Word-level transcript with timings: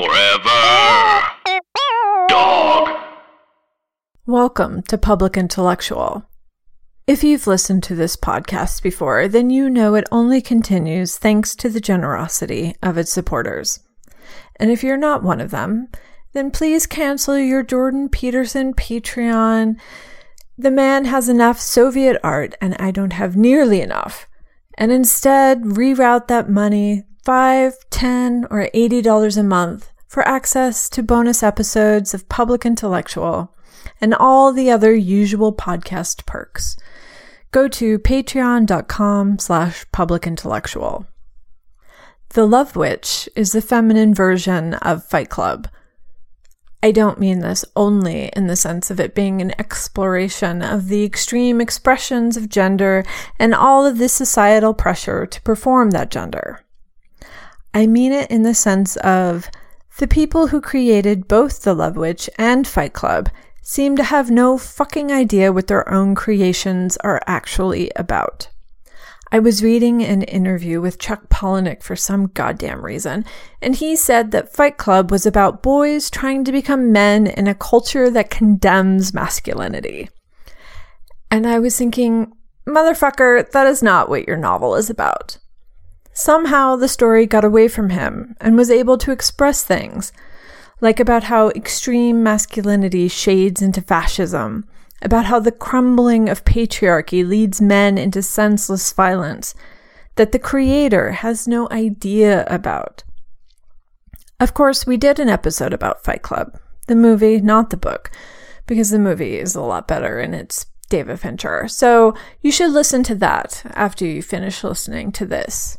Forever. 0.00 1.22
Dog. 2.30 2.88
Welcome 4.24 4.82
to 4.84 4.96
Public 4.96 5.36
Intellectual. 5.36 6.24
If 7.06 7.22
you've 7.22 7.46
listened 7.46 7.82
to 7.82 7.94
this 7.94 8.16
podcast 8.16 8.82
before, 8.82 9.28
then 9.28 9.50
you 9.50 9.68
know 9.68 9.94
it 9.96 10.08
only 10.10 10.40
continues 10.40 11.18
thanks 11.18 11.54
to 11.56 11.68
the 11.68 11.82
generosity 11.82 12.74
of 12.82 12.96
its 12.96 13.12
supporters. 13.12 13.80
And 14.56 14.70
if 14.70 14.82
you're 14.82 14.96
not 14.96 15.22
one 15.22 15.40
of 15.40 15.50
them, 15.50 15.88
then 16.32 16.50
please 16.50 16.86
cancel 16.86 17.38
your 17.38 17.62
Jordan 17.62 18.08
Peterson 18.08 18.72
Patreon. 18.72 19.78
The 20.56 20.70
man 20.70 21.04
has 21.04 21.28
enough 21.28 21.60
Soviet 21.60 22.18
art, 22.22 22.54
and 22.62 22.74
I 22.78 22.90
don't 22.90 23.12
have 23.12 23.36
nearly 23.36 23.82
enough. 23.82 24.26
And 24.78 24.92
instead, 24.92 25.60
reroute 25.60 26.28
that 26.28 26.48
money 26.48 27.04
five, 27.24 27.74
ten, 27.90 28.46
or 28.50 28.68
eighty 28.74 29.02
dollars 29.02 29.36
a 29.36 29.42
month 29.42 29.90
for 30.08 30.26
access 30.26 30.88
to 30.90 31.02
bonus 31.02 31.42
episodes 31.42 32.14
of 32.14 32.28
Public 32.28 32.66
Intellectual 32.66 33.54
and 34.00 34.14
all 34.14 34.52
the 34.52 34.70
other 34.70 34.94
usual 34.94 35.54
podcast 35.54 36.26
perks. 36.26 36.76
Go 37.52 37.68
to 37.68 37.98
patreon.com 37.98 39.38
slash 39.38 39.84
publicintellectual. 39.92 41.06
The 42.30 42.46
Love 42.46 42.76
Witch 42.76 43.28
is 43.34 43.52
the 43.52 43.62
feminine 43.62 44.14
version 44.14 44.74
of 44.74 45.04
Fight 45.04 45.30
Club. 45.30 45.68
I 46.82 46.92
don't 46.92 47.20
mean 47.20 47.40
this 47.40 47.64
only 47.76 48.30
in 48.34 48.46
the 48.46 48.56
sense 48.56 48.90
of 48.90 49.00
it 49.00 49.14
being 49.14 49.42
an 49.42 49.52
exploration 49.58 50.62
of 50.62 50.88
the 50.88 51.04
extreme 51.04 51.60
expressions 51.60 52.36
of 52.36 52.48
gender 52.48 53.04
and 53.38 53.54
all 53.54 53.84
of 53.84 53.98
the 53.98 54.08
societal 54.08 54.72
pressure 54.72 55.26
to 55.26 55.42
perform 55.42 55.90
that 55.90 56.10
gender. 56.10 56.64
I 57.72 57.86
mean 57.86 58.12
it 58.12 58.30
in 58.30 58.42
the 58.42 58.54
sense 58.54 58.96
of 58.96 59.48
the 59.98 60.08
people 60.08 60.48
who 60.48 60.60
created 60.60 61.28
both 61.28 61.62
The 61.62 61.74
Love 61.74 61.96
Witch 61.96 62.28
and 62.38 62.66
Fight 62.66 62.92
Club 62.92 63.28
seem 63.62 63.96
to 63.96 64.02
have 64.02 64.30
no 64.30 64.58
fucking 64.58 65.12
idea 65.12 65.52
what 65.52 65.66
their 65.66 65.88
own 65.92 66.14
creations 66.14 66.96
are 66.98 67.22
actually 67.26 67.90
about. 67.94 68.48
I 69.32 69.38
was 69.38 69.62
reading 69.62 70.02
an 70.02 70.22
interview 70.22 70.80
with 70.80 70.98
Chuck 70.98 71.28
Palahniuk 71.28 71.84
for 71.84 71.94
some 71.94 72.26
goddamn 72.28 72.84
reason, 72.84 73.24
and 73.62 73.76
he 73.76 73.94
said 73.94 74.32
that 74.32 74.52
Fight 74.52 74.76
Club 74.76 75.12
was 75.12 75.24
about 75.24 75.62
boys 75.62 76.10
trying 76.10 76.42
to 76.44 76.52
become 76.52 76.90
men 76.90 77.28
in 77.28 77.46
a 77.46 77.54
culture 77.54 78.10
that 78.10 78.30
condemns 78.30 79.14
masculinity. 79.14 80.08
And 81.30 81.46
I 81.46 81.60
was 81.60 81.78
thinking, 81.78 82.32
motherfucker, 82.66 83.48
that 83.52 83.66
is 83.68 83.84
not 83.84 84.08
what 84.08 84.26
your 84.26 84.36
novel 84.36 84.74
is 84.74 84.90
about. 84.90 85.38
Somehow 86.22 86.76
the 86.76 86.86
story 86.86 87.24
got 87.24 87.46
away 87.46 87.66
from 87.66 87.88
him 87.88 88.36
and 88.42 88.54
was 88.54 88.70
able 88.70 88.98
to 88.98 89.10
express 89.10 89.64
things, 89.64 90.12
like 90.82 91.00
about 91.00 91.24
how 91.24 91.48
extreme 91.48 92.22
masculinity 92.22 93.08
shades 93.08 93.62
into 93.62 93.80
fascism, 93.80 94.66
about 95.00 95.24
how 95.24 95.40
the 95.40 95.50
crumbling 95.50 96.28
of 96.28 96.44
patriarchy 96.44 97.26
leads 97.26 97.62
men 97.62 97.96
into 97.96 98.20
senseless 98.20 98.92
violence 98.92 99.54
that 100.16 100.32
the 100.32 100.38
creator 100.38 101.12
has 101.12 101.48
no 101.48 101.66
idea 101.70 102.44
about. 102.48 103.02
Of 104.38 104.52
course, 104.52 104.86
we 104.86 104.98
did 104.98 105.18
an 105.18 105.30
episode 105.30 105.72
about 105.72 106.04
Fight 106.04 106.20
Club, 106.20 106.60
the 106.86 106.96
movie, 106.96 107.40
not 107.40 107.70
the 107.70 107.78
book, 107.78 108.10
because 108.66 108.90
the 108.90 108.98
movie 108.98 109.38
is 109.38 109.54
a 109.54 109.62
lot 109.62 109.88
better 109.88 110.18
and 110.18 110.34
it's 110.34 110.66
David 110.90 111.18
Fincher. 111.18 111.66
So 111.66 112.14
you 112.42 112.52
should 112.52 112.72
listen 112.72 113.02
to 113.04 113.14
that 113.14 113.62
after 113.74 114.04
you 114.04 114.20
finish 114.20 114.62
listening 114.62 115.12
to 115.12 115.24
this. 115.24 115.78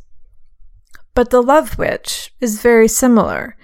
But 1.14 1.30
The 1.30 1.42
Love 1.42 1.78
Witch 1.78 2.34
is 2.40 2.62
very 2.62 2.88
similar. 2.88 3.58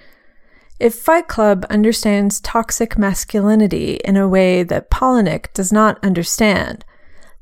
If 0.78 0.94
Fight 0.94 1.28
Club 1.28 1.66
understands 1.70 2.40
toxic 2.40 2.98
masculinity 2.98 3.94
in 4.04 4.16
a 4.16 4.28
way 4.28 4.62
that 4.62 4.90
Palahniuk 4.90 5.52
does 5.54 5.72
not 5.72 6.02
understand, 6.04 6.84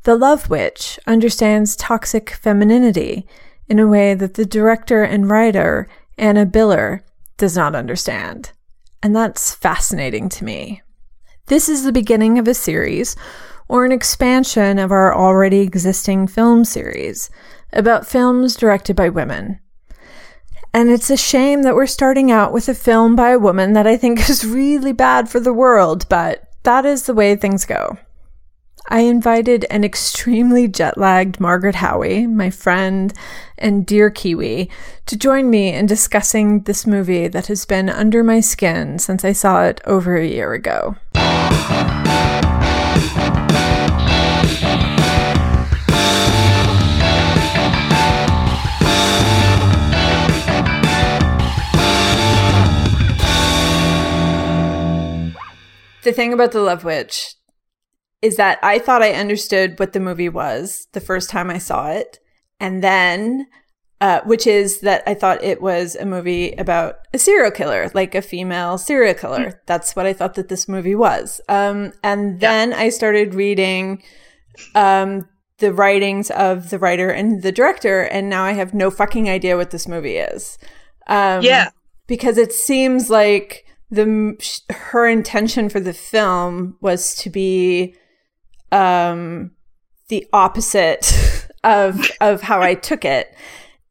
The 0.04 0.16
Love 0.16 0.48
Witch 0.48 0.98
understands 1.06 1.76
toxic 1.76 2.30
femininity 2.30 3.26
in 3.68 3.78
a 3.78 3.88
way 3.88 4.14
that 4.14 4.34
the 4.34 4.46
director 4.46 5.02
and 5.02 5.28
writer, 5.28 5.88
Anna 6.16 6.46
Biller, 6.46 7.00
does 7.36 7.56
not 7.56 7.74
understand. 7.74 8.52
And 9.02 9.14
that's 9.14 9.54
fascinating 9.54 10.28
to 10.30 10.44
me. 10.44 10.82
This 11.46 11.68
is 11.68 11.84
the 11.84 11.92
beginning 11.92 12.38
of 12.38 12.48
a 12.48 12.54
series, 12.54 13.16
or 13.68 13.84
an 13.84 13.92
expansion 13.92 14.78
of 14.78 14.92
our 14.92 15.14
already 15.14 15.60
existing 15.60 16.28
film 16.28 16.64
series, 16.64 17.28
about 17.72 18.06
films 18.06 18.54
directed 18.54 18.94
by 18.94 19.08
women. 19.08 19.58
And 20.76 20.90
it's 20.90 21.08
a 21.08 21.16
shame 21.16 21.62
that 21.62 21.74
we're 21.74 21.86
starting 21.86 22.30
out 22.30 22.52
with 22.52 22.68
a 22.68 22.74
film 22.74 23.16
by 23.16 23.30
a 23.30 23.38
woman 23.38 23.72
that 23.72 23.86
I 23.86 23.96
think 23.96 24.18
is 24.28 24.44
really 24.44 24.92
bad 24.92 25.26
for 25.26 25.40
the 25.40 25.54
world, 25.54 26.06
but 26.10 26.50
that 26.64 26.84
is 26.84 27.06
the 27.06 27.14
way 27.14 27.34
things 27.34 27.64
go. 27.64 27.96
I 28.86 29.00
invited 29.00 29.64
an 29.70 29.84
extremely 29.84 30.68
jet 30.68 30.98
lagged 30.98 31.40
Margaret 31.40 31.76
Howie, 31.76 32.26
my 32.26 32.50
friend 32.50 33.14
and 33.56 33.86
dear 33.86 34.10
Kiwi, 34.10 34.68
to 35.06 35.16
join 35.16 35.48
me 35.48 35.72
in 35.72 35.86
discussing 35.86 36.60
this 36.64 36.86
movie 36.86 37.26
that 37.26 37.46
has 37.46 37.64
been 37.64 37.88
under 37.88 38.22
my 38.22 38.40
skin 38.40 38.98
since 38.98 39.24
I 39.24 39.32
saw 39.32 39.64
it 39.64 39.80
over 39.86 40.18
a 40.18 40.28
year 40.28 40.52
ago. 40.52 40.96
The 56.06 56.12
thing 56.12 56.32
about 56.32 56.52
the 56.52 56.60
Love 56.60 56.84
Witch 56.84 57.34
is 58.22 58.36
that 58.36 58.60
I 58.62 58.78
thought 58.78 59.02
I 59.02 59.12
understood 59.12 59.78
what 59.78 59.92
the 59.92 60.00
movie 60.00 60.28
was 60.28 60.86
the 60.92 61.00
first 61.00 61.28
time 61.28 61.50
I 61.50 61.58
saw 61.58 61.90
it, 61.90 62.20
and 62.60 62.82
then, 62.82 63.48
uh, 64.00 64.20
which 64.24 64.46
is 64.46 64.80
that 64.80 65.02
I 65.04 65.14
thought 65.14 65.42
it 65.42 65.60
was 65.60 65.96
a 65.96 66.06
movie 66.06 66.52
about 66.52 67.00
a 67.12 67.18
serial 67.18 67.50
killer, 67.50 67.90
like 67.92 68.14
a 68.14 68.22
female 68.22 68.78
serial 68.78 69.14
killer. 69.14 69.46
Mm. 69.50 69.58
That's 69.66 69.96
what 69.96 70.06
I 70.06 70.12
thought 70.12 70.34
that 70.34 70.48
this 70.48 70.68
movie 70.68 70.94
was. 70.94 71.40
Um, 71.48 71.92
and 72.04 72.38
then 72.38 72.70
yeah. 72.70 72.78
I 72.78 72.88
started 72.88 73.34
reading. 73.34 74.02
Um, 74.74 75.28
the 75.58 75.72
writings 75.72 76.30
of 76.30 76.68
the 76.68 76.78
writer 76.78 77.08
and 77.08 77.42
the 77.42 77.52
director, 77.52 78.02
and 78.02 78.28
now 78.28 78.44
I 78.44 78.52
have 78.52 78.74
no 78.74 78.90
fucking 78.90 79.28
idea 79.28 79.56
what 79.56 79.70
this 79.70 79.88
movie 79.88 80.18
is. 80.18 80.58
Um, 81.06 81.42
yeah. 81.42 81.70
Because 82.06 82.36
it 82.36 82.52
seems 82.52 83.08
like 83.08 83.64
the 83.90 84.36
her 84.70 85.08
intention 85.08 85.68
for 85.68 85.80
the 85.80 85.92
film 85.92 86.76
was 86.80 87.14
to 87.16 87.30
be 87.30 87.94
um 88.72 89.52
the 90.08 90.26
opposite 90.32 91.48
of 91.64 92.10
of 92.20 92.42
how 92.42 92.60
I 92.60 92.74
took 92.74 93.04
it 93.04 93.34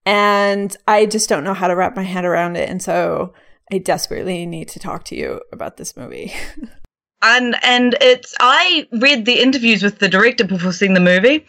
and 0.06 0.76
I 0.88 1.06
just 1.06 1.30
don't 1.30 1.44
know 1.44 1.54
how 1.54 1.68
to 1.68 1.76
wrap 1.76 1.96
my 1.96 2.04
head 2.04 2.26
around 2.26 2.58
it 2.58 2.70
and 2.70 2.82
so 2.82 3.34
I 3.72 3.80
desperately 3.80 4.46
need 4.46 4.68
to 4.70 4.80
talk 4.80 5.06
to 5.06 5.16
you 5.16 5.42
about 5.52 5.78
this 5.78 5.98
movie. 5.98 6.34
and 7.22 7.56
and 7.64 7.96
it's 8.00 8.36
I 8.40 8.88
read 8.92 9.26
the 9.26 9.42
interviews 9.42 9.82
with 9.82 10.00
the 10.00 10.10
director 10.10 10.44
before 10.44 10.72
seeing 10.72 10.94
the 10.94 11.00
movie, 11.00 11.46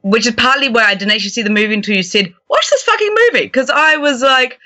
which 0.00 0.26
is 0.26 0.34
partly 0.34 0.68
why 0.68 0.84
I 0.84 0.94
didn't 0.94 1.12
actually 1.12 1.30
see 1.30 1.42
the 1.42 1.50
movie 1.50 1.74
until 1.74 1.96
you 1.96 2.02
said, 2.02 2.32
"Watch 2.48 2.70
this 2.70 2.82
fucking 2.82 3.14
movie," 3.14 3.46
because 3.46 3.68
I 3.68 3.96
was 3.96 4.22
like, 4.22 4.58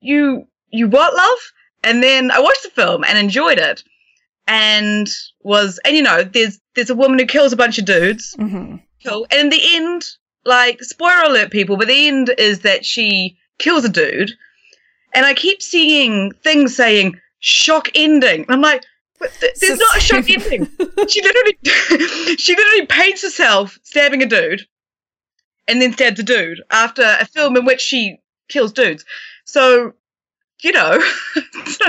"You 0.00 0.46
you 0.70 0.88
what, 0.88 1.14
love?" 1.14 1.38
And 1.84 2.02
then 2.02 2.30
I 2.30 2.40
watched 2.40 2.62
the 2.62 2.70
film 2.70 3.04
and 3.04 3.18
enjoyed 3.18 3.58
it, 3.58 3.82
and 4.46 5.08
was 5.40 5.80
and 5.84 5.96
you 5.96 6.02
know 6.02 6.22
there's 6.22 6.60
there's 6.74 6.90
a 6.90 6.94
woman 6.94 7.18
who 7.18 7.26
kills 7.26 7.52
a 7.52 7.56
bunch 7.56 7.78
of 7.78 7.84
dudes. 7.84 8.34
Mm-hmm. 8.38 8.76
Cool. 9.06 9.26
And 9.30 9.40
in 9.40 9.48
the 9.50 9.76
end, 9.76 10.04
like 10.44 10.82
spoiler 10.82 11.22
alert, 11.22 11.50
people, 11.50 11.76
but 11.76 11.88
the 11.88 12.08
end 12.08 12.32
is 12.38 12.60
that 12.60 12.84
she 12.84 13.36
kills 13.58 13.84
a 13.84 13.88
dude, 13.88 14.32
and 15.14 15.26
I 15.26 15.34
keep 15.34 15.62
seeing 15.62 16.32
things 16.42 16.76
saying 16.76 17.18
shock 17.40 17.90
ending. 17.94 18.46
I'm 18.48 18.60
like. 18.60 18.84
Th- 19.40 19.54
there's 19.60 19.78
not 19.78 19.96
a 19.96 20.00
shock 20.00 20.28
ending. 20.28 20.68
She 21.08 21.22
literally, 21.22 21.58
she 22.38 22.56
literally 22.56 22.86
paints 22.86 23.22
herself 23.22 23.78
stabbing 23.84 24.20
a 24.22 24.26
dude, 24.26 24.66
and 25.68 25.80
then 25.80 25.92
stabs 25.92 26.18
a 26.18 26.24
dude 26.24 26.62
after 26.70 27.02
a 27.20 27.24
film 27.24 27.56
in 27.56 27.64
which 27.64 27.80
she 27.80 28.18
kills 28.48 28.72
dudes. 28.72 29.04
So 29.44 29.94
you 30.62 30.72
know, 30.72 31.00
so, 31.66 31.86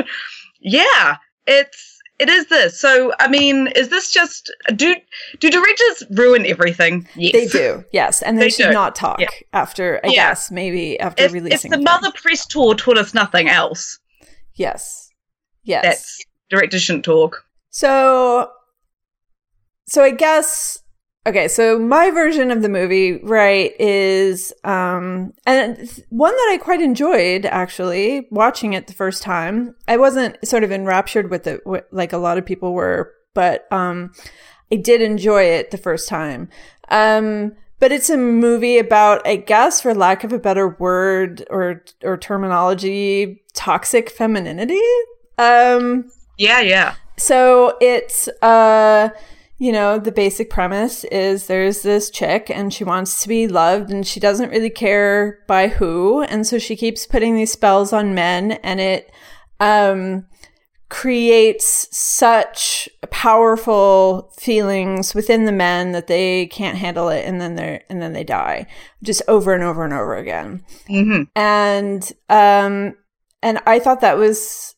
yeah, 0.61 1.17
it's 1.47 1.93
it 2.19 2.29
is 2.29 2.47
this. 2.47 2.79
So, 2.79 3.11
I 3.19 3.27
mean, 3.27 3.67
is 3.75 3.89
this 3.89 4.11
just 4.11 4.51
do 4.75 4.95
do 5.39 5.49
directors 5.49 6.03
ruin 6.11 6.45
everything? 6.45 7.07
Yes, 7.15 7.33
they 7.33 7.47
do. 7.47 7.83
Yes, 7.91 8.21
and 8.21 8.37
they, 8.37 8.45
they 8.45 8.49
should 8.49 8.67
do. 8.67 8.71
not 8.71 8.95
talk 8.95 9.19
yeah. 9.19 9.29
after. 9.51 9.99
I 10.03 10.09
yeah. 10.09 10.29
guess 10.29 10.51
maybe 10.51 10.99
after 10.99 11.23
if, 11.23 11.33
releasing. 11.33 11.71
If 11.73 11.77
the 11.77 11.83
Mother 11.83 12.11
Press 12.15 12.45
tour 12.45 12.75
taught 12.75 12.97
us 12.97 13.13
nothing 13.13 13.49
else, 13.49 13.99
yes, 14.55 15.09
yes, 15.63 15.83
that's 15.83 16.25
directors 16.49 16.83
shouldn't 16.83 17.05
talk. 17.05 17.43
So, 17.71 18.51
so 19.87 20.03
I 20.03 20.11
guess 20.11 20.82
okay, 21.25 21.47
so 21.47 21.79
my 21.79 22.11
version 22.11 22.51
of 22.51 22.61
the 22.61 22.69
movie, 22.69 23.19
right, 23.23 23.71
is 23.79 24.53
um 24.63 25.33
and 25.45 25.77
one 26.09 26.33
that 26.33 26.49
I 26.51 26.57
quite 26.61 26.81
enjoyed 26.81 27.45
actually 27.45 28.27
watching 28.31 28.73
it 28.73 28.87
the 28.87 28.93
first 28.93 29.23
time. 29.23 29.75
I 29.87 29.97
wasn't 29.97 30.37
sort 30.47 30.63
of 30.63 30.71
enraptured 30.71 31.29
with 31.29 31.47
it 31.47 31.61
like 31.91 32.13
a 32.13 32.17
lot 32.17 32.37
of 32.37 32.45
people 32.45 32.73
were, 32.73 33.13
but 33.33 33.71
um 33.71 34.11
I 34.71 34.77
did 34.77 35.01
enjoy 35.01 35.43
it 35.43 35.71
the 35.71 35.77
first 35.77 36.07
time. 36.07 36.49
Um 36.89 37.53
but 37.83 37.91
it's 37.91 38.09
a 38.09 38.15
movie 38.15 38.77
about, 38.77 39.27
I 39.27 39.35
guess, 39.35 39.81
for 39.81 39.93
lack 39.93 40.23
of 40.23 40.31
a 40.31 40.39
better 40.39 40.69
word 40.69 41.43
or 41.49 41.83
or 42.01 42.15
terminology, 42.15 43.43
toxic 43.53 44.09
femininity. 44.09 44.79
Um, 45.37 46.09
yeah, 46.37 46.61
yeah. 46.61 46.95
So 47.17 47.77
it's 47.81 48.29
uh, 48.41 49.09
you 49.63 49.71
know, 49.71 49.97
the 49.97 50.11
basic 50.11 50.49
premise 50.49 51.05
is 51.05 51.47
there's 51.47 51.83
this 51.83 52.09
chick 52.09 52.49
and 52.49 52.73
she 52.73 52.83
wants 52.83 53.21
to 53.21 53.29
be 53.29 53.47
loved 53.47 53.91
and 53.91 54.05
she 54.05 54.19
doesn't 54.19 54.49
really 54.49 54.69
care 54.69 55.39
by 55.47 55.69
who, 55.69 56.21
and 56.23 56.45
so 56.45 56.59
she 56.59 56.75
keeps 56.75 57.07
putting 57.07 57.33
these 57.33 57.53
spells 57.53 57.93
on 57.93 58.13
men, 58.13 58.51
and 58.61 58.81
it 58.81 59.09
um 59.61 60.25
creates 60.89 61.87
such 61.97 62.89
powerful 63.09 64.33
feelings 64.37 65.15
within 65.15 65.45
the 65.45 65.51
men 65.53 65.93
that 65.93 66.07
they 66.07 66.47
can't 66.47 66.77
handle 66.77 67.07
it 67.07 67.25
and 67.25 67.39
then 67.39 67.55
they're 67.55 67.81
and 67.89 68.01
then 68.01 68.11
they 68.11 68.23
die 68.23 68.67
just 69.01 69.21
over 69.29 69.53
and 69.53 69.63
over 69.63 69.85
and 69.85 69.93
over 69.93 70.15
again 70.15 70.63
mm-hmm. 70.89 71.23
and 71.35 72.11
um 72.29 72.95
and 73.41 73.59
i 73.65 73.79
thought 73.79 74.01
that 74.01 74.17
was 74.17 74.75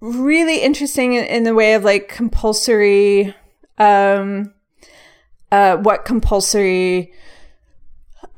really 0.00 0.62
interesting 0.62 1.12
in, 1.12 1.24
in 1.26 1.42
the 1.44 1.54
way 1.54 1.74
of 1.74 1.84
like 1.84 2.08
compulsory 2.08 3.34
um 3.78 4.52
uh 5.50 5.76
what 5.76 6.04
compulsory 6.04 7.12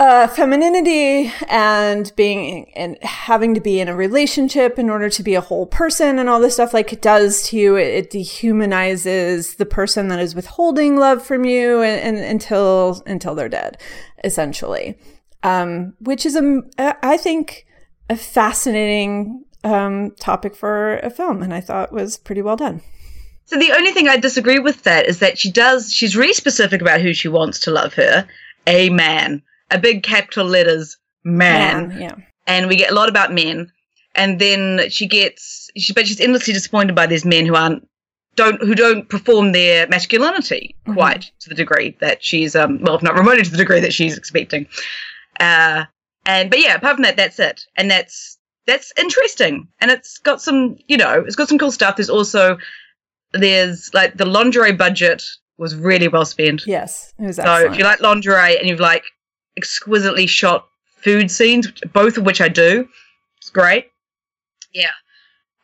uh, 0.01 0.27
femininity 0.29 1.31
and 1.51 2.11
being 2.17 2.73
and 2.75 2.97
having 3.05 3.55
to 3.55 3.61
be 3.61 3.81
in 3.81 3.89
a 3.89 3.95
relationship 3.95 4.79
in 4.79 4.89
order 4.89 5.11
to 5.11 5.23
be 5.23 5.35
a 5.35 5.43
whole 5.43 5.67
person 5.67 6.19
and 6.19 6.27
all 6.27 6.41
this 6.41 6.55
stuff 6.55 6.73
like 6.73 6.91
it 6.91 7.03
does 7.03 7.43
to 7.43 7.57
you. 7.59 7.77
It, 7.77 7.89
it 7.89 8.11
dehumanizes 8.11 9.59
the 9.59 9.67
person 9.67 10.09
that 10.09 10.19
is 10.19 10.35
withholding 10.35 10.97
love 10.97 11.23
from 11.23 11.45
you 11.45 11.83
and, 11.83 12.01
and 12.01 12.25
until 12.25 13.03
until 13.05 13.35
they're 13.35 13.51
dead 13.51 13.77
essentially. 14.25 14.99
Um, 15.43 15.95
which 16.01 16.27
is 16.27 16.37
a 16.37 16.63
i 16.79 17.17
think 17.17 17.67
a 18.11 18.17
fascinating 18.17 19.45
um, 19.65 20.11
topic 20.19 20.55
for 20.55 20.99
a 20.99 21.09
film 21.09 21.43
and 21.43 21.55
i 21.55 21.63
thought 21.63 21.93
was 21.93 22.19
pretty 22.19 22.43
well 22.43 22.57
done 22.57 22.83
so 23.51 23.59
the 23.59 23.73
only 23.73 23.93
thing 23.93 24.09
i 24.09 24.17
disagree 24.17 24.59
with 24.59 24.83
that 24.85 25.07
is 25.07 25.19
that 25.19 25.39
she 25.39 25.51
does 25.51 25.93
she's 25.93 26.17
really 26.17 26.33
specific 26.33 26.81
about 26.81 27.01
who 27.01 27.13
she 27.13 27.29
wants 27.29 27.59
to 27.59 27.71
love 27.71 27.95
her 27.95 28.27
a 28.67 28.89
man 28.91 29.43
a 29.71 29.79
big 29.79 30.03
capital 30.03 30.47
letters 30.47 30.97
man. 31.25 31.89
man 31.89 32.01
yeah. 32.01 32.15
And 32.47 32.69
we 32.69 32.77
get 32.77 32.91
a 32.91 32.95
lot 32.95 33.09
about 33.09 33.33
men. 33.33 33.71
And 34.17 34.41
then 34.41 34.91
she 34.91 35.07
gets, 35.07 35.71
she, 35.77 35.93
but 35.93 36.07
she's 36.07 36.21
endlessly 36.21 36.53
disappointed 36.53 36.97
by 36.97 37.07
these 37.07 37.25
men 37.25 37.47
who 37.47 37.55
aren't, 37.55 37.89
don't, 38.35 38.61
who 38.61 38.75
don't 38.75 39.09
perform 39.09 39.53
their 39.53 39.87
masculinity 39.87 40.75
mm-hmm. 40.85 40.95
quite 40.95 41.31
to 41.41 41.49
the 41.49 41.55
degree 41.55 41.97
that 42.01 42.25
she's, 42.25 42.57
um, 42.57 42.81
well, 42.83 42.97
if 42.97 43.03
not 43.03 43.15
remotely 43.15 43.45
to 43.45 43.51
the 43.51 43.57
degree 43.57 43.81
that 43.81 43.93
she's 43.93 44.19
expecting. 44.19 44.67
Uh, 45.39 45.85
and, 46.27 46.51
but 46.51 46.59
yeah, 46.59 46.75
apart 46.75 46.97
from 46.97 47.05
that, 47.05 47.17
that's 47.17 47.39
it. 47.39 47.65
And 47.77 47.89
that's, 47.89 48.37
that's 48.67 48.93
interesting. 48.99 49.69
And 49.81 49.93
it's 49.93 50.19
got 50.19 50.43
some, 50.43 50.77
you 50.89 50.97
know, 50.97 51.23
it's 51.25 51.37
got 51.37 51.49
some 51.49 51.59
cool 51.59 51.73
stuff. 51.73 51.97
There's 51.97 52.11
also, 52.11 52.59
there's 53.33 53.93
like 53.95 54.17
the 54.17 54.25
lingerie 54.25 54.73
budget 54.73 55.23
was 55.59 55.75
really 55.75 56.09
well 56.09 56.25
spent. 56.25 56.67
Yes, 56.67 57.13
it 57.19 57.27
was 57.27 57.37
So 57.37 57.71
if 57.71 57.79
you 57.79 57.85
like 57.85 58.01
lingerie 58.01 58.59
and 58.59 58.69
you've 58.69 58.81
like 58.81 59.05
exquisitely 59.57 60.27
shot 60.27 60.67
food 60.97 61.31
scenes, 61.31 61.71
both 61.93 62.17
of 62.17 62.25
which 62.25 62.41
I 62.41 62.49
do. 62.49 62.89
It's 63.39 63.51
great. 63.51 63.91
Yeah. 64.73 64.91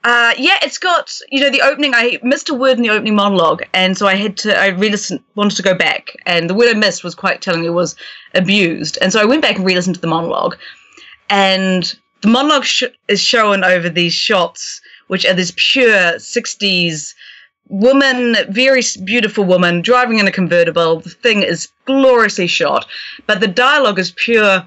Uh, 0.04 0.34
yeah, 0.38 0.56
it's 0.62 0.78
got 0.78 1.12
you 1.32 1.40
know 1.40 1.50
the 1.50 1.62
opening. 1.62 1.92
I 1.92 2.18
missed 2.22 2.48
a 2.48 2.54
word 2.54 2.76
in 2.76 2.82
the 2.82 2.90
opening 2.90 3.16
monologue, 3.16 3.64
and 3.74 3.98
so 3.98 4.06
I 4.06 4.14
had 4.14 4.36
to. 4.38 4.56
I 4.56 4.68
re-listened, 4.68 5.20
wanted 5.34 5.56
to 5.56 5.62
go 5.62 5.74
back, 5.74 6.14
and 6.26 6.48
the 6.48 6.54
word 6.54 6.68
I 6.68 6.78
missed 6.78 7.02
was 7.02 7.16
quite 7.16 7.42
telling. 7.42 7.64
It 7.64 7.70
was 7.70 7.96
abused, 8.32 8.98
and 9.00 9.12
so 9.12 9.20
I 9.20 9.24
went 9.24 9.42
back 9.42 9.56
and 9.56 9.66
re-listened 9.66 9.96
to 9.96 10.00
the 10.00 10.06
monologue, 10.06 10.56
and 11.28 11.92
the 12.20 12.28
monologue 12.28 12.64
sh- 12.64 12.84
is 13.08 13.20
shown 13.20 13.64
over 13.64 13.88
these 13.88 14.12
shots, 14.12 14.80
which 15.08 15.24
are 15.24 15.34
this 15.34 15.52
pure 15.56 16.18
'60s 16.18 17.14
woman, 17.68 18.36
very 18.48 18.82
beautiful 19.04 19.44
woman, 19.44 19.82
driving 19.82 20.18
in 20.18 20.26
a 20.26 20.32
convertible. 20.32 21.00
The 21.00 21.10
thing 21.10 21.42
is 21.42 21.68
gloriously 21.84 22.46
shot, 22.46 22.86
but 23.26 23.40
the 23.40 23.48
dialogue 23.48 23.98
is 23.98 24.12
pure 24.12 24.66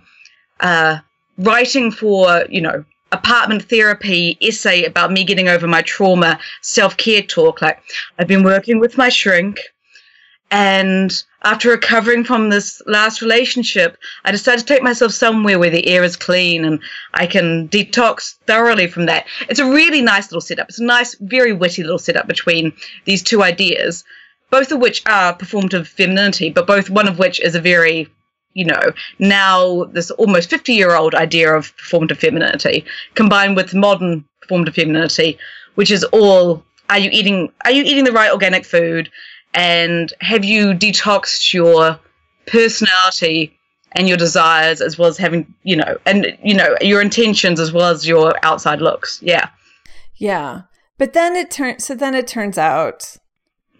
uh, 0.60 1.00
writing 1.38 1.92
for, 1.92 2.46
you 2.50 2.62
know, 2.62 2.84
apartment 3.12 3.64
therapy 3.64 4.38
essay 4.42 4.84
about 4.84 5.12
me 5.12 5.24
getting 5.24 5.48
over 5.48 5.68
my 5.68 5.82
trauma, 5.82 6.40
self 6.62 6.98
care 6.98 7.22
talk. 7.22 7.62
Like, 7.62 7.82
I've 8.18 8.28
been 8.28 8.44
working 8.44 8.80
with 8.80 8.98
my 8.98 9.10
shrink. 9.10 9.60
And 10.52 11.24
after 11.44 11.70
recovering 11.70 12.24
from 12.24 12.50
this 12.50 12.82
last 12.88 13.22
relationship, 13.22 13.98
I 14.26 14.32
decided 14.32 14.62
to 14.62 14.66
take 14.66 14.82
myself 14.82 15.12
somewhere 15.12 15.60
where 15.60 15.70
the 15.70 15.88
air 15.88 16.04
is 16.04 16.16
clean 16.16 16.66
and 16.66 16.80
I 17.14 17.28
can 17.28 17.70
detox 17.70 18.36
thoroughly 18.48 18.88
from 18.88 19.06
that. 19.06 19.26
It's 19.48 19.60
a 19.60 19.70
really 19.70 20.02
nice 20.02 20.32
little 20.32 20.42
setup. 20.42 20.70
It's 20.70 20.80
a 20.80 20.84
nice, 20.84 21.16
very 21.22 21.54
witty 21.54 21.84
little 21.84 22.00
setup 22.00 22.28
between 22.28 22.74
these 23.06 23.22
two 23.22 23.44
ideas, 23.44 24.04
both 24.50 24.72
of 24.72 24.80
which 24.80 25.04
are 25.06 25.38
performative 25.38 25.88
femininity, 25.88 26.50
but 26.50 26.68
both 26.68 26.90
one 26.90 27.08
of 27.08 27.20
which 27.20 27.40
is 27.40 27.54
a 27.54 27.62
very, 27.62 28.08
you 28.54 28.66
know, 28.66 28.92
now 29.20 29.84
this 29.86 30.10
almost 30.12 30.50
50 30.50 30.74
year 30.74 30.96
old 30.96 31.14
idea 31.14 31.54
of 31.54 31.76
performative 31.78 32.18
femininity 32.18 32.86
combined 33.14 33.56
with 33.56 33.76
modern 33.76 34.26
performative 34.44 34.74
femininity, 34.74 35.38
which 35.76 35.92
is 35.92 36.04
all 36.06 36.64
are 36.90 36.98
you 36.98 37.10
eating 37.14 37.52
are 37.66 37.72
you 37.72 37.84
eating 37.84 38.04
the 38.04 38.12
right 38.12 38.32
organic 38.32 38.66
food? 38.66 39.12
And 39.54 40.14
have 40.22 40.46
you 40.46 40.74
detoxed 40.74 41.54
your 41.54 42.00
personality 42.46 43.56
and 43.94 44.08
your 44.08 44.18
desires 44.18 44.82
as 44.82 44.98
well 44.98 45.10
as 45.10 45.18
having 45.18 45.54
you 45.64 45.76
know 45.76 45.98
and 46.06 46.38
you 46.44 46.54
know 46.54 46.76
your 46.82 47.02
intentions 47.02 47.60
as 47.60 47.72
well 47.72 47.90
as 47.90 48.08
your 48.08 48.34
outside 48.44 48.82
looks? 48.82 49.22
Yeah. 49.22 49.50
Yeah. 50.16 50.64
But 50.98 51.14
then 51.14 51.36
it 51.36 51.50
turns 51.50 51.86
so 51.86 51.96
then 51.96 52.14
it 52.14 52.28
turns 52.28 52.58
out 52.58 53.18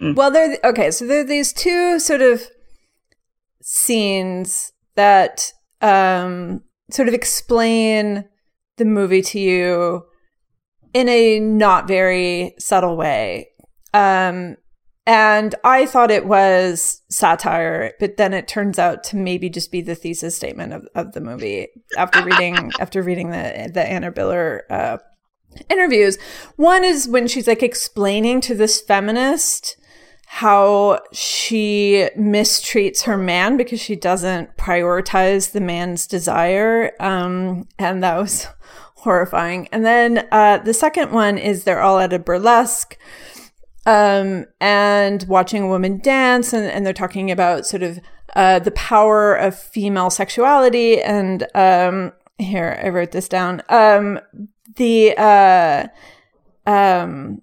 mm. 0.02 0.16
well 0.16 0.32
there 0.32 0.58
okay 0.64 0.90
so 0.92 1.06
there 1.06 1.22
are 1.22 1.26
these 1.26 1.54
two 1.54 2.00
sort 2.00 2.22
of 2.22 2.44
scenes 3.62 4.72
that 4.96 5.54
um 5.82 6.64
sort 6.90 7.08
of 7.08 7.14
explain 7.14 8.26
the 8.78 8.86
movie 8.86 9.22
to 9.22 9.40
you 9.40 10.06
in 10.94 11.08
a 11.08 11.40
not 11.40 11.88
very 11.88 12.56
subtle 12.58 12.98
way. 12.98 13.50
Um 13.94 14.58
and 15.06 15.56
I 15.64 15.86
thought 15.86 16.12
it 16.12 16.26
was 16.26 17.02
satire, 17.10 17.94
but 18.00 18.18
then 18.18 18.34
it 18.34 18.48
turns 18.48 18.78
out 18.78 19.04
to 19.06 19.16
maybe 19.16 19.50
just 19.50 19.72
be 19.72 19.82
the 19.82 19.96
thesis 19.96 20.36
statement 20.36 20.74
of, 20.74 20.88
of 20.94 21.14
the 21.14 21.22
movie 21.22 21.68
after 21.98 22.24
reading 22.24 22.72
after 22.80 23.02
reading 23.02 23.32
the 23.32 23.72
the 23.74 23.84
Anna 23.84 24.12
Biller 24.12 24.62
uh, 24.70 24.98
interviews. 25.70 26.18
One 26.58 26.84
is 26.84 27.08
when 27.08 27.28
she's 27.28 27.48
like 27.48 27.64
explaining 27.64 28.42
to 28.42 28.56
this 28.56 28.82
feminist 28.82 29.78
how 30.32 31.00
she 31.12 32.08
mistreats 32.16 33.02
her 33.02 33.18
man 33.18 33.58
because 33.58 33.82
she 33.82 33.96
doesn't 33.96 34.56
prioritize 34.58 35.54
the 35.54 35.60
man's 35.60 36.06
desire. 36.06 36.92
Um, 37.00 37.68
and 37.80 38.04
that 38.04 38.16
was 38.16 38.46
horrifying. 38.98 39.68
And 39.72 39.84
then 39.84 40.28
uh, 40.32 40.60
the 40.60 40.74
second 40.76 41.12
one 41.12 41.40
is 41.40 41.64
they're 41.64 41.82
all 41.82 41.98
at 41.98 42.14
a 42.14 42.20
burlesque 42.20 42.96
um, 43.90 44.46
and 44.62 45.26
watching 45.28 45.64
a 45.64 45.68
woman 45.68 45.98
dance, 45.98 46.54
and, 46.54 46.64
and 46.68 46.86
they're 46.86 46.94
talking 46.94 47.32
about 47.32 47.66
sort 47.66 47.82
of 47.82 48.00
uh, 48.36 48.60
the 48.60 48.70
power 48.72 49.34
of 49.34 49.58
female 49.58 50.12
sexuality. 50.12 51.02
And 51.02 51.48
um, 51.56 52.14
here, 52.38 52.80
I 52.84 52.90
wrote 52.90 53.12
this 53.12 53.28
down. 53.28 53.64
Um, 53.68 54.20
the 54.76 55.18
uh, 55.18 55.88
um, 56.68 57.42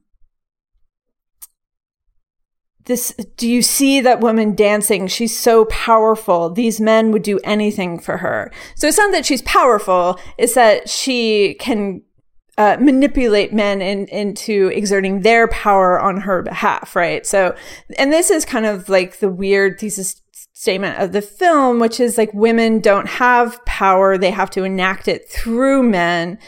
this 2.84 3.12
do 3.36 3.48
you 3.50 3.60
see 3.60 4.00
that 4.00 4.20
woman 4.20 4.54
dancing 4.54 5.08
she's 5.08 5.36
so 5.36 5.64
powerful 5.64 6.50
these 6.50 6.80
men 6.80 7.10
would 7.10 7.24
do 7.24 7.40
anything 7.42 7.98
for 7.98 8.18
her 8.18 8.52
so 8.76 8.86
it's 8.86 8.96
not 8.96 9.10
that 9.10 9.26
she's 9.26 9.42
powerful 9.42 10.20
it's 10.38 10.54
that 10.54 10.88
she 10.88 11.54
can 11.54 12.00
uh, 12.58 12.76
manipulate 12.80 13.52
men 13.52 13.82
in, 13.82 14.06
into 14.08 14.68
exerting 14.68 15.20
their 15.20 15.46
power 15.48 16.00
on 16.00 16.20
her 16.22 16.42
behalf, 16.42 16.96
right? 16.96 17.26
So, 17.26 17.54
and 17.98 18.12
this 18.12 18.30
is 18.30 18.44
kind 18.44 18.64
of 18.64 18.88
like 18.88 19.18
the 19.18 19.28
weird 19.28 19.78
thesis 19.78 20.22
statement 20.52 20.98
of 20.98 21.12
the 21.12 21.20
film, 21.20 21.78
which 21.80 22.00
is 22.00 22.16
like 22.16 22.32
women 22.32 22.80
don't 22.80 23.08
have 23.08 23.62
power, 23.66 24.16
they 24.16 24.30
have 24.30 24.50
to 24.50 24.64
enact 24.64 25.06
it 25.06 25.28
through 25.28 25.82
men, 25.82 26.38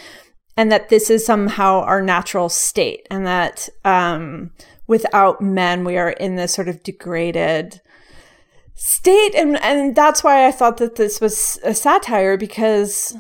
and 0.57 0.73
that 0.73 0.89
this 0.89 1.11
is 1.11 1.27
somehow 1.27 1.81
our 1.83 2.01
natural 2.01 2.49
state, 2.49 3.07
and 3.11 3.27
that 3.27 3.69
um, 3.85 4.51
without 4.87 5.43
men, 5.43 5.85
we 5.85 5.99
are 5.99 6.11
in 6.11 6.37
this 6.37 6.55
sort 6.55 6.69
of 6.69 6.83
degraded 6.83 7.83
state 8.79 9.35
and 9.35 9.61
and 9.65 9.97
that's 9.97 10.23
why 10.23 10.47
I 10.47 10.53
thought 10.53 10.77
that 10.77 10.95
this 10.95 11.21
was 11.21 11.59
a 11.65 11.75
satire 11.75 12.37
because 12.37 13.17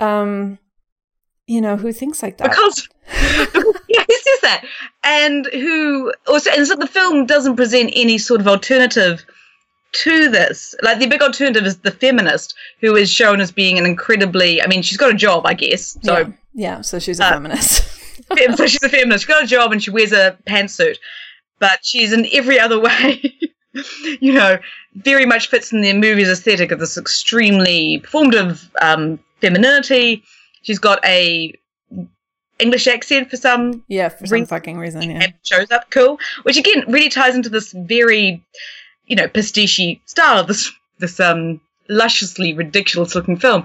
um 0.00 0.58
you 1.46 1.60
know 1.60 1.76
who 1.76 1.92
thinks 1.92 2.22
like 2.22 2.38
that 2.38 2.50
because 2.50 2.88
yeah, 3.88 4.04
says 4.08 4.40
that? 4.42 4.64
And 5.02 5.46
who 5.46 6.12
also 6.26 6.50
and 6.50 6.66
so 6.66 6.74
the 6.76 6.86
film 6.86 7.26
doesn't 7.26 7.56
present 7.56 7.92
any 7.94 8.18
sort 8.18 8.40
of 8.40 8.48
alternative 8.48 9.24
to 9.92 10.28
this. 10.28 10.74
Like 10.82 10.98
the 10.98 11.06
big 11.06 11.22
alternative 11.22 11.64
is 11.64 11.78
the 11.78 11.90
feminist, 11.90 12.54
who 12.80 12.96
is 12.96 13.10
shown 13.10 13.40
as 13.40 13.52
being 13.52 13.78
an 13.78 13.86
incredibly 13.86 14.62
I 14.62 14.66
mean, 14.66 14.82
she's 14.82 14.98
got 14.98 15.10
a 15.10 15.16
job, 15.16 15.46
I 15.46 15.54
guess. 15.54 15.96
So 16.02 16.18
yeah, 16.18 16.32
yeah 16.54 16.80
so 16.80 16.98
she's 16.98 17.20
a 17.20 17.26
Uh, 17.26 17.32
feminist 17.32 17.84
so 18.56 18.66
she's 18.66 18.82
a 18.82 18.88
feminist. 18.88 19.24
She's 19.24 19.34
got 19.34 19.44
a 19.44 19.46
job 19.46 19.72
and 19.72 19.82
she 19.82 19.90
wears 19.90 20.12
a 20.12 20.36
pantsuit, 20.46 20.96
but 21.58 21.84
she's 21.84 22.12
in 22.12 22.26
every 22.32 22.58
other 22.58 22.80
way, 22.80 23.20
you 24.20 24.32
know, 24.32 24.58
very 24.94 25.26
much 25.26 25.48
fits 25.48 25.72
in 25.72 25.80
the 25.82 25.92
movie's 25.92 26.28
aesthetic 26.28 26.70
of 26.72 26.78
this 26.78 26.96
extremely 26.96 28.00
performative 28.00 28.68
um, 28.80 29.18
femininity. 29.40 30.22
She's 30.64 30.78
got 30.78 31.04
a 31.04 31.54
English 32.58 32.86
accent 32.86 33.30
for 33.30 33.36
some 33.36 33.84
yeah 33.88 34.08
for 34.08 34.26
some 34.26 34.34
Ring- 34.34 34.46
fucking 34.46 34.78
reason 34.78 35.02
yeah. 35.02 35.22
And 35.22 35.34
shows 35.42 35.70
up 35.70 35.90
cool, 35.90 36.18
which 36.42 36.56
again 36.56 36.84
really 36.88 37.08
ties 37.08 37.34
into 37.34 37.48
this 37.48 37.72
very, 37.72 38.42
you 39.06 39.16
know, 39.16 39.28
pastiche 39.28 39.80
style 40.06 40.40
of 40.40 40.48
this 40.48 40.72
this 40.98 41.20
um 41.20 41.60
lusciously 41.88 42.54
ridiculous 42.54 43.14
looking 43.14 43.36
film, 43.36 43.64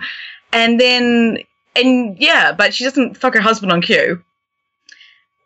and 0.54 0.80
then 0.80 1.40
and 1.76 2.18
yeah, 2.20 2.52
but 2.52 2.74
she 2.74 2.84
doesn't 2.84 3.18
fuck 3.18 3.34
her 3.34 3.42
husband 3.42 3.72
on 3.72 3.82
cue, 3.82 4.22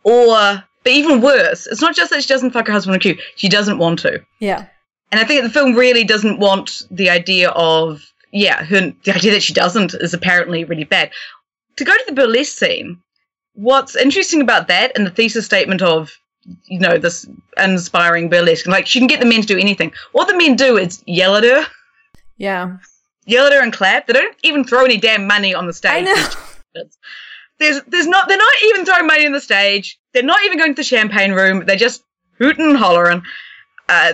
or 0.03 0.63
but 0.83 0.91
even 0.91 1.21
worse, 1.21 1.67
it's 1.67 1.81
not 1.81 1.95
just 1.95 2.11
that 2.11 2.21
she 2.21 2.27
doesn't 2.27 2.51
fuck 2.51 2.67
her 2.67 2.73
husband 2.73 2.95
on 2.95 2.99
cue; 2.99 3.17
she 3.35 3.49
doesn't 3.49 3.77
want 3.77 3.99
to, 3.99 4.23
yeah. 4.39 4.67
And 5.11 5.21
I 5.21 5.25
think 5.25 5.43
the 5.43 5.49
film 5.49 5.75
really 5.75 6.03
doesn't 6.03 6.39
want 6.39 6.81
the 6.89 7.09
idea 7.11 7.49
of 7.49 8.01
yeah, 8.31 8.63
her 8.63 8.93
the 9.03 9.15
idea 9.15 9.31
that 9.31 9.43
she 9.43 9.53
doesn't 9.53 9.93
is 9.93 10.13
apparently 10.13 10.63
really 10.63 10.85
bad. 10.85 11.11
To 11.77 11.83
go 11.83 11.91
to 11.91 12.03
the 12.07 12.13
burlesque 12.13 12.57
scene, 12.57 12.99
what's 13.53 13.95
interesting 13.95 14.41
about 14.41 14.67
that 14.67 14.91
and 14.95 15.05
the 15.05 15.11
thesis 15.11 15.45
statement 15.45 15.81
of 15.81 16.11
you 16.65 16.79
know 16.79 16.97
this 16.97 17.27
inspiring 17.57 18.29
burlesque, 18.29 18.67
like 18.67 18.87
she 18.87 18.99
can 18.99 19.07
get 19.07 19.19
the 19.19 19.25
men 19.25 19.41
to 19.41 19.47
do 19.47 19.57
anything. 19.57 19.93
What 20.11 20.27
the 20.27 20.37
men 20.37 20.55
do 20.55 20.77
is 20.77 21.01
yell 21.05 21.35
at 21.35 21.43
her, 21.43 21.65
yeah 22.37 22.77
yell 23.25 23.45
at 23.45 23.53
her 23.53 23.61
and 23.61 23.73
clap. 23.73 24.07
They 24.07 24.13
don't 24.13 24.35
even 24.43 24.63
throw 24.63 24.85
any 24.85 24.97
damn 24.97 25.27
money 25.27 25.53
on 25.53 25.67
the 25.67 25.73
stage. 25.73 25.91
I 25.91 26.01
know 26.01 26.83
There's 27.59 27.81
there's 27.83 28.07
not 28.07 28.27
they're 28.27 28.37
not 28.37 28.53
even 28.63 28.83
throwing 28.83 29.07
money 29.07 29.25
on 29.25 29.31
the 29.31 29.39
stage. 29.39 29.99
They're 30.11 30.23
not 30.23 30.43
even 30.43 30.57
going 30.57 30.73
to 30.73 30.79
the 30.79 30.83
champagne 30.83 31.31
room. 31.31 31.65
They're 31.65 31.75
just 31.75 32.03
hooting 32.39 32.65
and 32.65 32.77
hollering. 32.77 33.21
Uh, 33.87 34.13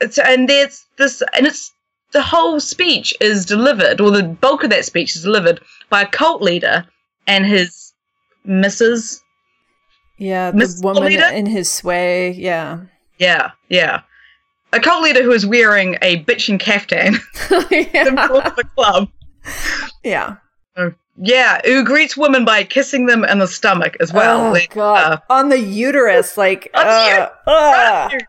it's, 0.00 0.18
and 0.18 0.48
there's 0.48 0.86
this 0.98 1.22
and 1.34 1.46
it's 1.46 1.72
the 2.12 2.22
whole 2.22 2.58
speech 2.60 3.14
is 3.20 3.44
delivered, 3.46 4.00
or 4.00 4.10
the 4.10 4.22
bulk 4.24 4.64
of 4.64 4.70
that 4.70 4.84
speech 4.84 5.14
is 5.16 5.22
delivered 5.22 5.60
by 5.88 6.02
a 6.02 6.06
cult 6.06 6.42
leader 6.42 6.86
and 7.26 7.46
his 7.46 7.92
missus. 8.44 9.22
yeah 10.18 10.50
the 10.50 10.56
Miss 10.56 10.80
woman 10.82 11.02
Lolita? 11.04 11.32
in 11.36 11.46
his 11.46 11.70
sway 11.70 12.32
yeah 12.32 12.80
Yeah, 13.18 13.50
yeah. 13.68 14.02
A 14.72 14.80
cult 14.80 15.02
leader 15.02 15.22
who 15.22 15.32
is 15.32 15.44
wearing 15.46 15.96
a 16.02 16.22
bitchin' 16.24 16.58
caftan 16.60 17.14
yeah. 17.70 18.08
of 18.08 18.56
the 18.56 18.64
club. 18.76 19.08
yeah 20.04 20.36
Yeah, 21.16 21.60
who 21.64 21.84
greets 21.84 22.16
women 22.16 22.44
by 22.44 22.64
kissing 22.64 23.06
them 23.06 23.24
in 23.24 23.38
the 23.40 23.46
stomach 23.48 23.96
as 24.00 24.12
well. 24.12 24.46
oh 24.48 24.52
Like, 24.52 24.74
god 24.74 25.12
uh, 25.12 25.18
on 25.28 25.48
the 25.48 25.58
uterus 25.60 26.36
like 26.36 26.70
On 26.74 26.84
the 26.84 26.90
uh, 26.90 27.30
uh. 27.46 28.08
right, 28.10 28.26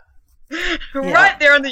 there. 0.94 1.02
right 1.14 1.40
there 1.40 1.54
on 1.56 1.62
the 1.62 1.72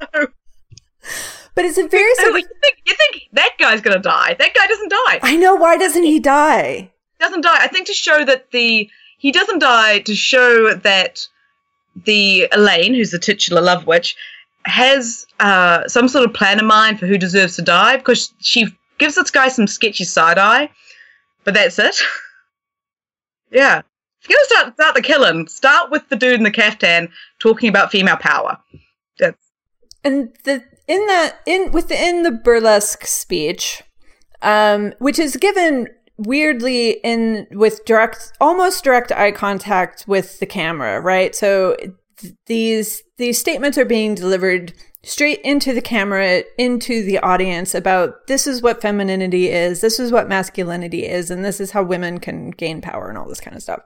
but 0.00 1.64
it's 1.64 1.78
a 1.78 1.88
very 1.88 2.14
So 2.14 2.36
you 2.36 2.42
think 2.62 2.78
you 2.86 2.94
think 2.94 3.28
that 3.32 3.52
guy's 3.58 3.80
gonna 3.80 3.98
die? 3.98 4.36
That 4.38 4.54
guy 4.54 4.66
doesn't 4.66 4.90
die. 4.90 5.20
I 5.22 5.36
know 5.36 5.54
why 5.54 5.76
doesn't 5.76 6.04
he 6.04 6.20
die 6.20 6.90
Doesn't 7.18 7.42
die. 7.42 7.58
I 7.58 7.68
think 7.68 7.86
to 7.86 7.94
show 7.94 8.24
that 8.24 8.50
the 8.50 8.88
he 9.18 9.32
doesn't 9.32 9.58
die 9.58 10.00
to 10.00 10.14
show 10.14 10.74
that 10.74 11.26
the 12.04 12.48
Elaine, 12.52 12.94
who's 12.94 13.10
the 13.10 13.18
titular 13.18 13.60
love 13.60 13.86
witch, 13.86 14.16
has 14.64 15.26
uh, 15.40 15.86
some 15.88 16.08
sort 16.08 16.24
of 16.24 16.34
plan 16.34 16.58
in 16.58 16.66
mind 16.66 17.00
for 17.00 17.06
who 17.06 17.18
deserves 17.18 17.56
to 17.56 17.62
die 17.62 17.96
because 17.96 18.32
she 18.40 18.66
gives 18.98 19.16
this 19.16 19.30
guy 19.30 19.48
some 19.48 19.66
sketchy 19.66 20.04
side 20.04 20.38
eye, 20.38 20.70
but 21.44 21.54
that's 21.54 21.78
it. 21.78 21.96
yeah. 23.50 23.82
If 24.22 24.28
you're 24.28 24.38
gonna 24.38 24.62
start 24.62 24.74
start 24.74 24.94
the 24.94 25.02
killing, 25.02 25.48
start 25.48 25.90
with 25.90 26.08
the 26.08 26.16
dude 26.16 26.34
in 26.34 26.42
the 26.42 26.50
caftan 26.50 27.08
talking 27.38 27.68
about 27.68 27.90
female 27.90 28.16
power. 28.16 28.58
That's 29.18 29.47
and 30.08 30.36
the 30.44 30.62
in 30.86 31.06
that 31.06 31.36
in 31.46 31.70
within 31.70 32.22
the 32.22 32.32
burlesque 32.32 33.06
speech 33.06 33.82
um 34.42 34.92
which 34.98 35.18
is 35.18 35.36
given 35.36 35.88
weirdly 36.18 36.98
in 37.04 37.46
with 37.52 37.84
direct 37.84 38.32
almost 38.40 38.84
direct 38.84 39.12
eye 39.12 39.30
contact 39.30 40.04
with 40.08 40.40
the 40.40 40.46
camera 40.46 41.00
right? 41.00 41.34
So 41.34 41.76
th- 42.18 42.34
these 42.46 43.02
these 43.16 43.38
statements 43.38 43.78
are 43.78 43.84
being 43.84 44.14
delivered 44.14 44.72
straight 45.04 45.40
into 45.42 45.72
the 45.72 45.80
camera 45.80 46.42
into 46.58 47.04
the 47.04 47.18
audience 47.18 47.74
about 47.74 48.26
this 48.26 48.46
is 48.48 48.60
what 48.60 48.82
femininity 48.82 49.48
is 49.48 49.80
this 49.80 50.00
is 50.00 50.10
what 50.10 50.28
masculinity 50.28 51.06
is 51.06 51.30
and 51.30 51.44
this 51.44 51.60
is 51.60 51.70
how 51.70 51.82
women 51.82 52.18
can 52.18 52.50
gain 52.50 52.80
power 52.80 53.08
and 53.08 53.16
all 53.16 53.28
this 53.28 53.40
kind 53.40 53.56
of 53.56 53.62
stuff 53.62 53.80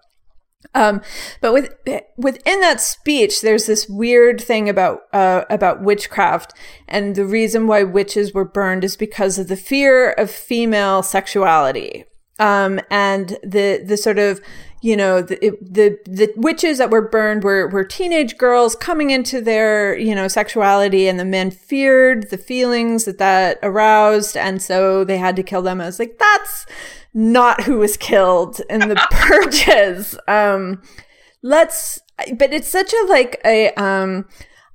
um, 0.75 1.02
but 1.40 1.52
with 1.52 1.75
within 2.16 2.61
that 2.61 2.81
speech, 2.81 3.40
there's 3.40 3.66
this 3.66 3.88
weird 3.88 4.40
thing 4.40 4.69
about 4.69 5.00
uh, 5.12 5.45
about 5.50 5.83
witchcraft, 5.83 6.54
and 6.88 7.14
the 7.14 7.26
reason 7.26 7.66
why 7.66 7.83
witches 7.83 8.33
were 8.33 8.45
burned 8.45 8.85
is 8.85 8.97
because 8.97 9.38
of 9.38 9.49
the 9.49 9.57
fear 9.57 10.12
of 10.12 10.31
female 10.31 11.02
sexuality, 11.02 12.04
um, 12.38 12.81
and 12.90 13.38
the 13.42 13.83
the 13.85 13.97
sort 13.97 14.19
of 14.19 14.40
you 14.82 14.96
know 14.96 15.22
the, 15.22 15.36
the 15.60 15.98
the 16.04 16.32
witches 16.36 16.78
that 16.78 16.90
were 16.90 17.08
burned 17.08 17.44
were 17.44 17.68
were 17.68 17.84
teenage 17.84 18.36
girls 18.36 18.74
coming 18.74 19.10
into 19.10 19.40
their 19.40 19.96
you 19.96 20.14
know 20.14 20.28
sexuality, 20.28 21.08
and 21.08 21.18
the 21.18 21.24
men 21.24 21.50
feared 21.50 22.28
the 22.30 22.38
feelings 22.38 23.04
that 23.04 23.18
that 23.18 23.58
aroused, 23.62 24.36
and 24.36 24.60
so 24.60 25.04
they 25.04 25.18
had 25.18 25.36
to 25.36 25.42
kill 25.42 25.62
them. 25.62 25.80
I 25.80 25.86
was 25.86 25.98
like, 25.98 26.18
that's 26.18 26.66
not 27.14 27.62
who 27.62 27.78
was 27.78 27.96
killed 27.96 28.60
in 28.68 28.80
the 28.80 29.06
purges. 29.10 30.18
Um, 30.26 30.82
let's, 31.42 32.00
but 32.34 32.52
it's 32.52 32.68
such 32.68 32.92
a 32.92 33.06
like 33.08 33.40
a, 33.44 33.72
um, 33.74 34.26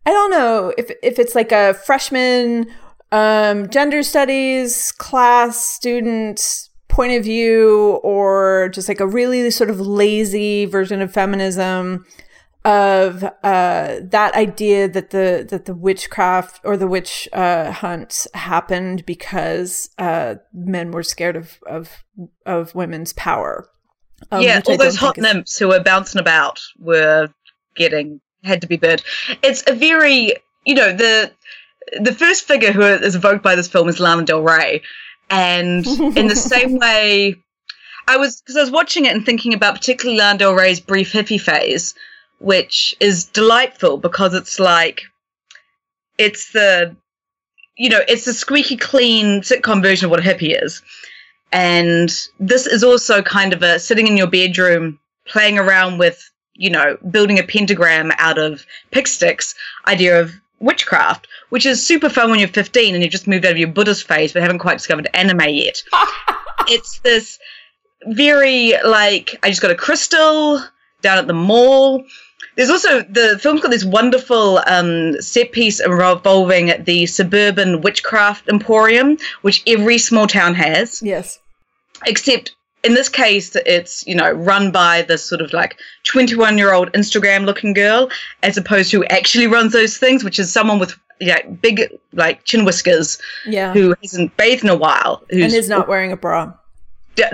I 0.06 0.12
don't 0.12 0.32
know 0.32 0.74
if, 0.78 0.92
if 1.04 1.20
it's 1.20 1.36
like 1.36 1.52
a 1.52 1.74
freshman, 1.74 2.68
um, 3.12 3.70
gender 3.70 4.04
studies 4.04 4.92
class 4.92 5.64
student 5.64 6.67
point 6.98 7.14
of 7.14 7.24
view 7.24 8.00
or 8.02 8.70
just 8.74 8.88
like 8.88 9.00
a 9.00 9.06
really 9.06 9.52
sort 9.52 9.70
of 9.70 9.80
lazy 9.80 10.66
version 10.66 11.00
of 11.00 11.14
feminism 11.14 12.04
of 12.66 13.24
uh, 13.24 14.00
that 14.02 14.32
idea 14.34 14.88
that 14.90 15.12
the 15.12 15.46
that 15.48 15.66
the 15.66 15.76
witchcraft 15.76 16.60
or 16.64 16.76
the 16.76 16.88
witch 16.88 17.30
uh, 17.34 17.72
hunt 17.72 18.26
happened 18.34 19.06
because 19.06 19.92
uh, 20.00 20.36
men 20.52 20.90
were 20.90 21.04
scared 21.04 21.36
of 21.36 21.60
of 21.68 22.04
of 22.48 22.74
women's 22.74 23.14
power. 23.14 23.70
Um, 24.32 24.42
yeah, 24.42 24.60
all 24.66 24.76
those 24.76 24.96
hot 24.98 25.14
think 25.14 25.28
is- 25.28 25.34
nymphs 25.34 25.60
who 25.60 25.68
were 25.68 25.84
bouncing 25.84 26.20
about 26.20 26.60
were 26.80 27.30
getting 27.76 28.22
had 28.44 28.60
to 28.62 28.68
be 28.68 28.78
burned. 28.78 29.04
It's 29.44 29.64
a 29.68 29.76
very 29.76 30.34
you 30.66 30.74
know 30.74 30.94
the 30.94 31.32
the 32.02 32.14
first 32.14 32.48
figure 32.48 32.72
who 32.72 32.82
is 32.82 33.14
evoked 33.14 33.44
by 33.44 33.54
this 33.54 33.68
film 33.68 33.88
is 33.88 34.00
Lana 34.00 34.26
Del 34.26 34.42
Rey, 34.42 34.82
and 35.30 35.86
in 36.18 36.28
the 36.28 36.36
same 36.36 36.78
way, 36.78 37.36
I 38.08 38.18
was 38.18 38.42
because 38.42 38.56
I 38.56 38.62
was 38.62 38.72
watching 38.72 39.06
it 39.06 39.16
and 39.16 39.26
thinking 39.26 39.54
about 39.54 39.76
particularly 39.76 40.20
Lana 40.20 40.40
Del 40.40 40.54
Rey's 40.54 40.80
brief 40.80 41.12
hippie 41.12 41.42
phase, 41.42 41.94
which 42.40 42.96
is 43.00 43.26
delightful 43.26 43.98
because 43.98 44.34
it's 44.34 44.60
like 44.60 45.02
it's 46.18 46.52
the 46.52 46.96
you 47.78 47.90
know 47.90 48.02
it's 48.08 48.26
the 48.26 48.34
squeaky 48.34 48.78
clean 48.78 49.42
sitcom 49.42 49.82
version 49.82 50.06
of 50.06 50.12
what 50.12 50.20
a 50.20 50.24
hippie 50.24 50.62
is. 50.62 50.82
And 51.52 52.10
this 52.40 52.66
is 52.66 52.84
also 52.84 53.22
kind 53.22 53.54
of 53.54 53.64
a 53.64 53.80
sitting 53.80 54.08
in 54.08 54.18
your 54.18 54.28
bedroom 54.28 55.00
playing 55.28 55.58
around 55.58 55.98
with, 55.98 56.30
you 56.56 56.70
know, 56.70 56.98
building 57.10 57.40
a 57.40 57.44
pentagram 57.44 58.12
out 58.18 58.38
of 58.38 58.66
pick 58.92 59.08
sticks 59.08 59.56
idea 59.88 60.20
of 60.20 60.34
witchcraft, 60.60 61.28
which 61.50 61.66
is 61.66 61.86
super 61.86 62.10
fun 62.10 62.30
when 62.32 62.40
you're 62.40 62.48
15 62.50 62.94
and 62.94 63.04
you've 63.04 63.12
just 63.12 63.28
moved 63.28 63.46
out 63.46 63.52
of 63.52 63.58
your 63.58 63.68
Buddhist 63.68 64.08
phase 64.08 64.34
but 64.34 64.42
haven't 64.42 64.60
quite 64.60 64.78
discovered 64.78 65.10
anime 65.14 65.50
yet. 65.50 65.84
it's 66.68 67.00
this 67.00 67.40
very 68.06 68.74
like, 68.84 69.38
I 69.44 69.50
just 69.50 69.62
got 69.62 69.72
a 69.72 69.76
crystal 69.76 70.62
down 71.02 71.18
at 71.18 71.28
the 71.28 71.34
mall. 71.34 72.04
There's 72.56 72.70
also 72.72 73.04
the 73.04 73.38
film's 73.40 73.62
got 73.62 73.70
this 73.70 73.86
wonderful 73.86 74.62
um, 74.66 75.22
set 75.22 75.52
piece 75.52 75.80
involving 75.80 76.84
the 76.84 77.06
suburban 77.06 77.82
witchcraft 77.82 78.50
emporium, 78.50 79.18
which 79.44 79.62
every 79.68 80.00
small 80.00 80.26
town 80.26 80.56
has 80.56 81.02
Yes. 81.04 81.40
except 82.08 82.56
in 82.88 82.94
this 82.94 83.10
case, 83.10 83.56
it's 83.66 84.08
you 84.08 84.16
know 84.16 84.32
run 84.32 84.72
by 84.72 85.02
this 85.04 85.24
sort 85.24 85.42
of 85.42 85.52
like 85.54 85.78
21 86.06 86.58
year 86.58 86.74
old 86.74 86.92
Instagram 86.94 87.46
looking 87.46 87.74
girl, 87.74 88.10
as 88.42 88.58
opposed 88.58 88.92
to 88.92 89.00
who 89.00 89.06
actually 89.06 89.46
runs 89.46 89.74
those 89.74 89.98
things, 89.98 90.24
which 90.24 90.40
is 90.40 90.52
someone 90.52 90.80
with 90.80 90.98
yeah 91.20 91.46
big 91.62 91.82
like 92.14 92.44
chin 92.46 92.64
whiskers 92.64 93.20
Yeah. 93.46 93.74
who 93.74 93.94
hasn't 94.02 94.36
bathed 94.38 94.64
in 94.64 94.70
a 94.70 94.76
while, 94.76 95.24
who's 95.30 95.44
and 95.44 95.54
is 95.54 95.70
not 95.70 95.88
wearing 95.88 96.12
a 96.12 96.18
bra. 96.18 96.54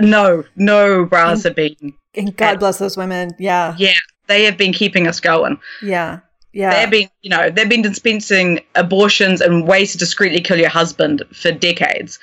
No 0.00 0.44
no 0.56 1.04
bras 1.04 1.44
have 1.44 1.54
been 1.54 1.94
And 2.14 2.36
God 2.36 2.58
bless 2.58 2.78
those 2.78 2.96
women. 2.96 3.30
Yeah. 3.38 3.74
yeah 3.78 3.94
they 4.26 4.44
have 4.44 4.56
been 4.56 4.72
keeping 4.72 5.06
us 5.06 5.20
going. 5.20 5.58
Yeah. 5.82 6.20
Yeah. 6.52 6.70
They've 6.72 6.90
been, 6.90 7.10
you 7.22 7.30
know, 7.30 7.50
they've 7.50 7.68
been 7.68 7.82
dispensing 7.82 8.60
abortions 8.74 9.40
and 9.40 9.66
ways 9.68 9.92
to 9.92 9.98
discreetly 9.98 10.40
kill 10.40 10.58
your 10.58 10.68
husband 10.70 11.22
for 11.32 11.50
decades. 11.52 12.18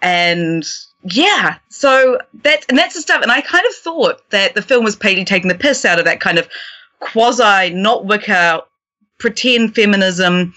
And 0.00 0.64
yeah, 1.04 1.58
so 1.68 2.18
that 2.42 2.64
and 2.68 2.78
that's 2.78 2.94
the 2.94 3.02
stuff. 3.02 3.22
And 3.22 3.30
I 3.30 3.42
kind 3.42 3.66
of 3.66 3.74
thought 3.74 4.30
that 4.30 4.54
the 4.54 4.62
film 4.62 4.84
was 4.84 4.96
patently 4.96 5.24
taking 5.24 5.48
the 5.48 5.54
piss 5.54 5.84
out 5.84 5.98
of 5.98 6.06
that 6.06 6.20
kind 6.20 6.38
of 6.38 6.48
quasi 7.00 7.70
not 7.70 8.06
wicker 8.06 8.62
pretend 9.18 9.74
feminism 9.74 10.54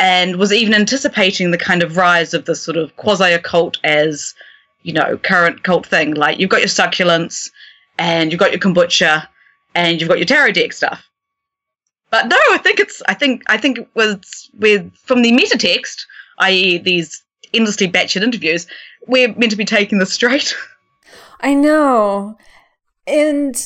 and 0.00 0.36
was 0.36 0.52
even 0.52 0.74
anticipating 0.74 1.50
the 1.50 1.58
kind 1.58 1.82
of 1.82 1.96
rise 1.96 2.34
of 2.34 2.46
this 2.46 2.60
sort 2.60 2.76
of 2.76 2.94
quasi 2.96 3.32
occult 3.32 3.78
as, 3.84 4.34
you 4.82 4.92
know, 4.92 5.16
current 5.18 5.62
cult 5.62 5.86
thing. 5.86 6.14
Like 6.14 6.40
you've 6.40 6.50
got 6.50 6.60
your 6.60 6.68
succulents 6.68 7.50
and 7.98 8.32
you've 8.32 8.40
got 8.40 8.50
your 8.50 8.60
kombucha 8.60 9.28
and 9.74 10.00
you've 10.00 10.08
got 10.08 10.18
your 10.18 10.26
tarot 10.26 10.52
deck 10.52 10.72
stuff. 10.72 11.06
But 12.10 12.26
no, 12.26 12.36
I 12.50 12.58
think 12.58 12.80
it's 12.80 13.02
I 13.06 13.14
think 13.14 13.44
I 13.46 13.56
think 13.56 13.78
it 13.78 13.88
was 13.94 14.50
with 14.58 14.92
from 14.96 15.22
the 15.22 15.30
meta 15.30 15.56
text, 15.56 16.06
i.e. 16.38 16.78
these 16.78 17.22
endlessly 17.54 17.88
batshit 17.88 18.22
interviews, 18.22 18.66
we're 19.06 19.34
meant 19.34 19.50
to 19.50 19.56
be 19.56 19.64
taking 19.64 19.98
this 19.98 20.12
straight. 20.12 20.54
I 21.40 21.54
know. 21.54 22.36
And 23.06 23.56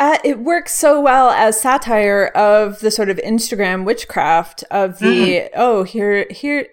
uh, 0.00 0.18
it 0.24 0.40
works 0.40 0.74
so 0.74 1.00
well 1.00 1.30
as 1.30 1.60
satire 1.60 2.28
of 2.34 2.80
the 2.80 2.90
sort 2.90 3.10
of 3.10 3.18
Instagram 3.18 3.84
witchcraft 3.84 4.64
of 4.70 4.98
the 4.98 5.50
oh 5.54 5.82
here 5.82 6.26
here 6.30 6.66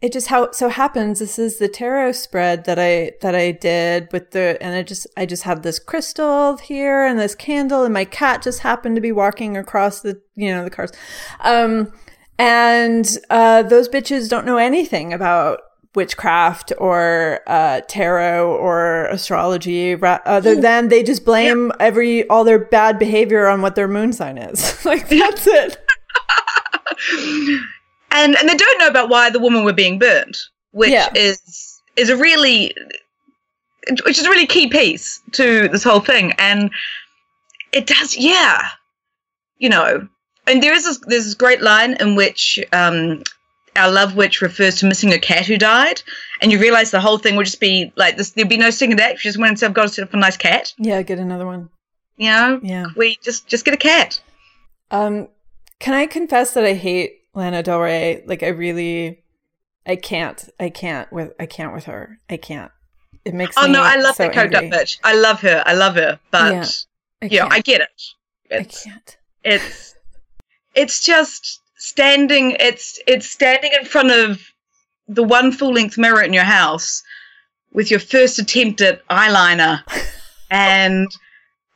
it 0.00 0.12
just 0.12 0.28
how 0.28 0.52
so 0.52 0.68
happens 0.68 1.18
this 1.18 1.40
is 1.40 1.58
the 1.58 1.68
tarot 1.68 2.12
spread 2.12 2.64
that 2.66 2.78
I 2.78 3.12
that 3.20 3.34
I 3.34 3.50
did 3.50 4.08
with 4.12 4.30
the 4.30 4.56
and 4.60 4.76
I 4.76 4.84
just 4.84 5.08
I 5.16 5.26
just 5.26 5.42
have 5.42 5.62
this 5.62 5.80
crystal 5.80 6.56
here 6.58 7.04
and 7.04 7.18
this 7.18 7.34
candle 7.34 7.82
and 7.82 7.92
my 7.92 8.04
cat 8.04 8.42
just 8.42 8.60
happened 8.60 8.94
to 8.94 9.02
be 9.02 9.10
walking 9.10 9.56
across 9.56 10.00
the 10.00 10.20
you 10.36 10.54
know 10.54 10.62
the 10.62 10.70
cars 10.70 10.92
um 11.40 11.92
and 12.38 13.18
uh 13.30 13.62
those 13.62 13.88
bitches 13.88 14.28
don't 14.28 14.46
know 14.46 14.56
anything 14.56 15.12
about 15.12 15.60
witchcraft 15.94 16.72
or 16.78 17.40
uh, 17.48 17.80
tarot 17.88 18.54
or 18.56 19.06
astrology 19.06 19.94
ra- 19.96 20.20
other 20.26 20.54
than 20.54 20.88
they 20.88 21.02
just 21.02 21.24
blame 21.24 21.72
every 21.80 22.28
all 22.28 22.44
their 22.44 22.58
bad 22.58 22.98
behavior 22.98 23.48
on 23.48 23.62
what 23.62 23.74
their 23.74 23.88
moon 23.88 24.12
sign 24.12 24.38
is 24.38 24.84
like 24.84 25.08
that's 25.08 25.46
it 25.46 25.78
and 28.12 28.36
and 28.36 28.48
they 28.48 28.54
don't 28.56 28.78
know 28.78 28.86
about 28.88 29.08
why 29.08 29.30
the 29.30 29.38
women 29.40 29.64
were 29.64 29.72
being 29.72 29.98
burnt, 29.98 30.36
which 30.72 30.90
Yeah. 30.90 31.08
is 31.14 31.80
is 31.96 32.10
a 32.10 32.16
really 32.16 32.74
which 34.04 34.18
is 34.18 34.26
a 34.26 34.30
really 34.30 34.46
key 34.46 34.68
piece 34.68 35.20
to 35.32 35.68
this 35.68 35.84
whole 35.84 36.00
thing. 36.00 36.32
And 36.38 36.70
it 37.72 37.86
does 37.86 38.16
yeah. 38.16 38.68
You 39.58 39.68
know. 39.70 40.08
And 40.48 40.62
there 40.62 40.72
is 40.74 40.84
this 40.84 40.98
there's 41.06 41.24
this 41.24 41.34
great 41.34 41.60
line 41.62 41.96
in 42.00 42.14
which 42.16 42.58
um 42.72 43.22
our 43.76 43.90
love 43.90 44.16
witch 44.16 44.40
refers 44.42 44.74
to 44.76 44.86
missing 44.86 45.12
a 45.12 45.18
cat 45.18 45.46
who 45.46 45.56
died, 45.56 46.02
and 46.40 46.50
you 46.50 46.58
realise 46.58 46.90
the 46.90 47.00
whole 47.00 47.18
thing 47.18 47.36
would 47.36 47.46
just 47.46 47.60
be 47.60 47.92
like 47.96 48.16
this. 48.16 48.30
There'd 48.32 48.48
be 48.48 48.56
no 48.56 48.70
second 48.70 48.98
act. 49.00 49.20
She 49.20 49.28
just 49.28 49.38
went 49.38 49.50
and 49.50 49.58
said, 49.58 49.66
"I've 49.68 49.74
got 49.74 49.82
to 49.82 49.88
set 49.88 50.02
up 50.04 50.14
a 50.14 50.16
nice 50.16 50.36
cat." 50.36 50.72
yeah 50.78 51.00
get 51.02 51.18
another 51.18 51.46
one 51.46 51.68
You 52.16 52.30
know, 52.30 52.60
yeah 52.62 52.86
we 52.96 53.18
just 53.22 53.46
just 53.46 53.64
get 53.64 53.74
a 53.74 53.76
cat. 53.76 54.20
um 54.90 55.28
can 55.80 55.94
i 55.94 56.06
confess 56.06 56.54
that 56.54 56.64
i 56.64 56.72
hate 56.74 57.20
lana 57.34 57.62
del 57.62 57.78
rey 57.78 58.24
like 58.26 58.42
i 58.42 58.48
really 58.48 59.22
i 59.86 59.94
can't 59.94 60.48
i 60.58 60.70
can't 60.70 61.12
with 61.12 61.32
i 61.38 61.46
can't 61.46 61.72
with 61.72 61.84
her 61.84 62.18
i 62.28 62.36
can't 62.36 62.72
it 63.24 63.34
makes 63.34 63.56
me 63.56 63.62
Oh 63.62 63.66
no, 63.66 63.82
I 63.82 63.96
love 63.96 64.16
so 64.16 64.24
that 64.24 64.34
coked 64.34 64.54
up 64.54 64.64
bitch. 64.64 64.98
I 65.04 65.14
love 65.14 65.40
her. 65.42 65.62
I 65.66 65.74
love 65.74 65.94
her. 65.96 66.18
But 66.30 66.52
Yeah, 66.52 66.66
I 67.22 67.26
you 67.26 67.40
know. 67.40 67.48
I 67.50 67.60
get 67.60 67.80
it. 67.82 68.02
I 68.50 68.64
can't 68.64 69.16
it's 69.44 69.94
it's 70.78 71.00
just 71.00 71.60
standing 71.76 72.56
it's 72.60 73.00
it's 73.08 73.28
standing 73.28 73.72
in 73.78 73.84
front 73.84 74.12
of 74.12 74.40
the 75.08 75.24
one 75.24 75.50
full 75.50 75.72
length 75.72 75.98
mirror 75.98 76.22
in 76.22 76.32
your 76.32 76.44
house 76.44 77.02
with 77.72 77.90
your 77.90 78.00
first 78.00 78.38
attempt 78.38 78.80
at 78.80 79.06
eyeliner 79.08 79.82
and 80.50 81.08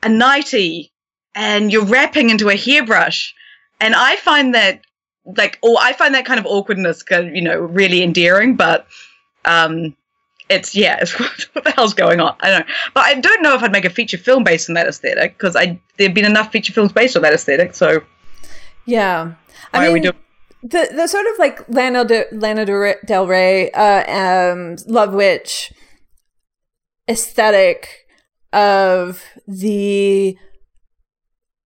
a 0.04 0.08
nightie 0.08 0.92
and 1.34 1.72
you're 1.72 1.84
wrapping 1.84 2.30
into 2.30 2.48
a 2.48 2.56
hairbrush. 2.56 3.34
And 3.80 3.94
i 3.96 4.14
find 4.16 4.54
that 4.54 4.82
like 5.24 5.58
or 5.62 5.76
i 5.80 5.92
find 5.92 6.14
that 6.14 6.24
kind 6.24 6.38
of 6.38 6.46
awkwardness 6.46 7.02
you 7.10 7.42
know 7.42 7.58
really 7.58 8.02
endearing 8.02 8.54
but 8.56 8.86
um 9.44 9.96
it's 10.48 10.74
yeah 10.74 10.98
it's 11.00 11.12
what 11.54 11.64
the 11.64 11.70
hell's 11.72 11.94
going 11.94 12.20
on? 12.20 12.36
I 12.40 12.50
don't 12.50 12.60
know. 12.60 12.74
But 12.94 13.04
i 13.06 13.14
don't 13.14 13.42
know 13.42 13.54
if 13.56 13.62
i'd 13.64 13.72
make 13.72 13.84
a 13.84 13.90
feature 13.90 14.18
film 14.18 14.44
based 14.44 14.68
on 14.70 14.74
that 14.74 14.86
aesthetic 14.86 15.36
because 15.36 15.56
i 15.56 15.80
there've 15.96 16.14
been 16.14 16.24
enough 16.24 16.52
feature 16.52 16.72
films 16.72 16.92
based 16.92 17.16
on 17.16 17.22
that 17.22 17.32
aesthetic 17.32 17.74
so 17.74 18.02
yeah 18.86 19.34
why 19.70 19.84
I 19.84 19.86
are 19.86 19.88
we 19.88 19.94
mean, 19.94 20.02
doing 20.04 20.16
the 20.62 20.88
the 20.94 21.06
sort 21.06 21.26
of 21.26 21.38
like 21.38 21.68
Lana 21.68 22.04
de, 22.04 22.24
Lana 22.30 22.64
de, 22.64 22.94
Del 23.04 23.26
Rey, 23.26 23.70
uh, 23.72 24.52
um, 24.52 24.76
Love 24.86 25.12
Witch 25.12 25.72
aesthetic 27.08 28.06
of 28.52 29.24
the 29.48 30.36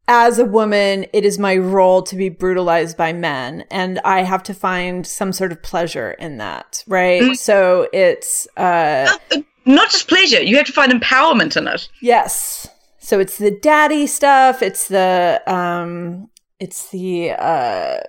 as 0.08 0.38
a 0.38 0.44
woman, 0.44 1.04
it 1.12 1.24
is 1.24 1.36
my 1.38 1.56
role 1.56 2.00
to 2.04 2.14
be 2.14 2.28
brutalized 2.28 2.96
by 2.96 3.12
men, 3.12 3.64
and 3.72 3.98
I 4.04 4.22
have 4.22 4.42
to 4.44 4.54
find 4.54 5.04
some 5.04 5.32
sort 5.32 5.50
of 5.50 5.62
pleasure 5.64 6.12
in 6.12 6.38
that, 6.38 6.84
right? 6.86 7.22
Mm. 7.22 7.36
So 7.36 7.88
it's 7.92 8.46
uh, 8.56 9.16
Uh, 9.32 9.38
not 9.64 9.90
just 9.90 10.08
pleasure 10.08 10.40
you 10.40 10.56
have 10.56 10.66
to 10.66 10.72
find 10.72 10.92
empowerment 10.92 11.56
in 11.56 11.66
it 11.66 11.88
Yes. 12.00 12.68
So 12.98 13.20
it's 13.20 13.38
the 13.38 13.50
daddy 13.50 14.06
stuff, 14.06 14.62
it's 14.62 14.88
the 14.88 15.42
um 15.46 16.28
it's 16.58 16.90
the 16.90 17.32
uh 17.32 18.00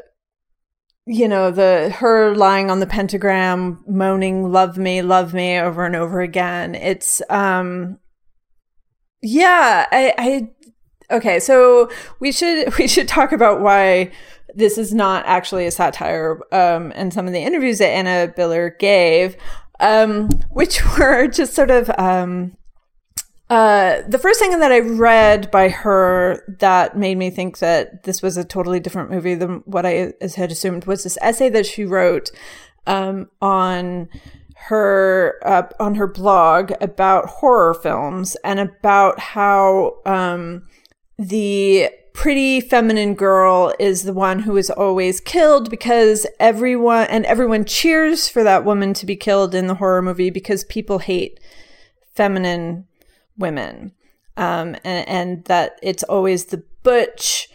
you 1.09 1.27
know, 1.27 1.51
the 1.51 1.89
her 1.97 2.35
lying 2.35 2.69
on 2.69 2.81
the 2.81 2.85
pentagram 2.85 3.81
moaning 3.87 4.51
love 4.51 4.77
me, 4.77 5.01
love 5.01 5.33
me 5.33 5.57
over 5.57 5.85
and 5.85 5.95
over 5.95 6.19
again. 6.19 6.75
It's 6.75 7.21
um 7.29 7.97
yeah, 9.21 9.87
I 9.89 10.13
I 11.09 11.15
okay, 11.15 11.39
so 11.39 11.89
we 12.19 12.31
should 12.31 12.77
we 12.77 12.87
should 12.87 13.07
talk 13.07 13.31
about 13.31 13.61
why 13.61 14.11
this 14.53 14.77
is 14.77 14.93
not 14.93 15.25
actually 15.25 15.65
a 15.65 15.71
satire 15.71 16.39
um 16.53 16.91
and 16.95 17.13
some 17.13 17.27
of 17.27 17.33
the 17.33 17.41
interviews 17.41 17.79
that 17.79 17.89
Anna 17.89 18.33
Biller 18.35 18.77
gave 18.77 19.37
um 19.79 20.29
which 20.49 20.83
were 20.97 21.27
just 21.27 21.53
sort 21.53 21.71
of 21.71 21.89
um 21.97 22.57
uh, 23.49 24.01
the 24.07 24.19
first 24.19 24.39
thing 24.39 24.59
that 24.59 24.71
I 24.71 24.79
read 24.79 25.49
by 25.51 25.69
her 25.69 26.43
that 26.59 26.97
made 26.97 27.17
me 27.17 27.29
think 27.29 27.59
that 27.59 28.03
this 28.03 28.21
was 28.21 28.35
a 28.35 28.43
totally 28.43 28.79
different 28.79 29.09
movie 29.09 29.35
than 29.35 29.63
what 29.65 29.85
I 29.85 30.13
had 30.35 30.51
assumed 30.51 30.85
was 30.85 31.03
this 31.03 31.17
essay 31.21 31.49
that 31.49 31.65
she 31.65 31.85
wrote 31.85 32.31
um, 32.85 33.29
on 33.41 34.09
her 34.55 35.39
uh, 35.45 35.63
on 35.79 35.95
her 35.95 36.07
blog 36.07 36.73
about 36.81 37.27
horror 37.27 37.73
films 37.73 38.35
and 38.43 38.59
about 38.59 39.19
how 39.19 39.97
um, 40.05 40.67
the 41.17 41.89
pretty 42.13 42.59
feminine 42.59 43.13
girl 43.13 43.73
is 43.79 44.03
the 44.03 44.11
one 44.11 44.39
who 44.39 44.57
is 44.57 44.71
always 44.71 45.21
killed 45.21 45.69
because 45.69 46.25
everyone 46.39 47.05
and 47.07 47.25
everyone 47.25 47.63
cheers 47.63 48.27
for 48.27 48.43
that 48.43 48.65
woman 48.65 48.93
to 48.93 49.05
be 49.05 49.15
killed 49.15 49.53
in 49.53 49.67
the 49.67 49.75
horror 49.75 50.01
movie 50.01 50.31
because 50.31 50.63
people 50.65 50.99
hate 50.99 51.39
feminine 52.15 52.87
women. 53.37 53.91
Um, 54.35 54.75
and, 54.83 55.07
and 55.07 55.45
that 55.45 55.79
it's 55.81 56.03
always 56.03 56.45
the 56.45 56.63
butch 56.83 57.49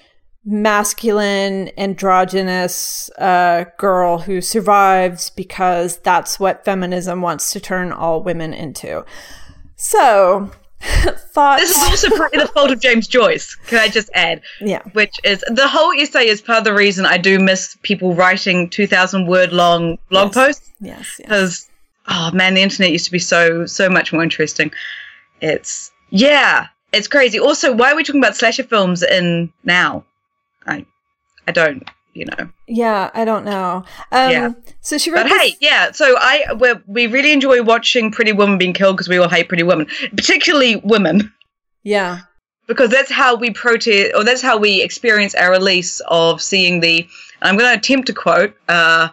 masculine 0.45 1.71
androgynous 1.79 3.09
uh, 3.19 3.65
girl 3.79 4.19
who 4.19 4.41
survives 4.41 5.31
because 5.31 5.99
that's 5.99 6.41
what 6.41 6.65
feminism 6.65 7.23
wants 7.23 7.53
to 7.53 7.61
turn 7.61 7.93
all 7.93 8.23
women 8.23 8.53
into. 8.53 9.05
So 9.77 10.51
thoughts? 10.81 11.63
This 11.63 11.77
is 11.77 11.83
also 11.85 12.11
partly 12.17 12.41
the 12.41 12.49
fault 12.49 12.73
of 12.73 12.81
james 12.81 13.07
joyce. 13.07 13.55
Can 13.69 13.79
i 13.79 13.89
just 13.89 14.11
add? 14.15 14.43
Yeah. 14.61 14.83
Which 14.95 15.15
is 15.23 15.45
the 15.47 15.69
whole 15.69 15.93
essay 15.93 16.27
is 16.27 16.43
part 16.43 16.59
of 16.59 16.65
the 16.65 16.75
reason 16.75 17.07
i 17.07 17.17
do 17.19 17.39
miss 17.39 17.77
people 17.83 18.15
writing 18.15 18.69
2000 18.69 19.27
word 19.29 19.53
long 19.53 19.99
blog 20.11 20.35
Yes. 20.35 20.35
posts. 20.35 20.71
Yes, 20.81 20.99
yes. 20.99 21.17
because 21.19 21.69
oh 22.09 22.31
man 22.35 22.55
the 22.55 22.63
internet 22.63 22.91
used 22.91 23.05
to 23.07 23.13
be 23.13 23.21
so 23.21 23.65
so 23.67 23.89
much 23.89 24.13
more 24.13 24.25
interesting 24.25 24.73
it's 25.43 25.91
yeah 26.11 26.69
it's 26.93 27.09
crazy 27.09 27.39
also 27.39 27.73
why 27.73 27.91
are 27.93 27.97
we 27.97 28.05
talking 28.05 28.21
about 28.21 28.37
slasher 28.37 28.63
films 28.63 29.03
in 29.03 29.53
now 29.65 30.05
i 30.67 30.85
i 31.47 31.53
don't 31.53 31.87
you 32.15 32.27
know. 32.27 32.51
Yeah, 32.69 33.11
I 33.15 33.25
don't 33.25 33.47
know. 33.47 33.85
Um, 34.13 34.31
Yeah. 34.31 34.51
So 34.83 34.99
she 34.99 35.11
wrote 35.11 35.23
But 35.23 35.29
this- 35.31 35.53
hey, 35.53 35.57
yeah. 35.63 35.93
So 35.93 36.15
I 36.19 36.53
we 36.61 36.75
we 36.87 37.07
really 37.07 37.33
enjoy 37.33 37.63
watching 37.63 38.11
Pretty 38.11 38.33
Women 38.33 38.59
being 38.59 38.75
killed 38.75 38.97
because 38.99 39.09
we 39.09 39.17
all 39.17 39.31
hate 39.31 39.49
Pretty 39.49 39.63
Women, 39.63 39.87
particularly 40.15 40.77
women, 40.77 41.33
Yeah. 41.85 42.19
because 42.67 42.91
that's 42.91 43.11
how 43.11 43.35
we 43.37 43.49
protest 43.51 44.13
or 44.15 44.25
that's 44.25 44.43
how 44.43 44.59
we 44.59 44.83
experience 44.83 45.35
our 45.35 45.53
release 45.53 46.01
of 46.07 46.43
seeing 46.43 46.81
the. 46.81 47.09
I'm 47.41 47.57
going 47.57 47.73
to 47.73 47.79
attempt 47.79 48.09
to 48.09 48.13
quote 48.13 48.55
uh, 48.69 49.09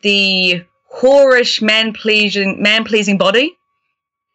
the 0.00 0.64
whorish 1.02 1.60
man 1.60 1.92
pleasing 1.92 2.62
man 2.62 2.84
pleasing 2.84 3.18
body 3.18 3.58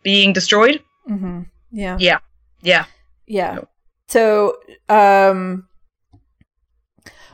being 0.03 0.33
destroyed. 0.33 0.83
Hmm 1.07 1.41
Yeah. 1.71 1.97
Yeah, 1.99 2.19
yeah. 2.61 2.85
Yeah. 3.25 3.59
So, 4.07 4.57
um, 4.89 5.67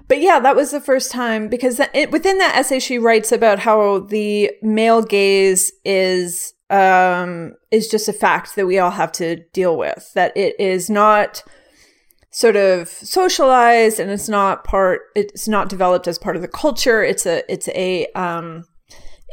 but 0.07 0.21
yeah, 0.21 0.39
that 0.39 0.55
was 0.55 0.71
the 0.71 0.81
first 0.81 1.11
time 1.11 1.47
because 1.47 1.77
that, 1.77 1.95
it, 1.95 2.11
within 2.11 2.37
that 2.39 2.55
essay, 2.55 2.79
she 2.79 2.97
writes 2.97 3.31
about 3.31 3.59
how 3.59 3.99
the 3.99 4.51
male 4.61 5.01
gaze 5.01 5.71
is 5.85 6.53
um, 6.69 7.55
is 7.71 7.87
just 7.87 8.07
a 8.07 8.13
fact 8.13 8.55
that 8.55 8.65
we 8.65 8.79
all 8.79 8.91
have 8.91 9.11
to 9.13 9.37
deal 9.53 9.77
with. 9.77 10.11
That 10.13 10.35
it 10.35 10.59
is 10.59 10.89
not 10.89 11.43
sort 12.31 12.55
of 12.55 12.89
socialized 12.89 13.99
and 13.99 14.09
it's 14.09 14.27
not 14.27 14.63
part. 14.63 15.01
It's 15.15 15.47
not 15.47 15.69
developed 15.69 16.07
as 16.07 16.17
part 16.17 16.35
of 16.35 16.41
the 16.41 16.47
culture. 16.47 17.03
It's 17.03 17.25
a 17.25 17.43
it's 17.51 17.69
a 17.69 18.07
um, 18.15 18.65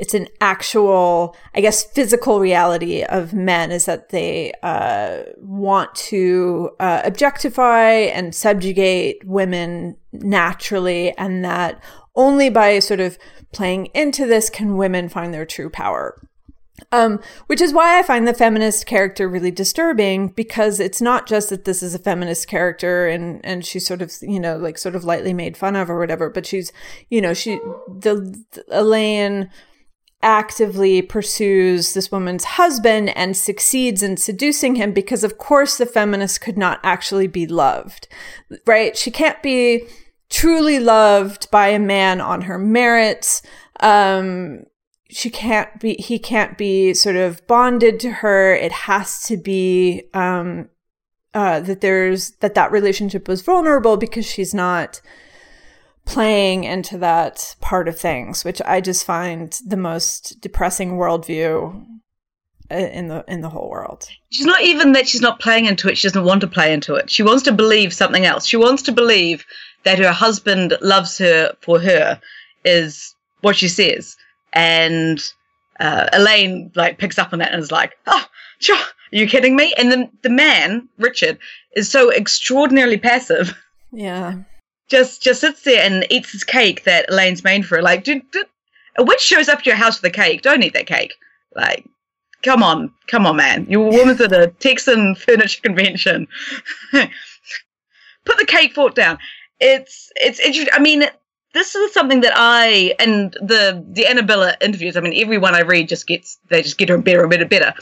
it's 0.00 0.14
an 0.14 0.28
actual, 0.40 1.36
I 1.54 1.60
guess, 1.60 1.84
physical 1.84 2.40
reality 2.40 3.02
of 3.02 3.34
men 3.34 3.70
is 3.70 3.84
that 3.84 4.08
they 4.08 4.54
uh, 4.62 5.24
want 5.36 5.94
to 5.96 6.70
uh, 6.80 7.02
objectify 7.04 7.90
and 7.90 8.34
subjugate 8.34 9.22
women 9.26 9.98
naturally, 10.10 11.14
and 11.18 11.44
that 11.44 11.84
only 12.16 12.48
by 12.48 12.78
sort 12.78 13.00
of 13.00 13.18
playing 13.52 13.86
into 13.92 14.24
this 14.24 14.48
can 14.48 14.78
women 14.78 15.10
find 15.10 15.34
their 15.34 15.44
true 15.44 15.68
power. 15.68 16.26
Um, 16.92 17.20
which 17.46 17.60
is 17.60 17.74
why 17.74 17.98
I 17.98 18.02
find 18.02 18.26
the 18.26 18.32
feminist 18.32 18.86
character 18.86 19.28
really 19.28 19.50
disturbing 19.50 20.28
because 20.28 20.80
it's 20.80 21.02
not 21.02 21.26
just 21.26 21.50
that 21.50 21.66
this 21.66 21.82
is 21.82 21.94
a 21.94 21.98
feminist 21.98 22.48
character 22.48 23.06
and 23.06 23.44
and 23.44 23.66
she's 23.66 23.86
sort 23.86 24.00
of 24.00 24.10
you 24.22 24.40
know 24.40 24.56
like 24.56 24.78
sort 24.78 24.96
of 24.96 25.04
lightly 25.04 25.34
made 25.34 25.58
fun 25.58 25.76
of 25.76 25.90
or 25.90 25.98
whatever, 25.98 26.30
but 26.30 26.46
she's 26.46 26.72
you 27.10 27.20
know 27.20 27.34
she 27.34 27.56
the, 27.86 28.42
the 28.52 28.64
Elaine 28.70 29.50
actively 30.22 31.00
pursues 31.00 31.94
this 31.94 32.12
woman's 32.12 32.44
husband 32.44 33.08
and 33.16 33.36
succeeds 33.36 34.02
in 34.02 34.16
seducing 34.16 34.74
him 34.74 34.92
because 34.92 35.24
of 35.24 35.38
course 35.38 35.78
the 35.78 35.86
feminist 35.86 36.40
could 36.42 36.58
not 36.58 36.78
actually 36.82 37.26
be 37.26 37.46
loved 37.46 38.06
right? 38.66 38.96
She 38.96 39.10
can't 39.10 39.42
be 39.42 39.86
truly 40.28 40.78
loved 40.78 41.50
by 41.50 41.68
a 41.68 41.78
man 41.78 42.20
on 42.20 42.42
her 42.42 42.58
merits. 42.58 43.42
Um 43.80 44.64
she 45.08 45.28
can't 45.28 45.80
be 45.80 45.94
he 45.94 46.18
can't 46.18 46.56
be 46.56 46.94
sort 46.94 47.16
of 47.16 47.44
bonded 47.46 47.98
to 48.00 48.10
her. 48.10 48.54
It 48.54 48.72
has 48.72 49.22
to 49.22 49.36
be 49.36 50.04
um 50.14 50.68
uh 51.34 51.60
that 51.60 51.80
there's 51.80 52.32
that 52.40 52.54
that 52.54 52.72
relationship 52.72 53.28
was 53.28 53.42
vulnerable 53.42 53.96
because 53.96 54.26
she's 54.26 54.54
not 54.54 55.00
playing 56.10 56.64
into 56.64 56.98
that 56.98 57.54
part 57.60 57.88
of 57.88 57.98
things, 57.98 58.44
which 58.44 58.60
I 58.66 58.80
just 58.80 59.04
find 59.04 59.58
the 59.64 59.76
most 59.76 60.40
depressing 60.40 60.92
worldview 60.92 61.86
uh, 62.70 62.74
in 62.74 63.08
the 63.08 63.24
in 63.28 63.40
the 63.40 63.48
whole 63.48 63.70
world. 63.70 64.08
She's 64.30 64.46
not 64.46 64.60
even 64.62 64.92
that 64.92 65.08
she's 65.08 65.20
not 65.20 65.40
playing 65.40 65.66
into 65.66 65.88
it. 65.88 65.96
She 65.96 66.08
doesn't 66.08 66.24
want 66.24 66.40
to 66.42 66.46
play 66.46 66.72
into 66.72 66.94
it. 66.96 67.10
She 67.10 67.22
wants 67.22 67.44
to 67.44 67.52
believe 67.52 67.92
something 67.92 68.26
else. 68.26 68.44
She 68.44 68.56
wants 68.56 68.82
to 68.82 68.92
believe 68.92 69.44
that 69.84 69.98
her 69.98 70.12
husband 70.12 70.76
loves 70.80 71.16
her 71.18 71.54
for 71.62 71.78
her, 71.80 72.20
is 72.64 73.14
what 73.40 73.56
she 73.56 73.68
says. 73.68 74.16
And 74.52 75.22
uh, 75.78 76.08
Elaine 76.12 76.72
like 76.74 76.98
picks 76.98 77.18
up 77.18 77.32
on 77.32 77.38
that 77.38 77.52
and 77.52 77.62
is 77.62 77.72
like, 77.72 77.92
"Oh, 78.06 78.24
sure, 78.58 78.76
are 78.76 78.84
you 79.12 79.28
kidding 79.28 79.54
me?" 79.54 79.72
And 79.78 79.90
then 79.92 80.10
the 80.22 80.30
man, 80.30 80.88
Richard, 80.98 81.38
is 81.76 81.88
so 81.88 82.12
extraordinarily 82.12 82.98
passive. 82.98 83.56
Yeah, 83.92 84.38
Just 84.90 85.22
just 85.22 85.40
sits 85.40 85.62
there 85.62 85.84
and 85.84 86.04
eats 86.10 86.32
his 86.32 86.44
cake 86.44 86.84
that 86.84 87.08
Elaine's 87.08 87.44
made 87.44 87.64
for 87.64 87.76
her. 87.76 87.82
Like, 87.82 88.04
dude, 88.04 88.28
dude, 88.32 88.46
a 88.98 89.04
witch 89.04 89.20
shows 89.20 89.48
up 89.48 89.62
to 89.62 89.70
your 89.70 89.76
house 89.76 90.02
with 90.02 90.12
a 90.12 90.14
cake. 90.14 90.42
Don't 90.42 90.62
eat 90.62 90.74
that 90.74 90.86
cake. 90.86 91.14
Like, 91.54 91.86
come 92.42 92.62
on, 92.62 92.92
come 93.06 93.26
on, 93.26 93.36
man. 93.36 93.66
You're 93.68 93.86
a 93.86 93.90
woman's 93.90 94.20
at 94.20 94.32
a 94.32 94.48
Texan 94.48 95.14
furniture 95.14 95.62
convention. 95.62 96.26
Put 96.92 98.38
the 98.38 98.46
cake 98.46 98.74
fork 98.74 98.94
down. 98.94 99.18
It's 99.60 100.10
it's 100.16 100.40
interesting. 100.40 100.74
I 100.74 100.80
mean, 100.80 101.04
this 101.54 101.74
is 101.74 101.92
something 101.92 102.20
that 102.20 102.32
I 102.34 102.94
and 102.98 103.32
the 103.34 103.84
the 103.88 104.06
Anna 104.06 104.22
Biller 104.22 104.54
interviews. 104.60 104.96
I 104.96 105.00
mean, 105.00 105.14
everyone 105.16 105.54
I 105.54 105.62
read 105.62 105.88
just 105.88 106.06
gets 106.06 106.38
they 106.48 106.62
just 106.62 106.78
get 106.78 106.88
her 106.88 106.98
better 106.98 107.20
and 107.20 107.30
better 107.30 107.42
and 107.42 107.50
better. 107.50 107.74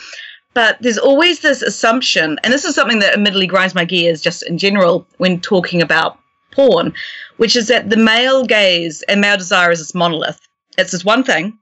But 0.54 0.78
there's 0.80 0.98
always 0.98 1.40
this 1.40 1.62
assumption, 1.62 2.38
and 2.42 2.52
this 2.52 2.64
is 2.64 2.74
something 2.74 2.98
that 3.00 3.14
admittedly 3.14 3.46
grinds 3.46 3.74
my 3.74 3.84
gears 3.84 4.20
just 4.20 4.42
in 4.42 4.58
general 4.58 5.06
when 5.18 5.40
talking 5.40 5.82
about 5.82 6.18
porn, 6.52 6.94
which 7.36 7.56
is 7.56 7.68
that 7.68 7.90
the 7.90 7.96
male 7.96 8.44
gaze 8.44 9.02
and 9.02 9.20
male 9.20 9.36
desire 9.36 9.70
is 9.70 9.78
this 9.78 9.94
monolith. 9.94 10.40
It's 10.76 10.92
this 10.92 11.04
one 11.04 11.24
thing. 11.24 11.58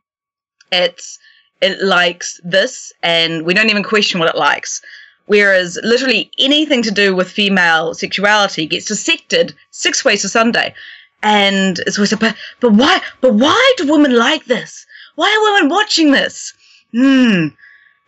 It's 0.72 1.18
it 1.60 1.82
likes 1.82 2.40
this, 2.44 2.92
and 3.02 3.46
we 3.46 3.54
don't 3.54 3.70
even 3.70 3.82
question 3.82 4.20
what 4.20 4.28
it 4.28 4.38
likes. 4.38 4.82
Whereas 5.26 5.78
literally 5.82 6.30
anything 6.38 6.82
to 6.82 6.90
do 6.90 7.14
with 7.14 7.30
female 7.30 7.94
sexuality 7.94 8.66
gets 8.66 8.86
dissected 8.86 9.54
six 9.70 10.04
ways 10.04 10.22
to 10.22 10.28
Sunday. 10.28 10.74
And 11.22 11.80
it's 11.80 11.98
always 11.98 12.14
but, 12.14 12.36
but 12.60 12.72
why 12.74 13.00
but 13.20 13.34
why 13.34 13.74
do 13.76 13.90
women 13.90 14.14
like 14.16 14.44
this? 14.44 14.86
Why 15.16 15.28
are 15.34 15.54
women 15.54 15.70
watching 15.70 16.12
this? 16.12 16.52
Hmm. 16.92 17.48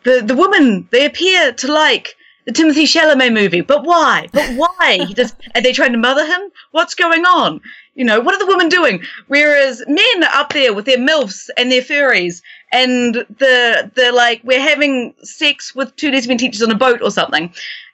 The 0.05 0.23
the 0.25 0.37
women 0.37 0.87
they 0.93 1.07
appear 1.07 1.53
to 1.53 1.73
like 1.73 2.15
the 2.49 2.55
Timothée 2.55 2.85
Chalamet 2.85 3.35
movie, 3.35 3.61
but 3.61 3.85
why? 3.85 4.27
But 4.33 4.57
why? 4.57 5.05
He 5.07 5.13
does 5.13 5.35
are 5.55 5.61
they 5.61 5.75
trying 5.75 5.93
to 5.93 5.99
mother 5.99 6.25
him? 6.25 6.41
What's 6.71 6.95
going 6.95 7.27
on? 7.27 7.61
You 7.95 8.07
know, 8.07 8.21
what 8.21 8.35
are 8.35 8.39
the 8.39 8.47
women 8.47 8.71
doing? 8.71 9.03
Whereas 9.27 9.83
men 9.87 10.25
are 10.25 10.35
up 10.35 10.55
there 10.55 10.73
with 10.73 10.87
their 10.87 10.97
MILFs 10.97 11.51
and 11.59 11.71
their 11.71 11.83
furries 11.83 12.41
and 12.73 13.17
the 13.17 13.91
the 13.95 14.13
like 14.13 14.41
we're 14.45 14.63
having 14.63 15.13
sex 15.23 15.75
with 15.75 15.95
two 15.97 16.11
lesbian 16.11 16.39
teachers 16.39 16.63
on 16.63 16.71
a 16.71 16.75
boat 16.75 17.03
or 17.03 17.11
something. 17.11 17.53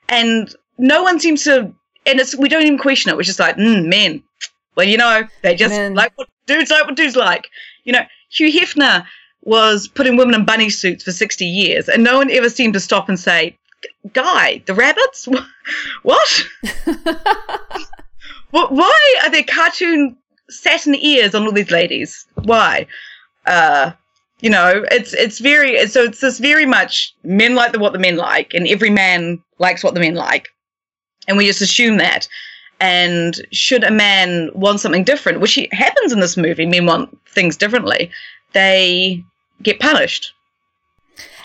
And 0.09 0.55
no 0.79 1.03
one 1.03 1.19
seems 1.19 1.43
to 1.45 1.75
and 2.07 2.21
it's 2.21 2.37
we 2.37 2.49
don't 2.49 2.63
even 2.63 2.79
question 2.79 3.11
it. 3.11 3.17
We're 3.17 3.25
just 3.25 3.41
like, 3.41 3.57
mm, 3.57 3.87
men. 3.87 4.23
Well, 4.77 4.87
you 4.87 4.99
know, 4.99 5.27
they 5.43 5.57
just 5.57 5.75
Men. 5.75 5.95
like 5.95 6.13
what 6.15 6.29
dudes 6.47 6.71
like 6.71 6.85
what 6.85 6.95
dudes 6.95 7.17
like. 7.17 7.51
You 7.83 7.93
know, 7.93 8.05
Hugh 8.31 8.53
Hefner 8.53 9.05
was 9.43 9.89
putting 9.89 10.17
women 10.17 10.37
in 10.37 10.45
bunny 10.45 10.71
suits 10.71 11.03
for 11.03 11.11
60 11.11 11.45
years, 11.45 11.89
and 11.89 12.05
no 12.05 12.19
one 12.19 12.31
ever 12.31 12.49
seemed 12.49 12.75
to 12.75 12.81
stop 12.81 13.09
and 13.09 13.19
say, 13.19 13.59
Guy, 14.13 14.63
the 14.67 14.75
rabbits? 14.75 15.29
What? 16.03 16.45
Wh- 18.51 18.71
Why 18.71 19.21
are 19.23 19.31
there 19.31 19.45
cartoon 19.45 20.17
satin 20.51 20.95
ears 20.95 21.35
on 21.35 21.45
all 21.47 21.53
these 21.53 21.71
ladies? 21.71 22.27
Why? 22.43 22.87
Uh, 23.47 23.93
you 24.41 24.51
know, 24.51 24.85
it's 24.91 25.15
it's 25.15 25.39
very 25.39 25.87
so 25.87 26.03
it's 26.03 26.21
this 26.21 26.39
very 26.39 26.67
much 26.67 27.15
men 27.25 27.55
like 27.55 27.73
the 27.73 27.79
what 27.79 27.95
the 27.95 27.99
men 27.99 28.17
like, 28.17 28.53
and 28.53 28.69
every 28.69 28.91
man 28.91 29.43
likes 29.59 29.83
what 29.83 29.95
the 29.95 30.01
men 30.01 30.15
like, 30.15 30.49
and 31.27 31.39
we 31.39 31.47
just 31.47 31.63
assume 31.63 31.97
that. 31.99 32.29
And 32.81 33.41
should 33.53 33.85
a 33.85 33.91
man 33.91 34.51
want 34.53 34.81
something 34.81 35.05
different, 35.05 35.41
which 35.41 35.59
happens 35.73 36.13
in 36.13 36.21
this 36.21 36.37
movie, 36.37 36.67
men 36.67 36.85
want 36.85 37.17
things 37.31 37.57
differently, 37.57 38.11
they 38.53 39.25
get 39.63 39.81
punished, 39.81 40.34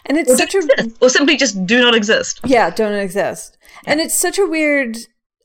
and 0.09 0.17
it's 0.17 0.31
or, 0.31 0.37
such 0.37 0.55
a 0.55 0.57
exist, 0.57 0.97
or 1.01 1.09
simply 1.09 1.37
just 1.37 1.65
do 1.65 1.79
not 1.79 1.95
exist. 1.95 2.41
yeah 2.45 2.69
don't 2.69 2.93
exist, 2.93 3.57
and 3.85 4.01
it's 4.01 4.15
such 4.15 4.37
a 4.37 4.45
weird 4.45 4.97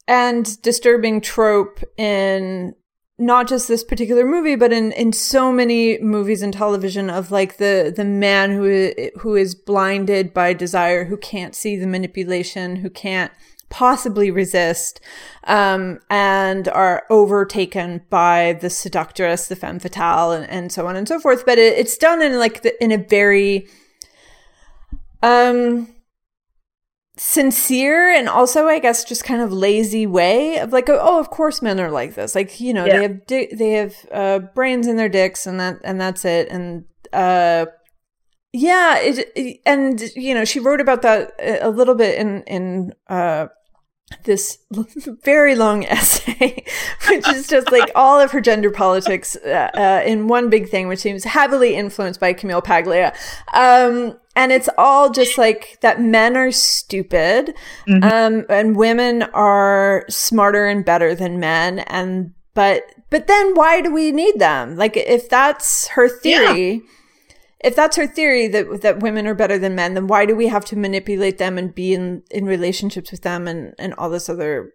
and 0.08 0.60
disturbing 0.62 1.20
trope 1.20 1.80
in 1.96 2.74
not 3.18 3.46
just 3.46 3.68
this 3.68 3.84
particular 3.84 4.26
movie, 4.26 4.56
but 4.56 4.72
in, 4.72 4.90
in 4.92 5.12
so 5.12 5.52
many 5.52 5.98
movies 6.00 6.42
and 6.42 6.52
television 6.52 7.08
of 7.08 7.30
like 7.30 7.58
the 7.58 7.92
the 7.94 8.04
man 8.04 8.50
who 8.50 8.92
who 9.20 9.36
is 9.36 9.54
blinded 9.54 10.34
by 10.34 10.52
desire, 10.52 11.04
who 11.04 11.16
can't 11.16 11.54
see 11.54 11.76
the 11.76 11.86
manipulation, 11.86 12.76
who 12.76 12.90
can't 12.90 13.30
possibly 13.70 14.30
resist, 14.30 15.00
um, 15.44 15.98
and 16.10 16.68
are 16.68 17.04
overtaken 17.08 18.02
by 18.10 18.58
the 18.60 18.70
seductress, 18.70 19.48
the 19.48 19.56
femme 19.56 19.78
fatale, 19.78 20.32
and, 20.32 20.50
and 20.50 20.72
so 20.72 20.86
on 20.86 20.96
and 20.96 21.08
so 21.08 21.20
forth. 21.20 21.46
But 21.46 21.58
it, 21.58 21.78
it's 21.78 21.96
done 21.96 22.20
in 22.20 22.38
like 22.38 22.62
the, 22.62 22.82
in 22.82 22.90
a 22.90 22.98
very 22.98 23.68
um 25.24 25.88
sincere 27.16 28.10
and 28.10 28.28
also 28.28 28.66
i 28.66 28.80
guess 28.80 29.04
just 29.04 29.22
kind 29.22 29.40
of 29.40 29.52
lazy 29.52 30.04
way 30.04 30.58
of 30.58 30.72
like 30.72 30.88
oh 30.88 31.20
of 31.20 31.30
course 31.30 31.62
men 31.62 31.78
are 31.78 31.90
like 31.90 32.16
this 32.16 32.34
like 32.34 32.58
you 32.60 32.74
know 32.74 32.84
Yeah. 32.84 32.96
they 32.96 33.02
have 33.02 33.26
di- 33.26 33.54
they 33.54 33.70
have 33.72 33.94
uh 34.10 34.38
brains 34.40 34.88
in 34.88 34.96
their 34.96 35.08
dicks 35.08 35.46
and 35.46 35.60
that 35.60 35.76
and 35.84 36.00
that's 36.00 36.24
it 36.24 36.48
and 36.48 36.84
uh 37.12 37.66
yeah 38.52 38.98
it, 38.98 39.30
it- 39.36 39.60
and 39.64 40.00
you 40.16 40.34
know 40.34 40.44
she 40.44 40.58
wrote 40.58 40.80
about 40.80 41.02
that 41.02 41.32
a 41.38 41.68
a 41.68 41.70
little 41.70 41.94
bit 41.94 42.18
in 42.18 42.42
in 42.44 42.92
uh 43.08 43.46
this 44.24 44.58
very 45.24 45.54
long 45.54 45.84
essay, 45.84 46.64
which 47.08 47.28
is 47.28 47.46
just 47.46 47.70
like 47.70 47.90
all 47.94 48.20
of 48.20 48.30
her 48.30 48.40
gender 48.40 48.70
politics 48.70 49.36
uh, 49.36 49.70
uh, 49.74 50.02
in 50.06 50.28
one 50.28 50.50
big 50.50 50.68
thing, 50.68 50.88
which 50.88 51.00
seems 51.00 51.24
heavily 51.24 51.74
influenced 51.74 52.20
by 52.20 52.32
Camille 52.32 52.62
Paglia. 52.62 53.14
Um, 53.52 54.18
and 54.36 54.50
it's 54.50 54.68
all 54.78 55.10
just 55.10 55.38
like 55.38 55.78
that 55.80 56.00
men 56.00 56.36
are 56.36 56.50
stupid, 56.50 57.54
mm-hmm. 57.86 58.02
um, 58.02 58.46
and 58.48 58.76
women 58.76 59.22
are 59.34 60.04
smarter 60.08 60.66
and 60.66 60.84
better 60.84 61.14
than 61.14 61.38
men. 61.38 61.80
And, 61.80 62.34
but, 62.54 62.82
but 63.10 63.28
then 63.28 63.54
why 63.54 63.80
do 63.80 63.92
we 63.92 64.10
need 64.10 64.40
them? 64.40 64.76
Like, 64.76 64.96
if 64.96 65.28
that's 65.28 65.88
her 65.88 66.08
theory, 66.08 66.72
yeah 66.72 66.80
if 67.64 67.74
that's 67.74 67.96
her 67.96 68.06
theory 68.06 68.46
that 68.48 68.82
that 68.82 69.00
women 69.00 69.26
are 69.26 69.34
better 69.34 69.58
than 69.58 69.74
men, 69.74 69.94
then 69.94 70.06
why 70.06 70.26
do 70.26 70.36
we 70.36 70.46
have 70.48 70.64
to 70.66 70.76
manipulate 70.76 71.38
them 71.38 71.58
and 71.58 71.74
be 71.74 71.94
in 71.94 72.22
in 72.30 72.44
relationships 72.44 73.10
with 73.10 73.22
them 73.22 73.48
and 73.48 73.74
and 73.78 73.94
all 73.94 74.10
this 74.10 74.28
other 74.28 74.72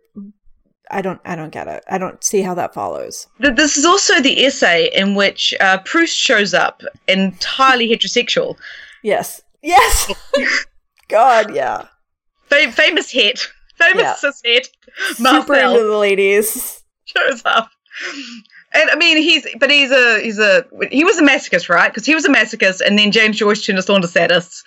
I 0.92 1.02
don't 1.02 1.22
I 1.24 1.36
don't 1.36 1.52
get 1.52 1.68
it. 1.68 1.84
I 1.88 1.98
don't 1.98 2.24
see 2.24 2.42
how 2.42 2.56
that 2.56 2.74
follows. 2.74 3.28
This 3.40 3.78
is 3.78 3.86
also 3.86 4.20
the 4.22 4.44
essay 4.46 4.90
in 4.94 5.16
which 5.16 5.54
uh, 5.60 5.78
Proust 5.80 6.16
shows 6.16 6.54
up 6.54 6.82
entirely 7.08 7.88
heterosexual. 7.88 8.58
Yes. 9.04 9.42
Yes. 9.62 10.12
God, 11.08 11.54
yeah. 11.54 11.86
Fam- 12.46 12.72
famous 12.72 13.12
hit. 13.12 13.48
Famous 13.76 14.24
yeah. 14.24 14.32
hit. 14.44 14.70
Super 15.14 15.56
into 15.56 15.84
the 15.84 15.98
ladies. 15.98 16.84
Shows 17.06 17.42
up. 17.46 17.70
And 18.74 18.90
I 18.90 18.96
mean, 18.96 19.18
he's 19.18 19.48
but 19.60 19.72
he's 19.72 19.92
a 19.92 20.22
he's 20.22 20.40
a 20.40 20.66
he 20.92 21.04
was 21.04 21.18
a 21.18 21.24
masochist, 21.24 21.70
right? 21.70 21.90
Because 21.90 22.06
he 22.06 22.14
was 22.14 22.26
a 22.26 22.30
masochist, 22.30 22.82
and 22.82 22.98
then 22.98 23.12
James 23.12 23.38
Joyce 23.38 23.66
turned 23.66 23.80
us 23.80 23.90
on 23.90 24.02
to 24.02 24.08
sadists. 24.08 24.64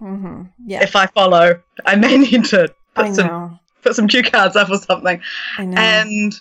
Mm-hmm. 0.00 0.42
Yeah. 0.66 0.82
If 0.82 0.96
I 0.96 1.06
follow, 1.06 1.60
I 1.84 1.96
may 1.96 2.16
need 2.18 2.44
to 2.46 2.72
put 2.94 3.14
some 3.14 3.58
put 3.82 3.96
some 3.96 4.08
cue 4.08 4.22
cards 4.22 4.56
up 4.56 4.70
or 4.70 4.78
something. 4.78 5.20
I 5.58 5.64
know. 5.64 5.76
And 5.76 6.40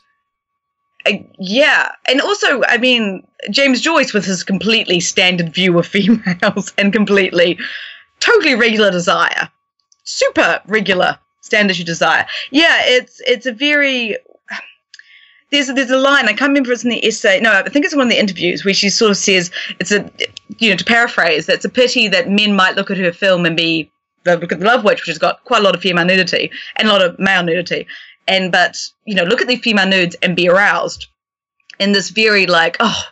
uh, 1.06 1.14
yeah, 1.40 1.92
and 2.08 2.22
also, 2.22 2.64
I 2.64 2.78
mean, 2.78 3.26
James 3.50 3.82
Joyce 3.82 4.14
with 4.14 4.26
his 4.26 4.44
completely 4.44 5.00
standard 5.00 5.54
view 5.54 5.78
of 5.80 5.88
females 5.96 6.74
and 6.78 6.94
completely, 6.94 7.58
totally 8.20 8.56
regular 8.56 8.92
desire, 8.92 9.50
super 10.04 10.62
regular 10.68 11.18
standard 11.42 11.78
desire. 11.78 12.26
Yeah, 12.52 12.82
it's 12.84 13.22
it's 13.26 13.46
a 13.46 13.52
very 13.52 14.18
there's 15.52 15.68
there's 15.68 15.90
a 15.90 15.98
line 15.98 16.26
I 16.26 16.34
can't 16.34 16.50
remember 16.50 16.72
it's 16.72 16.84
in 16.84 16.90
the 16.90 17.06
essay. 17.06 17.40
No, 17.40 17.52
I 17.52 17.70
think 17.70 17.86
it's 17.86 17.96
one 17.96 18.08
of 18.08 18.12
the 18.12 18.20
interviews 18.20 18.64
where 18.64 18.74
she 18.74 18.90
sort 18.90 19.12
of 19.12 19.18
says 19.18 19.52
it's 19.80 19.92
a 19.92 20.10
you 20.60 20.70
know 20.70 20.76
to 20.76 20.86
paraphrase 20.86 21.50
it's 21.50 21.66
a 21.66 21.70
pity 21.70 22.08
that 22.08 22.30
men 22.30 22.56
might 22.56 22.76
look 22.76 22.92
at 22.92 22.98
her 22.98 23.12
film 23.12 23.46
and 23.46 23.58
be 23.58 23.92
look 24.26 24.52
at 24.52 24.60
the 24.60 24.66
Love 24.66 24.84
Witch, 24.84 25.02
which 25.02 25.08
has 25.08 25.18
got 25.18 25.44
quite 25.46 25.62
a 25.62 25.64
lot 25.64 25.76
of 25.76 25.82
female 25.82 26.06
nudity 26.06 26.52
and 26.76 26.88
a 26.88 26.92
lot 26.92 27.02
of 27.02 27.18
male 27.18 27.44
nudity, 27.44 27.88
and 28.28 28.52
but 28.52 28.78
you 29.06 29.16
know 29.16 29.24
look 29.24 29.42
at 29.42 29.48
the 29.48 29.56
female 29.58 29.88
nudes 29.88 30.16
and 30.22 30.36
be 30.36 30.48
aroused 30.48 31.08
in 31.80 31.94
this 31.94 32.10
very 32.10 32.46
like 32.46 32.78
oh 32.80 33.04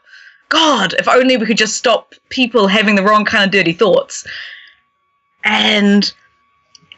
God, 0.49 0.93
if 0.97 1.07
only 1.07 1.35
we 1.37 1.45
could 1.45 1.57
just 1.57 1.75
stop 1.75 2.13
people 2.29 2.67
having 2.67 2.95
the 2.95 3.03
wrong 3.03 3.25
kind 3.25 3.43
of 3.43 3.51
dirty 3.51 3.73
thoughts, 3.73 4.25
and 5.43 6.13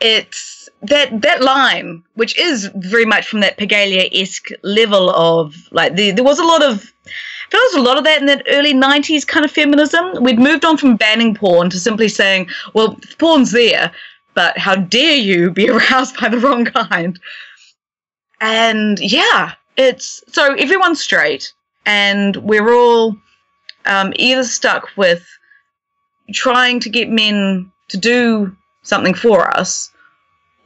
it's 0.01 0.58
that 0.81 1.21
that 1.21 1.41
line, 1.41 2.03
which 2.15 2.37
is 2.37 2.69
very 2.75 3.05
much 3.05 3.27
from 3.27 3.41
that 3.41 3.57
Paglia 3.57 4.09
esque 4.11 4.49
level 4.63 5.09
of 5.09 5.55
like 5.71 5.95
the, 5.95 6.11
there 6.11 6.23
was 6.23 6.39
a 6.39 6.43
lot 6.43 6.63
of 6.63 6.91
there 7.51 7.59
was 7.59 7.75
a 7.75 7.81
lot 7.81 7.97
of 7.97 8.03
that 8.03 8.19
in 8.19 8.27
that 8.27 8.45
early 8.47 8.73
90s 8.73 9.27
kind 9.27 9.43
of 9.43 9.51
feminism. 9.51 10.23
We'd 10.23 10.39
moved 10.39 10.63
on 10.63 10.77
from 10.77 10.95
banning 10.95 11.35
porn 11.35 11.69
to 11.71 11.79
simply 11.79 12.07
saying, 12.07 12.47
well, 12.73 12.97
porn's 13.17 13.51
there, 13.51 13.91
but 14.35 14.57
how 14.57 14.75
dare 14.75 15.15
you 15.15 15.51
be 15.51 15.69
aroused 15.69 16.19
by 16.19 16.29
the 16.29 16.39
wrong 16.39 16.65
kind? 16.65 17.19
And 18.39 18.99
yeah, 18.99 19.53
it's 19.75 20.23
so 20.27 20.53
everyone's 20.53 21.01
straight, 21.01 21.51
and 21.85 22.37
we're 22.37 22.73
all 22.73 23.17
um, 23.85 24.13
either 24.15 24.43
stuck 24.43 24.89
with 24.95 25.27
trying 26.31 26.79
to 26.79 26.89
get 26.89 27.09
men 27.09 27.69
to 27.89 27.97
do 27.97 28.55
something 28.83 29.15
for 29.15 29.49
us 29.57 29.91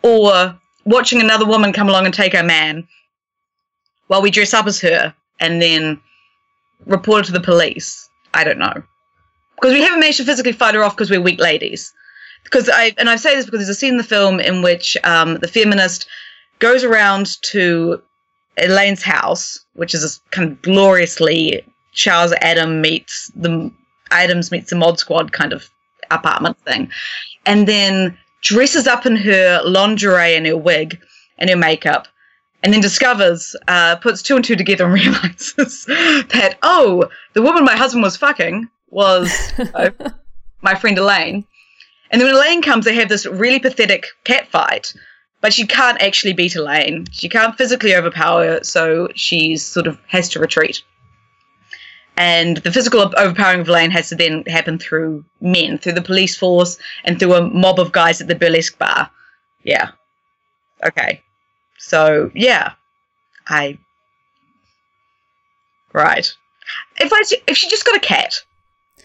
or 0.04 0.60
watching 0.86 1.22
another 1.22 1.46
woman 1.46 1.74
come 1.74 1.90
along 1.90 2.06
and 2.06 2.14
take 2.14 2.36
our 2.36 2.44
man 2.44 2.88
while 4.08 4.22
we 4.22 4.30
dress 4.32 4.54
up 4.54 4.68
as 4.68 4.80
her 4.82 5.14
and 5.40 5.62
then 5.62 6.00
report 6.86 7.24
it 7.24 7.28
to 7.28 7.32
the 7.32 7.40
police. 7.40 8.10
I 8.34 8.44
don't 8.44 8.60
know. 8.60 8.84
Because 9.56 9.74
we 9.74 9.82
haven't 9.82 10.00
managed 10.00 10.18
to 10.18 10.26
physically 10.26 10.52
fight 10.52 10.76
her 10.76 10.84
off 10.84 10.96
because 10.96 11.10
we're 11.10 11.22
weak 11.22 11.40
ladies. 11.40 11.94
Because 12.44 12.70
I 12.70 12.94
and 12.98 13.10
I 13.10 13.16
say 13.16 13.36
this 13.36 13.46
because 13.46 13.60
there's 13.60 13.70
a 13.70 13.76
scene 13.76 13.94
in 13.94 13.98
the 13.98 14.04
film 14.04 14.40
in 14.40 14.62
which 14.62 14.98
um, 15.06 15.36
the 15.36 15.48
feminist 15.48 16.08
goes 16.60 16.84
around 16.84 17.42
to 17.44 18.02
Elaine's 18.58 19.04
house, 19.04 19.60
which 19.74 19.94
is 19.94 20.20
kind 20.32 20.52
of 20.52 20.62
gloriously 20.62 21.64
Charles 21.94 22.34
Adam 22.42 22.82
meets 22.82 23.32
the 23.36 23.72
Addams 24.12 24.52
meets 24.52 24.70
the 24.70 24.76
Mod 24.76 25.00
Squad 25.00 25.32
kind 25.32 25.54
of 25.54 25.70
apartment 26.12 26.58
thing, 26.66 26.92
and 27.46 27.68
then 27.68 28.18
dresses 28.44 28.88
up 28.88 29.06
in 29.06 29.16
her 29.16 29.62
lingerie 29.66 30.36
and 30.36 30.46
her 30.46 30.58
wig 30.58 31.02
and 31.38 31.50
her 31.50 31.56
makeup, 31.56 32.08
and 32.62 32.74
then 32.74 32.82
discovers, 32.82 33.56
uh, 33.68 33.96
puts 33.96 34.22
two 34.22 34.36
and 34.36 34.46
two 34.46 34.56
together 34.56 34.86
and 34.86 34.94
realizes 35.04 35.86
that, 35.86 36.58
oh, 36.62 37.10
the 37.34 37.42
woman 37.42 37.64
my 37.66 37.76
husband 37.76 38.04
was 38.04 38.16
fucking 38.16 38.70
was 38.90 39.54
uh, 39.74 39.90
my 40.62 40.76
friend 40.76 40.98
Elaine. 40.98 41.46
And 42.12 42.22
then 42.22 42.28
when 42.28 42.36
Elaine 42.36 42.62
comes, 42.62 42.86
they 42.86 42.96
have 42.96 43.10
this 43.10 43.26
really 43.26 43.60
pathetic 43.60 44.08
cat 44.24 44.48
fight, 44.48 44.94
but 45.42 45.52
she 45.52 45.66
can't 45.66 46.00
actually 46.02 46.34
beat 46.34 46.56
Elaine. 46.56 47.08
She 47.12 47.28
can't 47.28 47.58
physically 47.58 47.96
overpower 47.96 48.46
her, 48.46 48.64
so 48.64 49.10
she 49.16 49.58
sort 49.58 49.88
of 49.88 50.00
has 50.08 50.30
to 50.30 50.40
retreat 50.40 50.84
and 52.18 52.58
the 52.58 52.72
physical 52.72 53.02
overpowering 53.18 53.62
of 53.62 53.68
Elaine 53.68 53.92
has 53.92 54.10
to 54.10 54.16
then 54.16 54.44
happen 54.44 54.78
through 54.78 55.26
men, 55.42 55.78
through 55.78 55.94
the 55.94 56.02
police 56.02 56.38
force, 56.38 56.78
and 57.04 57.20
through 57.20 57.34
a 57.34 57.50
mob 57.50 57.80
of 57.80 57.92
guys 57.92 58.22
at 58.22 58.28
the 58.28 58.36
burlesque 58.36 58.78
bar. 58.78 59.10
Yeah. 59.64 59.92
Okay. 60.86 61.22
So 61.80 62.32
yeah, 62.36 62.74
I. 63.48 63.78
Right. 65.92 66.28
If 67.00 67.12
I 67.14 67.22
if 67.48 67.58
she 67.58 67.70
just 67.70 67.86
got 67.86 67.96
a 67.96 68.00
cat, 68.00 68.34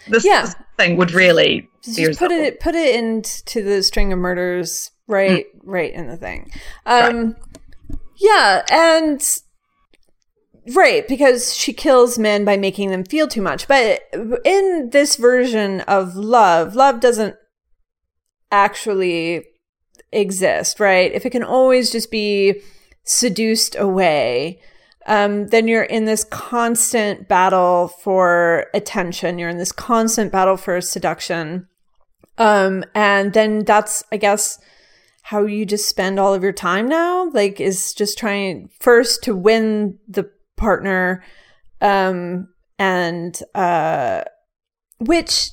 this, 0.08 0.24
yeah. 0.24 0.42
this 0.42 0.54
thing 0.76 0.96
would 0.96 1.12
really 1.12 1.68
just 1.82 2.18
put 2.18 2.30
it 2.30 2.60
put 2.60 2.74
it 2.74 2.94
into 2.94 3.62
the 3.62 3.82
string 3.82 4.12
of 4.12 4.18
murders 4.18 4.90
right 5.06 5.46
mm. 5.46 5.60
right 5.64 5.92
in 5.92 6.06
the 6.06 6.16
thing. 6.16 6.50
Um, 6.86 7.26
right. 7.26 7.36
Yeah, 8.16 8.64
and 8.70 9.40
Right, 10.74 11.06
because 11.08 11.54
she 11.54 11.72
kills 11.72 12.18
men 12.18 12.44
by 12.44 12.56
making 12.56 12.90
them 12.90 13.04
feel 13.04 13.26
too 13.26 13.40
much. 13.42 13.66
But 13.68 14.02
in 14.44 14.90
this 14.90 15.16
version 15.16 15.80
of 15.82 16.14
love, 16.14 16.74
love 16.74 17.00
doesn't 17.00 17.36
actually 18.50 19.44
exist, 20.12 20.80
right? 20.80 21.12
If 21.12 21.24
it 21.24 21.30
can 21.30 21.42
always 21.42 21.90
just 21.90 22.10
be 22.10 22.60
seduced 23.04 23.76
away, 23.78 24.60
um, 25.06 25.46
then 25.46 25.68
you're 25.68 25.84
in 25.84 26.04
this 26.04 26.24
constant 26.24 27.28
battle 27.28 27.88
for 27.88 28.66
attention. 28.74 29.38
You're 29.38 29.48
in 29.48 29.58
this 29.58 29.72
constant 29.72 30.30
battle 30.30 30.58
for 30.58 30.80
seduction. 30.82 31.66
Um, 32.36 32.84
and 32.94 33.32
then 33.32 33.64
that's, 33.64 34.04
I 34.12 34.18
guess, 34.18 34.58
how 35.22 35.46
you 35.46 35.64
just 35.64 35.88
spend 35.88 36.18
all 36.18 36.34
of 36.34 36.42
your 36.42 36.52
time 36.52 36.88
now, 36.88 37.30
like, 37.30 37.60
is 37.60 37.94
just 37.94 38.18
trying 38.18 38.68
first 38.78 39.22
to 39.24 39.34
win 39.34 39.98
the 40.06 40.30
partner 40.58 41.24
um 41.80 42.48
and 42.78 43.40
uh 43.54 44.22
which 44.98 45.50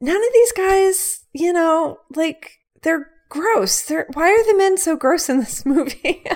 none 0.00 0.16
of 0.16 0.32
these 0.32 0.52
guys 0.52 1.24
you 1.32 1.52
know 1.52 1.98
like 2.14 2.58
they're 2.82 3.08
gross. 3.32 3.80
They're 3.82 4.06
why 4.12 4.30
are 4.30 4.44
the 4.52 4.58
men 4.58 4.76
so 4.76 4.94
gross 4.94 5.30
in 5.30 5.40
this 5.40 5.64
movie? 5.74 6.22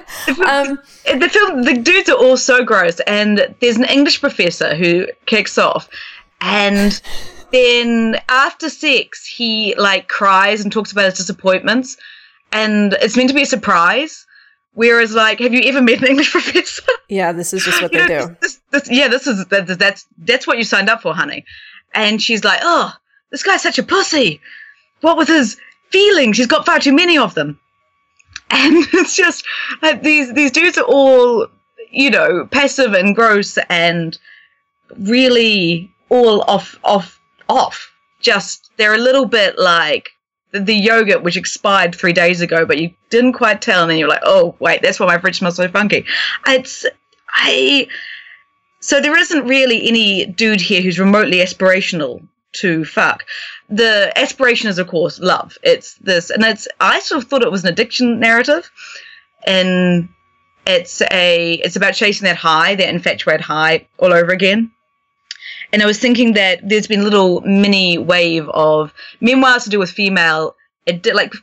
Um 0.46 0.78
the 1.04 1.28
film 1.28 1.62
the 1.62 1.74
dudes 1.74 2.08
are 2.08 2.16
all 2.16 2.36
so 2.36 2.64
gross 2.64 3.00
and 3.00 3.54
there's 3.60 3.76
an 3.76 3.84
english 3.84 4.20
professor 4.20 4.74
who 4.74 5.06
kicks 5.26 5.56
off 5.58 5.88
and 6.40 7.00
then 7.52 8.20
after 8.28 8.68
sex 8.68 9.26
he 9.26 9.74
like 9.76 10.08
cries 10.08 10.62
and 10.62 10.72
talks 10.72 10.90
about 10.90 11.04
his 11.04 11.14
disappointments 11.14 11.96
and 12.50 12.94
it's 12.94 13.16
meant 13.16 13.28
to 13.28 13.34
be 13.34 13.42
a 13.42 13.46
surprise 13.46 14.25
Whereas, 14.76 15.14
like, 15.14 15.38
have 15.38 15.54
you 15.54 15.62
ever 15.62 15.80
met 15.80 16.02
an 16.02 16.08
English 16.08 16.30
professor? 16.32 16.82
Yeah, 17.08 17.32
this 17.32 17.54
is 17.54 17.64
just 17.64 17.80
what 17.80 17.92
they 17.92 18.06
know, 18.06 18.28
do. 18.28 18.36
This, 18.42 18.60
this, 18.72 18.90
yeah, 18.90 19.08
this 19.08 19.26
is 19.26 19.46
that, 19.46 19.66
that's 19.78 20.06
that's 20.18 20.46
what 20.46 20.58
you 20.58 20.64
signed 20.64 20.90
up 20.90 21.00
for, 21.00 21.14
honey. 21.14 21.46
And 21.94 22.20
she's 22.20 22.44
like, 22.44 22.60
"Oh, 22.62 22.92
this 23.30 23.42
guy's 23.42 23.62
such 23.62 23.78
a 23.78 23.82
pussy. 23.82 24.38
What 25.00 25.16
with 25.16 25.28
his 25.28 25.56
feelings? 25.88 26.36
He's 26.36 26.46
got 26.46 26.66
far 26.66 26.78
too 26.78 26.92
many 26.92 27.16
of 27.18 27.34
them." 27.34 27.58
And 28.50 28.86
it's 28.92 29.16
just 29.16 29.44
like 29.80 30.02
these 30.02 30.34
these 30.34 30.52
dudes 30.52 30.76
are 30.76 30.84
all, 30.84 31.48
you 31.90 32.10
know, 32.10 32.46
passive 32.46 32.92
and 32.92 33.16
gross 33.16 33.58
and 33.70 34.16
really 34.98 35.90
all 36.10 36.42
off 36.42 36.78
off 36.84 37.18
off. 37.48 37.92
Just 38.20 38.70
they're 38.76 38.94
a 38.94 38.98
little 38.98 39.24
bit 39.24 39.58
like 39.58 40.10
the, 40.52 40.74
yogurt 40.74 41.22
which 41.22 41.36
expired 41.36 41.94
three 41.94 42.12
days 42.12 42.40
ago, 42.40 42.64
but 42.64 42.78
you 42.78 42.92
didn't 43.10 43.34
quite 43.34 43.60
tell, 43.62 43.82
and 43.82 43.90
then 43.90 43.98
you're 43.98 44.08
like, 44.08 44.22
oh 44.24 44.54
wait, 44.58 44.82
that's 44.82 45.00
why 45.00 45.06
my 45.06 45.18
fridge 45.18 45.38
smells 45.38 45.56
so 45.56 45.68
funky. 45.68 46.04
It's 46.46 46.86
I. 47.28 47.88
So 48.80 49.00
there 49.00 49.16
isn't 49.16 49.46
really 49.46 49.86
any 49.88 50.26
dude 50.26 50.60
here 50.60 50.82
who's 50.82 50.98
remotely 50.98 51.38
aspirational 51.38 52.26
to 52.52 52.84
fuck. 52.84 53.24
The 53.68 54.12
aspiration 54.16 54.68
is, 54.68 54.78
of 54.78 54.86
course, 54.86 55.18
love. 55.18 55.56
It's 55.62 55.94
this, 55.94 56.30
and 56.30 56.44
it's. 56.44 56.68
I 56.80 57.00
sort 57.00 57.22
of 57.22 57.28
thought 57.28 57.42
it 57.42 57.50
was 57.50 57.64
an 57.64 57.70
addiction 57.70 58.20
narrative, 58.20 58.70
and 59.46 60.08
it's 60.66 61.02
a. 61.10 61.54
It's 61.64 61.76
about 61.76 61.94
chasing 61.94 62.26
that 62.26 62.36
high, 62.36 62.74
that 62.76 62.88
infatuated 62.88 63.40
high, 63.40 63.86
all 63.98 64.12
over 64.12 64.32
again. 64.32 64.70
And 65.76 65.82
I 65.82 65.86
was 65.86 65.98
thinking 65.98 66.32
that 66.32 66.66
there's 66.66 66.86
been 66.86 67.00
a 67.00 67.04
little 67.04 67.42
mini 67.42 67.98
wave 67.98 68.48
of 68.48 68.94
memoirs 69.20 69.64
to 69.64 69.68
do 69.68 69.78
with 69.78 69.90
female, 69.90 70.56
like 71.12 71.34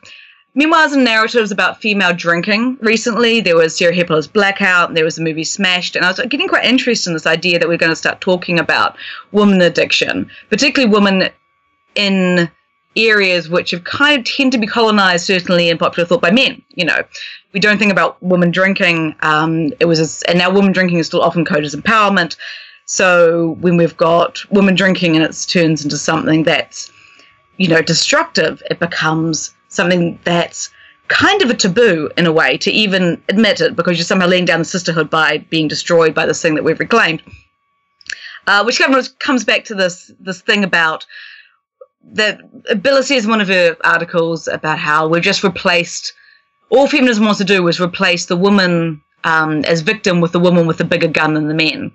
memoirs 0.56 0.91
and 0.91 1.04
narratives 1.04 1.52
about 1.52 1.80
female 1.80 2.15
drinking 2.15 2.80
recently. 2.82 3.41
There 3.41 3.56
was 3.56 3.78
Sarah 3.78 3.93
Hepola's 3.93 4.28
Blackout, 4.28 4.96
there 4.96 5.04
was 5.04 5.17
the 5.17 5.22
movie 5.22 5.43
Smashed, 5.43 5.96
and 5.96 6.04
I 6.04 6.08
was 6.08 6.19
getting 6.30 6.48
quite 6.48 6.65
interested 6.65 7.12
in 7.12 7.13
this 7.13 7.28
idea 7.28 7.60
that 7.60 7.67
we're 7.67 7.78
going 7.78 7.91
to 7.91 7.96
start 7.96 8.22
talking 8.22 8.58
about 8.58 8.98
woman 9.34 9.62
addiction, 9.62 10.32
particularly 10.50 10.91
women 10.91 11.30
in 11.93 12.50
areas 12.96 13.50
which 13.50 13.69
have 13.69 13.84
kind 13.84 14.17
of 14.17 14.26
tend 14.26 14.52
to 14.54 14.58
be 14.58 14.65
colonized, 14.65 15.28
certainly 15.28 15.69
in 15.69 15.78
popular 15.78 16.08
thought 16.08 16.24
by 16.24 16.32
men. 16.32 16.60
You 16.74 16.86
know, 16.86 17.04
we 17.54 17.60
don't 17.60 17.78
think 17.78 17.91
about 17.91 18.19
women 18.24 18.50
drinking. 18.50 19.13
Um, 19.22 19.74
it 19.80 19.86
was, 19.86 20.24
a, 20.24 20.28
and 20.28 20.39
now 20.39 20.52
women 20.52 20.72
drinking 20.72 20.98
is 20.98 21.06
still 21.06 21.22
often 21.22 21.46
coded 21.46 21.65
as 21.65 21.76
empowerment. 21.76 22.36
So 22.86 23.58
when 23.62 23.78
we've 23.78 23.98
got 23.98 24.39
women 24.52 24.76
drinking 24.76 25.15
and 25.15 25.26
it 25.26 25.46
turns 25.48 25.84
into 25.84 25.98
something 25.98 26.43
that's, 26.43 26.91
you 27.58 27.67
know, 27.67 27.82
destructive, 27.82 28.62
it 28.69 28.80
becomes 28.80 29.54
something 29.69 30.19
that's 30.24 30.69
kind 31.08 31.41
of 31.41 31.50
a 31.50 31.54
taboo 31.54 32.10
in 32.17 32.26
a 32.26 32.32
way 32.32 32.58
to 32.58 32.72
even 32.72 33.22
admit 33.30 33.62
it 33.62 33.76
because 33.76 33.98
you're 33.98 34.06
somehow 34.06 34.28
laying 34.28 34.46
down 34.46 34.60
the 34.60 34.65
sisterhood 34.65 35.10
by 35.10 35.38
being 35.50 35.67
destroyed 35.67 36.13
by 36.13 36.26
this 36.26 36.41
thing 36.41 36.56
that 36.56 36.63
we've 36.63 36.80
reclaimed. 36.80 37.22
Uh, 38.46 38.63
which 38.63 38.80
kind 38.80 38.93
of 38.93 39.19
comes 39.19 39.46
back 39.46 39.63
to 39.63 39.74
this 39.74 40.12
this 40.19 40.41
thing 40.41 40.65
about 40.65 41.06
Biller 42.13 43.04
says 43.04 43.24
in 43.24 43.30
one 43.30 43.39
of 43.39 43.48
her 43.48 43.78
articles 43.86 44.50
about 44.50 44.78
how 44.78 45.08
we've 45.08 45.24
just 45.24 45.43
replaced 45.43 46.13
all 46.69 46.88
feminism 46.88 47.24
wants 47.24 47.38
to 47.38 47.46
do 47.46 47.65
is 47.67 47.80
replace 47.80 48.26
the 48.26 48.36
woman 48.36 49.02
um, 49.24 49.63
as 49.65 49.82
victim 49.82 50.19
with 50.19 50.32
the 50.32 50.39
woman 50.39 50.65
with 50.65 50.78
the 50.78 50.84
bigger 50.84 51.08
gun 51.08 51.36
than 51.36 51.48
the 51.48 51.54
men. 51.54 51.91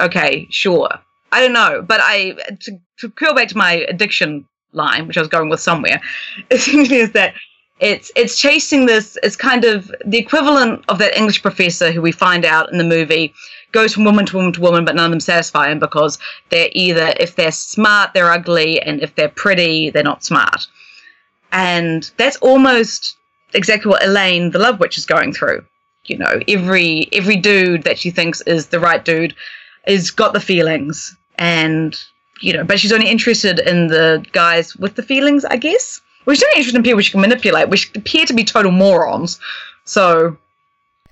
Okay, 0.00 0.46
sure. 0.50 0.88
I 1.32 1.40
don't 1.40 1.52
know, 1.52 1.82
but 1.82 2.00
I 2.02 2.32
to, 2.60 2.78
to 2.98 3.10
curl 3.10 3.34
back 3.34 3.48
to 3.48 3.56
my 3.56 3.72
addiction 3.88 4.46
line, 4.72 5.06
which 5.06 5.16
I 5.16 5.20
was 5.20 5.28
going 5.28 5.48
with 5.48 5.60
somewhere, 5.60 6.00
is 6.50 7.12
that 7.12 7.34
it's 7.80 8.10
it's 8.16 8.40
chasing 8.40 8.86
this. 8.86 9.18
It's 9.22 9.36
kind 9.36 9.64
of 9.64 9.94
the 10.04 10.18
equivalent 10.18 10.84
of 10.88 10.98
that 10.98 11.16
English 11.16 11.42
professor 11.42 11.92
who 11.92 12.00
we 12.00 12.12
find 12.12 12.44
out 12.44 12.72
in 12.72 12.78
the 12.78 12.84
movie 12.84 13.34
goes 13.72 13.92
from 13.92 14.04
woman 14.04 14.24
to 14.26 14.36
woman 14.36 14.52
to 14.52 14.60
woman, 14.60 14.84
but 14.84 14.94
none 14.94 15.06
of 15.06 15.10
them 15.10 15.20
satisfy 15.20 15.70
him 15.70 15.78
because 15.78 16.18
they're 16.50 16.70
either 16.72 17.12
if 17.20 17.36
they're 17.36 17.52
smart, 17.52 18.14
they're 18.14 18.30
ugly, 18.30 18.80
and 18.80 19.02
if 19.02 19.14
they're 19.14 19.28
pretty, 19.28 19.90
they're 19.90 20.02
not 20.02 20.24
smart. 20.24 20.66
And 21.52 22.10
that's 22.16 22.36
almost 22.38 23.16
exactly 23.52 23.90
what 23.90 24.04
Elaine, 24.04 24.50
the 24.50 24.58
love 24.58 24.80
witch, 24.80 24.96
is 24.96 25.04
going 25.04 25.32
through. 25.32 25.64
You 26.06 26.18
know, 26.18 26.40
every 26.48 27.08
every 27.12 27.36
dude 27.36 27.82
that 27.82 27.98
she 27.98 28.10
thinks 28.10 28.40
is 28.42 28.68
the 28.68 28.80
right 28.80 29.04
dude 29.04 29.34
is 29.86 30.10
got 30.10 30.32
the 30.32 30.40
feelings, 30.40 31.16
and 31.38 31.96
you 32.40 32.52
know, 32.52 32.64
but 32.64 32.78
she's 32.78 32.92
only 32.92 33.08
interested 33.08 33.58
in 33.60 33.86
the 33.88 34.24
guys 34.32 34.76
with 34.76 34.94
the 34.96 35.02
feelings, 35.02 35.44
I 35.44 35.56
guess. 35.56 36.00
Well, 36.26 36.34
she's 36.34 36.42
only 36.44 36.56
interested 36.58 36.76
in 36.78 36.82
people 36.82 37.00
she 37.00 37.12
can 37.12 37.20
manipulate, 37.20 37.68
which 37.68 37.94
appear 37.96 38.26
to 38.26 38.34
be 38.34 38.44
total 38.44 38.72
morons. 38.72 39.38
So, 39.84 40.36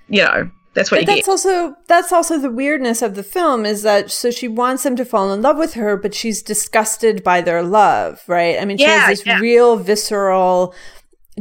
you 0.09 0.21
know, 0.23 0.51
that's 0.73 0.91
what 0.91 0.97
but 0.97 1.01
you 1.01 1.15
that's 1.15 1.25
get. 1.27 1.31
also 1.31 1.75
that's 1.87 2.11
also 2.11 2.37
the 2.37 2.51
weirdness 2.51 3.01
of 3.01 3.15
the 3.15 3.23
film 3.23 3.65
is 3.65 3.81
that 3.83 4.11
so 4.11 4.29
she 4.29 4.49
wants 4.49 4.83
them 4.83 4.97
to 4.97 5.05
fall 5.05 5.31
in 5.31 5.41
love 5.41 5.57
with 5.57 5.75
her, 5.75 5.95
but 5.95 6.13
she's 6.13 6.41
disgusted 6.43 7.23
by 7.23 7.39
their 7.39 7.63
love, 7.63 8.21
right? 8.27 8.59
I 8.59 8.65
mean, 8.65 8.77
she 8.77 8.83
Yeah, 8.83 9.07
has 9.07 9.19
this 9.19 9.25
yeah. 9.25 9.39
real 9.39 9.77
visceral 9.77 10.75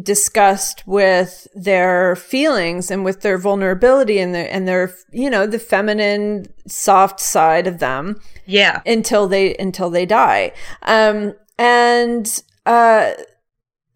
disgust 0.02 0.82
with 0.86 1.46
their 1.54 2.16
feelings 2.16 2.90
and 2.90 3.04
with 3.04 3.20
their 3.20 3.38
vulnerability 3.38 4.18
and 4.18 4.34
their 4.34 4.52
and 4.52 4.66
their 4.66 4.92
you 5.12 5.30
know 5.30 5.46
the 5.46 5.58
feminine 5.58 6.46
soft 6.66 7.20
side 7.20 7.68
of 7.68 7.78
them 7.78 8.20
yeah. 8.44 8.82
until 8.86 9.28
they 9.28 9.54
until 9.56 9.90
they 9.90 10.04
die 10.04 10.52
um 10.82 11.32
and 11.58 12.42
uh 12.66 13.12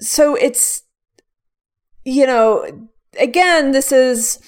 so 0.00 0.36
it's 0.36 0.82
you 2.04 2.24
know 2.24 2.88
again 3.18 3.72
this 3.72 3.90
is 3.90 4.38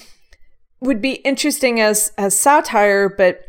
would 0.80 1.02
be 1.02 1.14
interesting 1.14 1.80
as 1.80 2.12
as 2.16 2.38
satire 2.38 3.08
but 3.08 3.40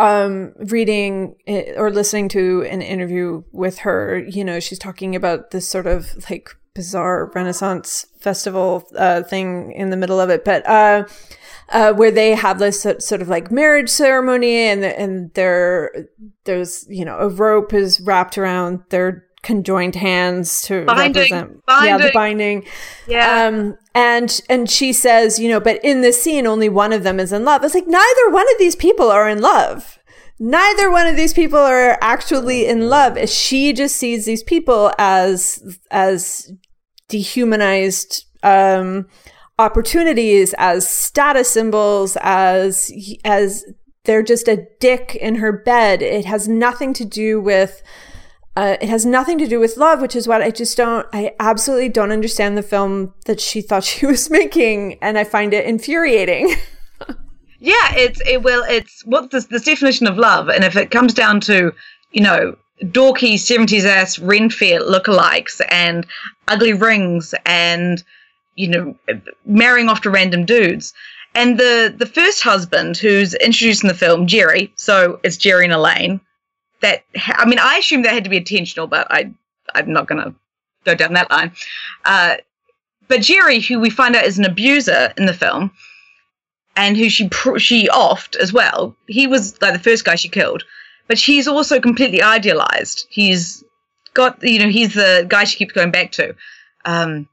um 0.00 0.52
reading 0.56 1.36
or 1.76 1.88
listening 1.92 2.28
to 2.28 2.62
an 2.62 2.82
interview 2.82 3.44
with 3.52 3.78
her 3.78 4.18
you 4.18 4.44
know 4.44 4.58
she's 4.58 4.78
talking 4.78 5.14
about 5.14 5.52
this 5.52 5.68
sort 5.68 5.86
of 5.86 6.28
like 6.28 6.50
bizarre 6.74 7.30
renaissance 7.34 8.06
festival 8.18 8.86
uh 8.96 9.22
thing 9.22 9.72
in 9.72 9.90
the 9.90 9.96
middle 9.96 10.20
of 10.20 10.30
it 10.30 10.44
but 10.44 10.66
uh 10.68 11.04
uh, 11.68 11.92
where 11.94 12.10
they 12.10 12.34
have 12.34 12.58
this 12.58 12.82
sort 12.82 13.22
of 13.22 13.28
like 13.28 13.50
marriage 13.50 13.88
ceremony, 13.88 14.56
and 14.56 14.82
the, 14.82 14.98
and 15.00 15.32
there 15.32 16.06
there's 16.44 16.86
you 16.88 17.04
know 17.04 17.16
a 17.18 17.28
rope 17.28 17.72
is 17.72 17.98
wrapped 18.00 18.36
around 18.36 18.80
their 18.90 19.24
conjoined 19.42 19.96
hands 19.96 20.62
to 20.62 20.84
Binding. 20.84 21.14
represent 21.32 21.62
yeah 21.68 21.96
the 21.98 22.10
Binding. 22.14 22.60
binding 22.60 22.66
Yeah. 23.08 23.46
um 23.46 23.76
and 23.94 24.40
and 24.48 24.70
she 24.70 24.92
says 24.92 25.38
you 25.40 25.48
know 25.48 25.58
but 25.58 25.82
in 25.84 26.00
this 26.00 26.22
scene 26.22 26.46
only 26.46 26.68
one 26.68 26.92
of 26.92 27.02
them 27.02 27.18
is 27.18 27.32
in 27.32 27.44
love 27.44 27.64
it's 27.64 27.74
like 27.74 27.88
neither 27.88 28.30
one 28.30 28.46
of 28.52 28.58
these 28.58 28.76
people 28.76 29.10
are 29.10 29.28
in 29.28 29.40
love 29.40 29.98
neither 30.38 30.92
one 30.92 31.08
of 31.08 31.16
these 31.16 31.32
people 31.32 31.58
are 31.58 31.98
actually 32.00 32.66
in 32.66 32.88
love 32.88 33.18
she 33.28 33.72
just 33.72 33.96
sees 33.96 34.26
these 34.26 34.44
people 34.44 34.92
as 34.96 35.76
as 35.90 36.52
dehumanized 37.12 38.24
um 38.42 39.06
opportunities 39.58 40.54
as 40.58 40.88
status 40.88 41.48
symbols 41.48 42.16
as 42.22 42.90
as 43.24 43.64
they're 44.04 44.22
just 44.22 44.48
a 44.48 44.66
dick 44.80 45.14
in 45.14 45.36
her 45.36 45.52
bed 45.52 46.00
it 46.02 46.24
has 46.24 46.48
nothing 46.48 46.92
to 46.92 47.04
do 47.04 47.40
with 47.40 47.82
uh, 48.54 48.76
it 48.82 48.88
has 48.88 49.06
nothing 49.06 49.38
to 49.38 49.48
do 49.48 49.58
with 49.58 49.78
love, 49.78 50.02
which 50.02 50.14
is 50.14 50.28
what 50.28 50.42
I 50.42 50.50
just 50.50 50.76
don't, 50.76 51.06
I 51.14 51.32
absolutely 51.40 51.88
don't 51.88 52.12
understand 52.12 52.58
the 52.58 52.62
film 52.62 53.14
that 53.24 53.40
she 53.40 53.62
thought 53.62 53.82
she 53.92 54.04
was 54.04 54.28
making, 54.28 54.98
and 55.00 55.16
I 55.16 55.24
find 55.24 55.54
it 55.54 55.64
infuriating. 55.64 56.54
Yeah, 57.64 57.94
it's 57.94 58.20
it 58.26 58.42
will, 58.42 58.64
it's 58.64 59.06
what 59.06 59.30
this 59.30 59.46
this 59.46 59.62
definition 59.62 60.08
of 60.08 60.18
love, 60.18 60.48
and 60.48 60.64
if 60.64 60.74
it 60.74 60.90
comes 60.90 61.14
down 61.14 61.40
to 61.42 61.72
you 62.10 62.20
know 62.20 62.56
dorky 62.82 63.38
seventies 63.38 63.84
ass 63.84 64.18
Renfair 64.18 64.80
lookalikes 64.80 65.60
and 65.70 66.06
ugly 66.48 66.72
rings 66.72 67.34
and 67.46 68.02
you 68.56 68.68
know 68.68 68.96
marrying 69.44 69.88
off 69.88 70.02
to 70.02 70.10
random 70.10 70.44
dudes, 70.44 70.92
and 71.34 71.58
the 71.58 71.94
the 71.96 72.06
first 72.06 72.42
husband 72.42 72.96
who's 72.96 73.34
introduced 73.34 73.82
in 73.82 73.88
the 73.88 73.94
film 73.94 74.26
Jerry, 74.26 74.72
so 74.76 75.20
it's 75.22 75.36
Jerry 75.36 75.64
and 75.64 75.74
Elaine. 75.74 76.20
That 76.80 77.04
I 77.14 77.44
mean, 77.44 77.58
I 77.58 77.78
assume 77.78 78.02
that 78.02 78.12
had 78.12 78.24
to 78.24 78.30
be 78.30 78.38
intentional, 78.38 78.86
but 78.86 79.06
I 79.10 79.32
I'm 79.74 79.92
not 79.92 80.06
gonna 80.06 80.34
go 80.84 80.94
down 80.94 81.12
that 81.14 81.30
line. 81.30 81.52
Uh, 82.04 82.36
but 83.08 83.20
Jerry, 83.20 83.60
who 83.60 83.78
we 83.78 83.90
find 83.90 84.16
out 84.16 84.24
is 84.24 84.38
an 84.38 84.44
abuser 84.44 85.12
in 85.16 85.26
the 85.26 85.34
film 85.34 85.70
and 86.76 86.96
who 86.96 87.08
she 87.08 87.28
she 87.58 87.88
offed 87.88 88.36
as 88.36 88.52
well. 88.52 88.96
He 89.06 89.26
was 89.26 89.60
like 89.60 89.72
the 89.72 89.78
first 89.78 90.04
guy 90.04 90.14
she 90.14 90.28
killed, 90.28 90.64
but 91.08 91.18
she's 91.18 91.46
also 91.48 91.80
completely 91.80 92.22
idealized. 92.22 93.06
He's 93.10 93.62
got 94.14 94.42
you 94.42 94.58
know 94.58 94.68
he's 94.68 94.94
the 94.94 95.24
guy 95.28 95.44
she 95.44 95.56
keeps 95.58 95.72
going 95.72 95.90
back 95.90 96.12
to 96.12 96.34
um, 96.84 97.28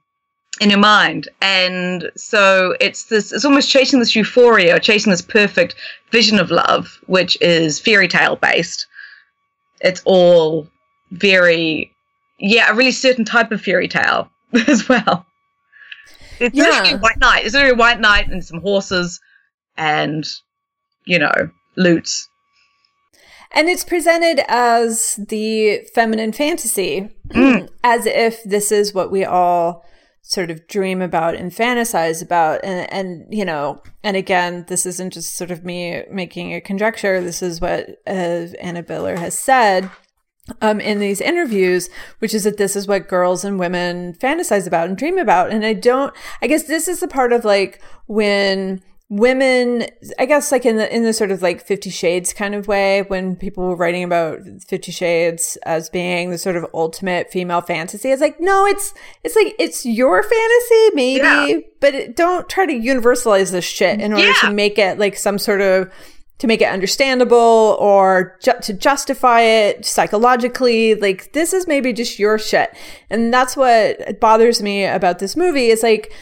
in 0.61 0.69
her 0.71 0.77
mind, 0.77 1.29
and 1.41 2.09
so 2.15 2.75
it's 2.79 3.05
this 3.05 3.31
it's 3.31 3.45
almost 3.45 3.69
chasing 3.69 3.99
this 3.99 4.15
euphoria, 4.15 4.75
or 4.75 4.79
chasing 4.79 5.11
this 5.11 5.21
perfect 5.21 5.75
vision 6.11 6.39
of 6.39 6.51
love, 6.51 6.99
which 7.07 7.37
is 7.41 7.79
fairy 7.79 8.07
tale 8.07 8.35
based. 8.35 8.87
It's 9.81 10.01
all 10.05 10.67
very 11.11 11.91
yeah 12.37 12.71
a 12.71 12.75
really 12.75 12.91
certain 12.91 13.25
type 13.25 13.51
of 13.51 13.61
fairy 13.61 13.87
tale 13.87 14.29
as 14.67 14.87
well. 14.89 15.25
It's 16.39 16.55
Yeah. 16.55 16.63
literally 16.65 16.93
a 16.93 16.97
white 16.97 17.17
knight. 17.17 17.45
It's 17.45 17.53
literally 17.53 17.73
a 17.73 17.77
white 17.77 17.99
knight 17.99 18.29
and 18.29 18.43
some 18.43 18.61
horses 18.61 19.19
and 19.77 20.25
you 21.05 21.19
know 21.19 21.49
loots. 21.75 22.29
And 23.51 23.67
it's 23.69 23.83
presented 23.83 24.43
as 24.47 25.15
the 25.29 25.81
feminine 25.93 26.31
fantasy, 26.31 27.09
Mm. 27.29 27.69
as 27.83 28.05
if 28.07 28.43
this 28.43 28.71
is 28.71 28.93
what 28.93 29.11
we 29.11 29.23
all 29.23 29.85
sort 30.21 30.51
of 30.51 30.67
dream 30.67 31.01
about 31.01 31.35
and 31.35 31.51
fantasize 31.51 32.21
about. 32.23 32.59
And, 32.63 32.91
and, 32.91 33.33
you 33.33 33.45
know, 33.45 33.81
and 34.03 34.15
again, 34.17 34.65
this 34.67 34.85
isn't 34.85 35.13
just 35.13 35.35
sort 35.35 35.49
of 35.51 35.63
me 35.63 36.03
making 36.11 36.53
a 36.53 36.61
conjecture. 36.61 37.21
This 37.21 37.41
is 37.41 37.61
what 37.61 37.89
uh, 38.07 38.47
Anna 38.61 38.83
Biller 38.83 39.17
has 39.17 39.37
said. 39.37 39.89
um, 40.61 40.79
in 40.81 40.97
these 40.99 41.21
interviews, 41.21 41.89
which 42.19 42.33
is 42.33 42.43
that 42.43 42.57
this 42.57 42.75
is 42.75 42.87
what 42.87 43.07
girls 43.07 43.45
and 43.45 43.59
women 43.59 44.13
fantasize 44.15 44.65
about 44.65 44.87
and 44.89 44.97
dream 44.97 45.19
about. 45.19 45.51
And 45.51 45.63
I 45.63 45.73
don't, 45.73 46.11
I 46.41 46.47
guess 46.47 46.63
this 46.63 46.87
is 46.87 46.99
the 47.01 47.07
part 47.07 47.31
of 47.33 47.45
like 47.45 47.79
when 48.07 48.81
women 49.09 49.87
i 50.19 50.25
guess 50.25 50.51
like 50.51 50.67
in 50.67 50.75
the 50.75 50.95
in 50.95 51.03
the 51.03 51.13
sort 51.13 51.31
of 51.31 51.41
like 51.41 51.65
50 51.65 51.89
shades 51.89 52.31
kind 52.31 52.53
of 52.53 52.67
way 52.67 53.01
when 53.01 53.35
people 53.35 53.67
were 53.67 53.75
writing 53.75 54.03
about 54.03 54.39
50 54.67 54.91
shades 54.91 55.57
as 55.65 55.89
being 55.89 56.29
the 56.29 56.37
sort 56.37 56.55
of 56.55 56.67
ultimate 56.75 57.31
female 57.31 57.61
fantasy 57.61 58.11
it's 58.11 58.21
like 58.21 58.39
no 58.39 58.67
it's 58.67 58.93
it's 59.23 59.35
like 59.35 59.55
it's 59.57 59.83
your 59.83 60.21
fantasy 60.21 60.89
maybe 60.93 61.23
yeah. 61.23 61.59
but 61.79 61.95
it, 61.95 62.15
don't 62.15 62.47
try 62.49 62.67
to 62.67 62.73
universalize 62.73 63.51
this 63.51 63.65
shit 63.65 63.99
in 63.99 64.13
order 64.13 64.27
yeah. 64.27 64.33
to 64.41 64.51
make 64.51 64.77
it 64.77 64.99
like 64.99 65.15
some 65.15 65.39
sort 65.39 65.61
of 65.61 65.91
to 66.37 66.45
make 66.45 66.61
it 66.61 66.71
understandable 66.71 67.77
or 67.79 68.37
ju- 68.43 68.53
to 68.61 68.73
justify 68.73 69.41
it 69.41 69.85
psychologically 69.85 70.93
like 70.93 71.33
this 71.33 71.51
is 71.51 71.65
maybe 71.65 71.91
just 71.93 72.19
your 72.19 72.37
shit 72.37 72.75
and 73.09 73.33
that's 73.33 73.57
what 73.57 74.19
bothers 74.19 74.61
me 74.61 74.85
about 74.85 75.17
this 75.17 75.35
movie 75.35 75.69
is 75.69 75.81
like 75.81 76.13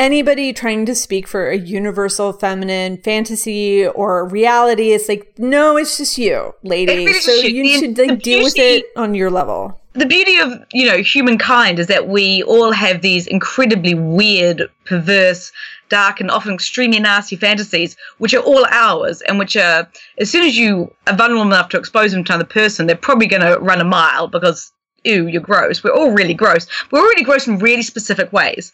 anybody 0.00 0.50
trying 0.54 0.86
to 0.86 0.94
speak 0.94 1.28
for 1.28 1.50
a 1.50 1.58
universal 1.58 2.32
feminine 2.32 2.96
fantasy 2.96 3.86
or 3.86 4.26
reality 4.26 4.92
it's 4.92 5.10
like 5.10 5.38
no 5.38 5.76
it's 5.76 5.98
just 5.98 6.16
you 6.16 6.54
lady. 6.62 7.12
So 7.12 7.32
you 7.32 7.62
the, 7.62 7.78
should 7.78 7.98
like 7.98 8.22
deal 8.22 8.42
with 8.42 8.58
it 8.58 8.86
on 8.96 9.14
your 9.14 9.30
level. 9.30 9.78
The 9.92 10.06
beauty 10.06 10.38
of 10.38 10.64
you 10.72 10.86
know 10.86 11.02
humankind 11.02 11.78
is 11.78 11.86
that 11.88 12.08
we 12.08 12.42
all 12.44 12.72
have 12.72 13.02
these 13.02 13.26
incredibly 13.26 13.94
weird 13.94 14.68
perverse 14.86 15.52
dark 15.90 16.20
and 16.20 16.30
often 16.30 16.54
extremely 16.54 17.00
nasty 17.00 17.36
fantasies 17.36 17.96
which 18.18 18.32
are 18.32 18.42
all 18.42 18.64
ours 18.70 19.20
and 19.22 19.38
which 19.38 19.56
are 19.56 19.86
as 20.18 20.30
soon 20.30 20.44
as 20.44 20.56
you 20.56 20.90
are 21.08 21.16
vulnerable 21.16 21.42
enough 21.42 21.68
to 21.68 21.76
expose 21.76 22.12
them 22.12 22.24
to 22.24 22.32
another 22.32 22.48
person 22.48 22.86
they're 22.86 22.96
probably 22.96 23.26
going 23.26 23.42
to 23.42 23.58
run 23.58 23.80
a 23.80 23.84
mile 23.84 24.28
because 24.28 24.72
ew 25.04 25.26
you're 25.26 25.42
gross. 25.42 25.84
We're 25.84 25.92
all 25.92 26.12
really 26.12 26.34
gross. 26.34 26.66
We're 26.90 27.00
all 27.00 27.06
really 27.06 27.24
gross 27.24 27.46
in 27.46 27.58
really 27.58 27.82
specific 27.82 28.32
ways. 28.32 28.72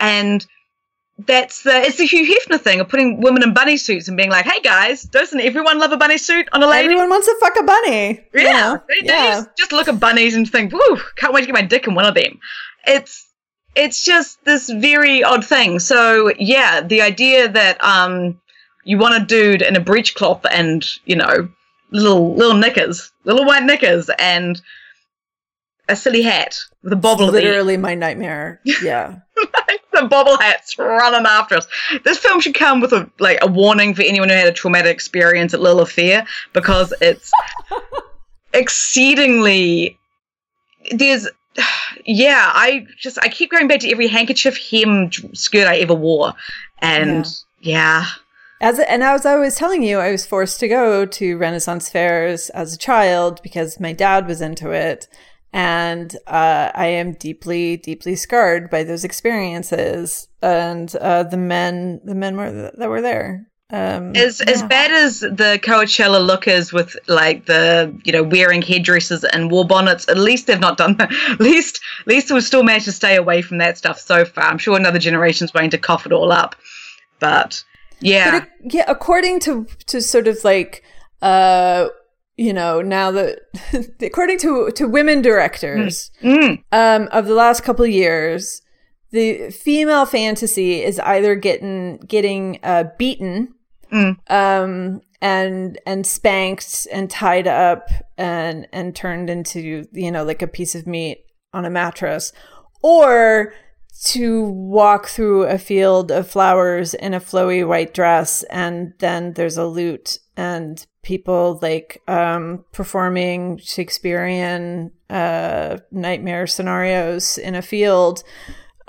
And 0.00 0.46
that's 1.18 1.62
the 1.62 1.74
it's 1.74 1.96
the 1.96 2.04
Hugh 2.04 2.26
Hefner 2.26 2.60
thing 2.60 2.80
of 2.80 2.88
putting 2.88 3.20
women 3.20 3.42
in 3.42 3.54
bunny 3.54 3.78
suits 3.78 4.08
and 4.08 4.16
being 4.16 4.30
like, 4.30 4.44
"Hey 4.44 4.60
guys, 4.60 5.02
doesn't 5.02 5.40
everyone 5.40 5.78
love 5.78 5.92
a 5.92 5.96
bunny 5.96 6.18
suit 6.18 6.46
on 6.52 6.62
a 6.62 6.66
lady? 6.66 6.84
Everyone 6.84 7.08
wants 7.08 7.26
to 7.26 7.36
fuck 7.40 7.58
a 7.58 7.62
bunny. 7.62 8.20
Yeah, 8.34 8.78
they, 8.88 9.00
they 9.00 9.06
yeah. 9.06 9.34
Just, 9.34 9.56
just, 9.56 9.72
look 9.72 9.88
at 9.88 9.98
bunnies 9.98 10.34
and 10.34 10.50
think, 10.50 10.72
"Woo, 10.72 11.00
can't 11.16 11.32
wait 11.32 11.40
to 11.42 11.46
get 11.46 11.54
my 11.54 11.62
dick 11.62 11.86
in 11.86 11.94
one 11.94 12.04
of 12.04 12.14
them." 12.14 12.38
It's 12.86 13.26
it's 13.74 14.04
just 14.04 14.44
this 14.44 14.68
very 14.68 15.24
odd 15.24 15.44
thing. 15.44 15.78
So 15.78 16.32
yeah, 16.38 16.82
the 16.82 17.00
idea 17.00 17.48
that 17.48 17.82
um 17.82 18.38
you 18.84 18.98
want 18.98 19.22
a 19.22 19.26
dude 19.26 19.62
in 19.62 19.74
a 19.74 19.80
breechcloth 19.80 20.44
and 20.50 20.84
you 21.06 21.16
know 21.16 21.48
little 21.92 22.34
little 22.34 22.56
knickers, 22.56 23.10
little 23.24 23.46
white 23.46 23.64
knickers, 23.64 24.10
and 24.18 24.60
a 25.88 25.96
silly 25.96 26.22
hat 26.22 26.58
with 26.82 26.92
a 26.92 26.96
bobble. 26.96 27.28
Literally 27.28 27.78
my 27.78 27.94
nightmare. 27.94 28.60
Yeah. 28.82 29.20
The 30.06 30.10
bobble 30.10 30.38
hats 30.38 30.78
running 30.78 31.26
after 31.26 31.56
us. 31.56 31.66
This 32.04 32.18
film 32.18 32.40
should 32.40 32.54
come 32.54 32.80
with 32.80 32.92
a 32.92 33.10
like 33.18 33.38
a 33.42 33.46
warning 33.46 33.94
for 33.94 34.02
anyone 34.02 34.28
who 34.28 34.34
had 34.34 34.48
a 34.48 34.52
traumatic 34.52 34.92
experience 34.92 35.52
at 35.54 35.60
Lilith 35.60 35.90
Fair 35.90 36.26
because 36.52 36.94
it's 37.00 37.30
exceedingly 38.52 39.98
there's 40.90 41.28
yeah, 42.04 42.50
I 42.54 42.86
just 42.98 43.18
I 43.22 43.28
keep 43.28 43.50
going 43.50 43.68
back 43.68 43.80
to 43.80 43.90
every 43.90 44.06
handkerchief 44.06 44.58
hem 44.70 45.10
skirt 45.34 45.66
I 45.66 45.78
ever 45.78 45.94
wore. 45.94 46.34
And 46.80 47.26
yeah. 47.60 48.04
yeah. 48.04 48.06
As 48.60 48.78
and 48.78 49.02
as 49.02 49.26
I 49.26 49.36
was 49.36 49.56
telling 49.56 49.82
you, 49.82 49.98
I 49.98 50.10
was 50.10 50.24
forced 50.24 50.60
to 50.60 50.68
go 50.68 51.04
to 51.04 51.36
Renaissance 51.36 51.90
fairs 51.90 52.48
as 52.50 52.72
a 52.72 52.78
child 52.78 53.40
because 53.42 53.78
my 53.78 53.92
dad 53.92 54.26
was 54.26 54.40
into 54.40 54.70
it 54.70 55.08
and 55.56 56.14
uh, 56.26 56.70
I 56.74 56.88
am 56.88 57.12
deeply, 57.14 57.78
deeply 57.78 58.14
scarred 58.14 58.68
by 58.68 58.84
those 58.84 59.04
experiences 59.04 60.28
and 60.42 60.94
uh, 60.96 61.22
the 61.22 61.38
men, 61.38 62.02
the 62.04 62.14
men 62.14 62.36
were 62.36 62.70
that 62.76 62.88
were 62.90 63.00
there. 63.00 63.46
Um, 63.70 64.14
as 64.14 64.40
yeah. 64.40 64.52
as 64.52 64.62
bad 64.64 64.92
as 64.92 65.20
the 65.20 65.58
Coachella 65.64 66.24
look 66.24 66.46
is 66.46 66.74
with 66.74 66.94
like 67.08 67.46
the 67.46 67.98
you 68.04 68.12
know 68.12 68.22
wearing 68.22 68.60
headdresses 68.60 69.24
and 69.24 69.50
war 69.50 69.66
bonnets, 69.66 70.06
at 70.10 70.18
least 70.18 70.46
they've 70.46 70.60
not 70.60 70.76
done 70.76 70.98
that. 70.98 71.10
At 71.30 71.40
least 71.40 71.80
at 72.00 72.06
least 72.06 72.30
we've 72.30 72.44
still 72.44 72.62
managed 72.62 72.84
to 72.84 72.92
stay 72.92 73.16
away 73.16 73.40
from 73.40 73.56
that 73.56 73.78
stuff 73.78 73.98
so 73.98 74.26
far. 74.26 74.44
I'm 74.44 74.58
sure 74.58 74.76
another 74.76 74.98
generation's 74.98 75.52
going 75.52 75.70
to 75.70 75.78
cough 75.78 76.04
it 76.04 76.12
all 76.12 76.32
up, 76.32 76.54
but 77.18 77.64
yeah, 78.00 78.40
but 78.40 78.48
yeah. 78.74 78.84
According 78.88 79.40
to 79.40 79.66
to 79.86 80.02
sort 80.02 80.28
of 80.28 80.36
like 80.44 80.84
uh 81.22 81.88
you 82.36 82.52
know, 82.52 82.82
now 82.82 83.10
that 83.12 83.40
according 84.02 84.38
to 84.38 84.70
to 84.72 84.86
women 84.86 85.22
directors 85.22 86.10
mm. 86.22 86.62
um, 86.72 87.08
of 87.12 87.26
the 87.26 87.34
last 87.34 87.62
couple 87.62 87.84
of 87.84 87.90
years, 87.90 88.62
the 89.10 89.50
female 89.50 90.06
fantasy 90.06 90.82
is 90.82 91.00
either 91.00 91.34
getting 91.34 91.98
getting 91.98 92.58
uh, 92.62 92.84
beaten 92.98 93.54
mm. 93.90 94.16
um, 94.30 95.00
and 95.22 95.78
and 95.86 96.06
spanked 96.06 96.86
and 96.92 97.10
tied 97.10 97.46
up 97.46 97.88
and 98.18 98.68
and 98.72 98.94
turned 98.94 99.30
into 99.30 99.86
you 99.92 100.10
know 100.10 100.24
like 100.24 100.42
a 100.42 100.46
piece 100.46 100.74
of 100.74 100.86
meat 100.86 101.24
on 101.54 101.64
a 101.64 101.70
mattress, 101.70 102.32
or 102.82 103.54
to 104.02 104.44
walk 104.44 105.06
through 105.06 105.44
a 105.44 105.56
field 105.56 106.10
of 106.10 106.28
flowers 106.28 106.92
in 106.92 107.14
a 107.14 107.20
flowy 107.20 107.66
white 107.66 107.94
dress 107.94 108.42
and 108.50 108.92
then 108.98 109.32
there's 109.32 109.56
a 109.56 109.66
lute 109.66 110.18
and 110.36 110.86
people 111.06 111.58
like 111.62 112.02
um, 112.08 112.64
performing 112.72 113.58
Shakespearean 113.58 114.90
uh, 115.08 115.78
nightmare 115.92 116.48
scenarios 116.48 117.38
in 117.38 117.54
a 117.54 117.62
field 117.62 118.24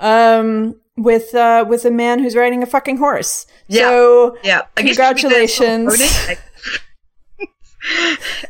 um, 0.00 0.74
with 0.96 1.32
uh, 1.34 1.64
with 1.66 1.84
a 1.84 1.92
man 1.92 2.18
who's 2.18 2.34
riding 2.34 2.62
a 2.62 2.66
fucking 2.66 2.96
horse. 2.98 3.46
Yeah. 3.68 3.88
So 3.88 4.36
yeah, 4.42 4.62
congratulations. 4.74 5.94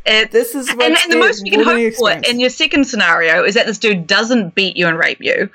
it, 0.07 0.31
this 0.31 0.55
is 0.55 0.71
and, 0.71 0.81
and 0.81 1.13
the 1.13 1.19
most 1.19 1.45
you 1.45 1.53
can 1.53 1.63
hope 1.63 1.93
for 1.95 2.11
in 2.11 2.41
your 2.41 2.51
second 2.51 2.87
scenario 2.87 3.45
is 3.45 3.55
that 3.55 3.67
this 3.67 3.77
dude 3.77 4.07
doesn't 4.07 4.55
beat 4.55 4.79
you 4.79 4.87
and 4.87 4.99
rape 4.99 5.21
you. 5.21 5.51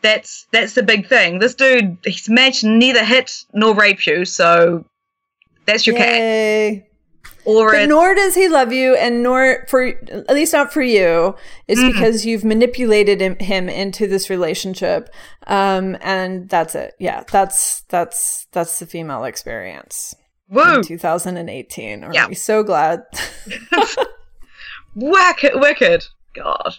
That's 0.00 0.46
that's 0.52 0.74
the 0.74 0.84
big 0.84 1.08
thing. 1.08 1.40
This 1.40 1.56
dude, 1.56 1.98
he's 2.04 2.28
managed 2.28 2.64
neither 2.64 3.04
hit 3.04 3.32
nor 3.52 3.74
rape 3.74 4.06
you, 4.06 4.24
so 4.24 4.84
that's 5.66 5.88
your 5.88 5.96
Yay. 5.96 6.76
cat. 6.78 6.89
Or 7.44 7.72
but 7.72 7.88
nor 7.88 8.14
does 8.14 8.34
he 8.34 8.48
love 8.48 8.72
you, 8.72 8.94
and 8.94 9.22
nor 9.22 9.64
for 9.68 9.86
at 9.86 10.30
least 10.30 10.52
not 10.52 10.72
for 10.72 10.82
you. 10.82 11.34
It's 11.66 11.80
mm-hmm. 11.80 11.92
because 11.92 12.26
you've 12.26 12.44
manipulated 12.44 13.20
him, 13.20 13.36
him, 13.38 13.68
into 13.68 14.06
this 14.06 14.28
relationship, 14.28 15.08
um, 15.46 15.96
and 16.02 16.48
that's 16.48 16.74
it. 16.74 16.94
Yeah, 16.98 17.24
that's 17.30 17.82
that's 17.88 18.46
that's 18.52 18.78
the 18.78 18.86
female 18.86 19.24
experience. 19.24 20.14
Woo! 20.50 20.82
2018. 20.82 22.04
Are 22.04 22.12
yeah. 22.12 22.28
we 22.28 22.34
so 22.34 22.62
glad? 22.62 23.04
wicked, 24.94 25.52
wicked. 25.54 26.04
God, 26.34 26.76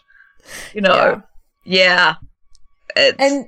you 0.73 0.81
know, 0.81 1.23
yeah. 1.65 2.15
yeah. 2.95 3.11
and 3.17 3.47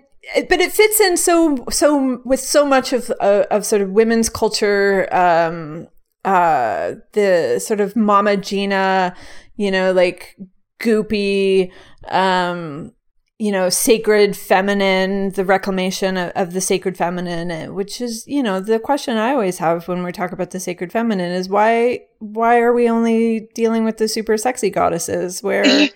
but 0.49 0.59
it 0.59 0.71
fits 0.71 0.99
in 0.99 1.17
so 1.17 1.65
so 1.69 2.21
with 2.25 2.39
so 2.39 2.65
much 2.65 2.93
of 2.93 3.11
uh, 3.19 3.43
of 3.51 3.65
sort 3.65 3.81
of 3.81 3.91
women's 3.91 4.29
culture 4.29 5.13
um 5.13 5.87
uh 6.25 6.93
the 7.13 7.59
sort 7.59 7.79
of 7.79 7.95
Mama 7.95 8.37
Gena 8.37 9.15
you 9.55 9.71
know 9.71 9.91
like 9.91 10.35
goopy 10.79 11.71
um 12.09 12.91
you 13.39 13.51
know 13.51 13.69
sacred 13.69 14.37
feminine 14.37 15.31
the 15.31 15.43
reclamation 15.43 16.17
of, 16.17 16.31
of, 16.31 16.53
the 16.53 16.61
sacred 16.61 16.95
feminine 16.95 17.51
eh, 17.51 17.67
which 17.67 17.99
is 17.99 18.25
you 18.27 18.43
know 18.43 18.59
the 18.59 18.79
question 18.79 19.17
i 19.17 19.31
always 19.31 19.57
have 19.57 19.87
when 19.87 20.03
we 20.03 20.11
talk 20.11 20.31
about 20.31 20.51
the 20.51 20.59
sacred 20.59 20.91
feminine 20.91 21.31
is 21.31 21.49
why 21.49 21.99
why 22.19 22.59
are 22.59 22.73
we 22.73 22.89
only 22.89 23.49
dealing 23.53 23.83
with 23.83 23.97
the 23.97 24.07
super 24.07 24.37
sexy 24.37 24.69
goddesses? 24.69 25.43
Where 25.43 25.65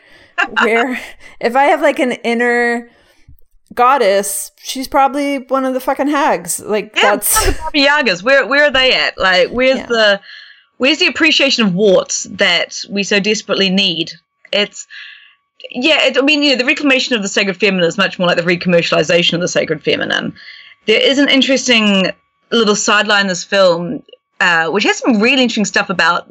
where 0.61 0.99
if 1.39 1.55
i 1.55 1.63
have 1.65 1.81
like 1.81 1.99
an 1.99 2.13
inner 2.23 2.89
goddess, 3.77 4.51
she's 4.57 4.87
probably 4.87 5.37
one 5.37 5.63
of 5.63 5.73
the 5.73 5.79
fucking 5.79 6.07
hags. 6.07 6.59
Like 6.59 6.91
yeah, 6.95 7.15
that's 7.15 7.45
the 7.45 7.51
Baba 7.53 7.77
Yagas. 7.77 8.21
Where 8.23 8.45
where 8.45 8.65
are 8.65 8.71
they 8.71 8.93
at? 8.93 9.17
Like 9.17 9.49
where's 9.49 9.77
yeah. 9.77 9.85
the 9.85 10.21
where's 10.77 10.99
the 10.99 11.07
appreciation 11.07 11.65
of 11.65 11.73
warts 11.73 12.23
that 12.31 12.77
we 12.89 13.03
so 13.03 13.21
desperately 13.21 13.69
need? 13.69 14.11
It's 14.51 14.85
yeah, 15.71 16.05
it, 16.05 16.17
I 16.17 16.21
mean, 16.21 16.43
you 16.43 16.51
know, 16.51 16.57
the 16.57 16.65
reclamation 16.65 17.15
of 17.15 17.21
the 17.21 17.27
sacred 17.29 17.57
feminine 17.57 17.87
is 17.87 17.97
much 17.97 18.19
more 18.19 18.27
like 18.27 18.37
the 18.37 18.43
recommercialization 18.43 19.33
of 19.33 19.41
the 19.41 19.47
sacred 19.47 19.83
feminine. 19.83 20.35
There 20.85 21.01
is 21.01 21.17
an 21.17 21.29
interesting 21.29 22.11
little 22.51 22.75
sideline 22.75 23.21
in 23.21 23.27
this 23.27 23.43
film, 23.43 24.03
uh, 24.39 24.69
which 24.69 24.83
has 24.83 24.99
some 24.99 25.21
really 25.21 25.43
interesting 25.43 25.65
stuff 25.65 25.89
about 25.89 26.27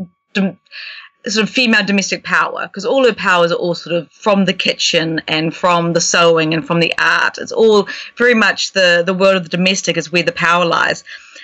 sort 1.28 1.42
of 1.42 1.50
female 1.50 1.84
domestic 1.84 2.22
power 2.24 2.66
because 2.68 2.84
all 2.84 3.04
her 3.04 3.14
powers 3.14 3.50
are 3.50 3.56
all 3.56 3.74
sort 3.74 3.96
of 3.96 4.10
from 4.12 4.44
the 4.44 4.52
kitchen 4.52 5.20
and 5.26 5.54
from 5.54 5.92
the 5.92 6.00
sewing 6.00 6.54
and 6.54 6.66
from 6.66 6.80
the 6.80 6.94
art. 6.98 7.38
It's 7.38 7.52
all 7.52 7.88
very 8.16 8.34
much 8.34 8.72
the 8.72 9.02
the 9.04 9.14
world 9.14 9.36
of 9.36 9.42
the 9.44 9.48
domestic 9.56 9.96
is 9.96 10.12
where 10.12 10.22
the 10.22 10.32
power 10.32 10.64
lies. 10.64 11.02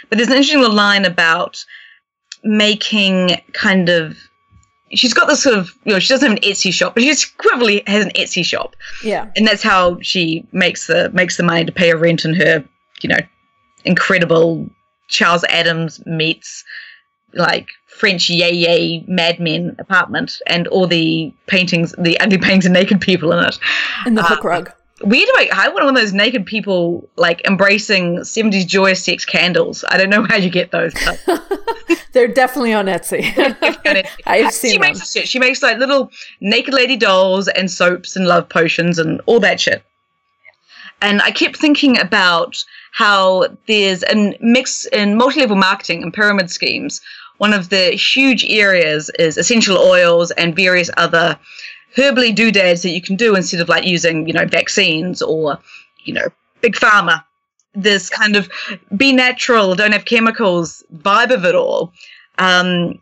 But 0.08 0.18
there's 0.18 0.28
an 0.28 0.34
interesting 0.36 0.60
little 0.60 0.76
line 0.76 1.04
about 1.04 1.64
making 2.44 3.40
kind 3.52 3.88
of 3.88 4.16
she's 4.94 5.14
got 5.14 5.26
this 5.28 5.42
sort 5.42 5.56
of 5.58 5.70
you 5.84 5.92
know 5.92 5.98
she 5.98 6.08
doesn't 6.08 6.28
have 6.28 6.36
an 6.38 6.42
Etsy 6.42 6.72
shop, 6.72 6.94
but 6.94 7.02
she 7.02 7.10
equivalently 7.10 7.86
has 7.88 8.04
an 8.04 8.12
Etsy 8.12 8.44
shop, 8.44 8.74
Yeah. 9.04 9.30
and 9.36 9.46
that's 9.46 9.62
how 9.62 9.98
she 10.00 10.46
makes 10.52 10.86
the 10.86 11.10
makes 11.12 11.36
the 11.36 11.42
money 11.42 11.64
to 11.64 11.72
pay 11.72 11.90
her 11.90 11.96
rent 11.96 12.24
and 12.24 12.36
her 12.36 12.64
you 13.00 13.08
know 13.08 13.18
incredible 13.84 14.68
Charles 15.08 15.44
Addams 15.44 16.04
meets 16.06 16.64
like 17.34 17.68
French 18.03 18.28
yay 18.28 18.50
yay 18.53 19.05
madmen 19.07 19.76
apartment 19.78 20.32
and 20.48 20.66
all 20.66 20.88
the 20.88 21.32
paintings, 21.46 21.94
the 21.96 22.18
ugly 22.18 22.36
paintings 22.38 22.66
of 22.66 22.72
naked 22.72 23.00
people 23.00 23.30
in 23.32 23.44
it. 23.44 23.57
And 24.05 24.18
the 24.18 24.22
Uh, 24.22 24.26
hook 24.26 24.42
rug. 24.42 24.72
Weird, 25.05 25.28
like 25.36 25.53
I 25.53 25.68
want 25.68 25.84
one 25.84 25.94
of 25.96 26.00
those 26.03 26.12
naked 26.12 26.44
people 26.44 27.09
like 27.14 27.46
embracing 27.46 28.18
70s 28.18 28.66
joyous 28.66 29.05
sex 29.05 29.24
candles. 29.24 29.84
I 29.88 29.98
don't 29.98 30.11
know 30.11 30.24
how 30.28 30.34
you 30.36 30.50
get 30.50 30.72
those. 30.72 30.92
But 31.07 31.20
They're 32.12 32.26
definitely 32.26 32.72
on 32.74 32.86
Etsy. 32.86 33.22
I've 34.26 34.46
she 34.46 34.50
seen 34.50 34.80
them. 34.80 34.80
makes 34.80 35.12
shit. 35.12 35.28
She 35.28 35.38
makes 35.38 35.62
like 35.62 35.78
little 35.78 36.11
naked 36.40 36.74
lady 36.74 36.96
dolls 36.96 37.46
and 37.46 37.70
soaps 37.70 38.16
and 38.16 38.26
love 38.26 38.48
potions 38.48 38.98
and 38.98 39.20
all 39.26 39.38
that 39.40 39.61
shit. 39.61 39.84
And 41.00 41.22
I 41.22 41.30
kept 41.30 41.57
thinking 41.57 41.98
about 42.00 42.57
how 42.92 43.46
there's 43.68 44.03
a 44.05 44.36
mix 44.40 44.86
in 44.86 45.16
multi-level 45.16 45.57
marketing 45.57 46.03
and 46.03 46.12
pyramid 46.12 46.50
schemes. 46.50 47.00
One 47.43 47.53
of 47.53 47.70
the 47.70 47.90
huge 47.97 48.45
areas 48.45 49.11
is 49.18 49.36
essential 49.36 49.76
oils 49.76 50.30
and 50.30 50.55
various 50.55 50.88
other 50.97 51.36
herbally 51.97 52.32
doodads 52.32 52.82
that 52.82 52.90
you 52.90 53.03
can 53.03 53.16
do 53.16 53.34
instead 53.34 53.59
of 53.59 53.68
like 53.68 53.84
using, 53.84 54.28
you 54.28 54.32
know, 54.32 54.47
vaccines 54.47 55.20
or, 55.20 55.59
you 56.05 56.14
know, 56.14 56.28
big 56.61 56.76
pharma. 56.76 57.24
This 57.74 58.09
kind 58.09 58.36
of 58.36 58.49
be 58.97 59.12
natural, 59.12 59.74
don't 59.74 59.90
have 59.90 60.05
chemicals 60.05 60.84
vibe 60.99 61.34
of 61.34 61.45
it 61.45 61.57
all. 61.57 61.93
Um, 62.38 63.01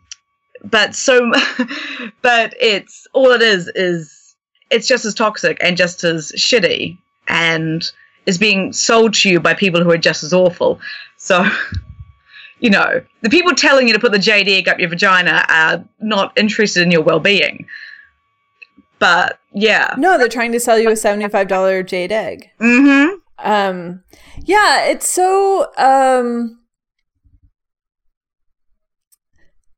but 0.63 0.95
so, 0.95 1.31
but 2.23 2.55
it's 2.59 3.05
all 3.13 3.29
it 3.29 3.43
is 3.43 3.67
is 3.75 4.35
it's 4.71 4.87
just 4.87 5.05
as 5.05 5.13
toxic 5.13 5.59
and 5.61 5.77
just 5.77 6.03
as 6.03 6.31
shitty 6.31 6.97
and 7.27 7.83
is 8.25 8.39
being 8.39 8.73
sold 8.73 9.13
to 9.13 9.29
you 9.29 9.39
by 9.39 9.53
people 9.53 9.83
who 9.83 9.91
are 9.91 9.99
just 9.99 10.23
as 10.23 10.33
awful. 10.33 10.79
So, 11.17 11.47
you 12.61 12.69
know, 12.69 13.01
the 13.21 13.29
people 13.29 13.53
telling 13.53 13.87
you 13.87 13.93
to 13.93 13.99
put 13.99 14.11
the 14.13 14.19
jade 14.19 14.47
egg 14.47 14.69
up 14.69 14.79
your 14.79 14.87
vagina 14.87 15.43
are 15.49 15.83
not 15.99 16.31
interested 16.37 16.83
in 16.83 16.91
your 16.91 17.01
well-being. 17.01 17.65
But 18.99 19.39
yeah, 19.51 19.95
No, 19.97 20.17
they're 20.17 20.29
trying 20.29 20.51
to 20.53 20.59
sell 20.59 20.79
you 20.79 20.89
a 20.89 20.93
$75 20.93 21.87
jade 21.87 22.11
egg. 22.11 22.49
mm-hmm. 22.59 23.15
Um, 23.43 24.03
yeah, 24.45 24.85
it's 24.85 25.07
so, 25.07 25.71
um, 25.75 26.59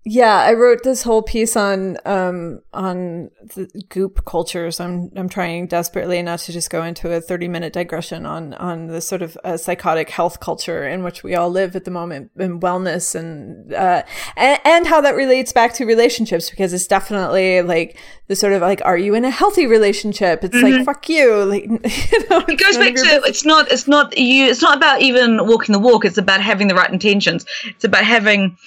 yeah, 0.06 0.40
I 0.40 0.54
wrote 0.54 0.84
this 0.84 1.04
whole 1.04 1.22
piece 1.22 1.56
on, 1.56 1.98
um, 2.06 2.60
on 2.74 3.32
the 3.56 3.70
goop 3.88 4.26
culture. 4.26 4.70
So 4.70 4.84
I'm, 4.84 5.12
I'm 5.16 5.30
trying 5.30 5.68
desperately 5.68 6.22
not 6.22 6.40
to 6.40 6.52
just 6.52 6.70
go 6.70 6.84
into 6.84 7.14
a 7.14 7.22
30 7.22 7.48
minute 7.48 7.72
digression 7.72 8.26
on, 8.26 8.54
on 8.56 8.88
the 8.88 9.00
sort 9.00 9.22
of 9.22 9.38
uh, 9.46 9.56
psychotic 9.56 10.10
health 10.10 10.42
culture 10.42 10.86
in 10.86 11.04
which 11.04 11.24
we 11.24 11.36
all 11.36 11.50
live 11.50 11.74
at 11.78 11.86
the 11.86 11.92
moment 11.92 12.32
and 12.38 12.62
wellness 12.62 13.16
and, 13.16 13.74
uh, 13.74 14.04
and, 14.36 14.60
and 14.66 14.88
how 14.88 15.00
that 15.00 15.16
relates 15.16 15.54
back 15.54 15.74
to 15.76 15.86
relationships 15.86 16.50
because 16.50 16.74
it's 16.74 16.88
definitely 16.88 17.62
like 17.62 17.98
the 18.28 18.36
sort 18.36 18.52
of 18.52 18.62
like, 18.62 18.82
are 18.84 18.98
you 18.98 19.16
in 19.16 19.24
a 19.24 19.32
healthy 19.32 19.68
relationship? 19.68 20.44
It's 20.44 20.56
like, 20.56 20.84
fuck 20.86 21.08
you. 21.10 21.24
Like, 21.54 21.66
you 21.66 22.30
know, 22.30 22.44
it 22.48 22.58
goes 22.60 22.78
back 22.78 22.96
to 22.96 23.22
it's 23.26 23.46
not 23.46 23.72
it's 23.72 23.88
not 23.88 24.18
you 24.18 24.46
it's 24.46 24.62
not 24.62 24.78
about 24.78 25.02
even 25.02 25.46
walking 25.46 25.72
the 25.74 25.80
walk 25.80 26.04
it's 26.04 26.18
about 26.18 26.42
having 26.42 26.68
the 26.68 26.74
right 26.74 26.90
intentions 26.90 27.46
it's 27.66 27.84
about 27.84 28.04
having 28.04 28.58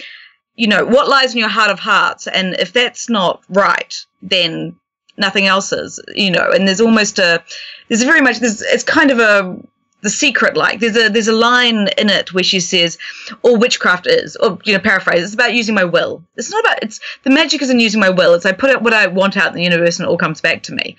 you 0.56 0.66
know 0.66 0.84
what 0.84 1.08
lies 1.08 1.32
in 1.32 1.38
your 1.38 1.48
heart 1.48 1.70
of 1.70 1.78
hearts? 1.78 2.26
And 2.26 2.54
if 2.54 2.72
that's 2.72 3.08
not 3.08 3.42
right 3.48 3.94
then 4.22 4.76
nothing 5.18 5.46
else 5.46 5.72
is 5.72 6.00
you 6.14 6.30
know 6.30 6.50
and 6.52 6.66
there's 6.68 6.80
almost 6.80 7.18
a 7.18 7.42
there's 7.88 8.02
very 8.02 8.20
much 8.20 8.38
there's 8.38 8.60
it's 8.60 8.84
kind 8.84 9.10
of 9.10 9.18
a 9.18 9.58
the 10.02 10.10
secret 10.10 10.56
like 10.56 10.78
there's 10.80 10.96
a 10.96 11.08
there's 11.08 11.28
a 11.28 11.32
line 11.32 11.88
in 11.96 12.10
it 12.10 12.34
where 12.34 12.44
she 12.44 12.60
says 12.60 12.98
all 13.42 13.56
witchcraft 13.56 14.06
is 14.06 14.36
or 14.36 14.58
you 14.64 14.74
know 14.74 14.78
paraphrase 14.78 15.24
it's 15.24 15.34
about 15.34 15.54
using 15.54 15.74
my 15.74 15.84
will. 15.84 16.22
It's 16.36 16.50
not 16.50 16.60
about 16.60 16.82
it's 16.82 17.00
the 17.22 17.30
magic 17.30 17.62
isn't 17.62 17.80
using 17.80 18.00
my 18.00 18.10
will 18.10 18.34
it's 18.34 18.46
i 18.46 18.52
put 18.52 18.70
out 18.70 18.82
what 18.82 18.92
i 18.92 19.06
want 19.06 19.36
out 19.36 19.48
in 19.48 19.54
the 19.54 19.62
universe 19.62 19.98
and 19.98 20.06
it 20.06 20.10
all 20.10 20.18
comes 20.18 20.40
back 20.40 20.62
to 20.64 20.74
me. 20.74 20.96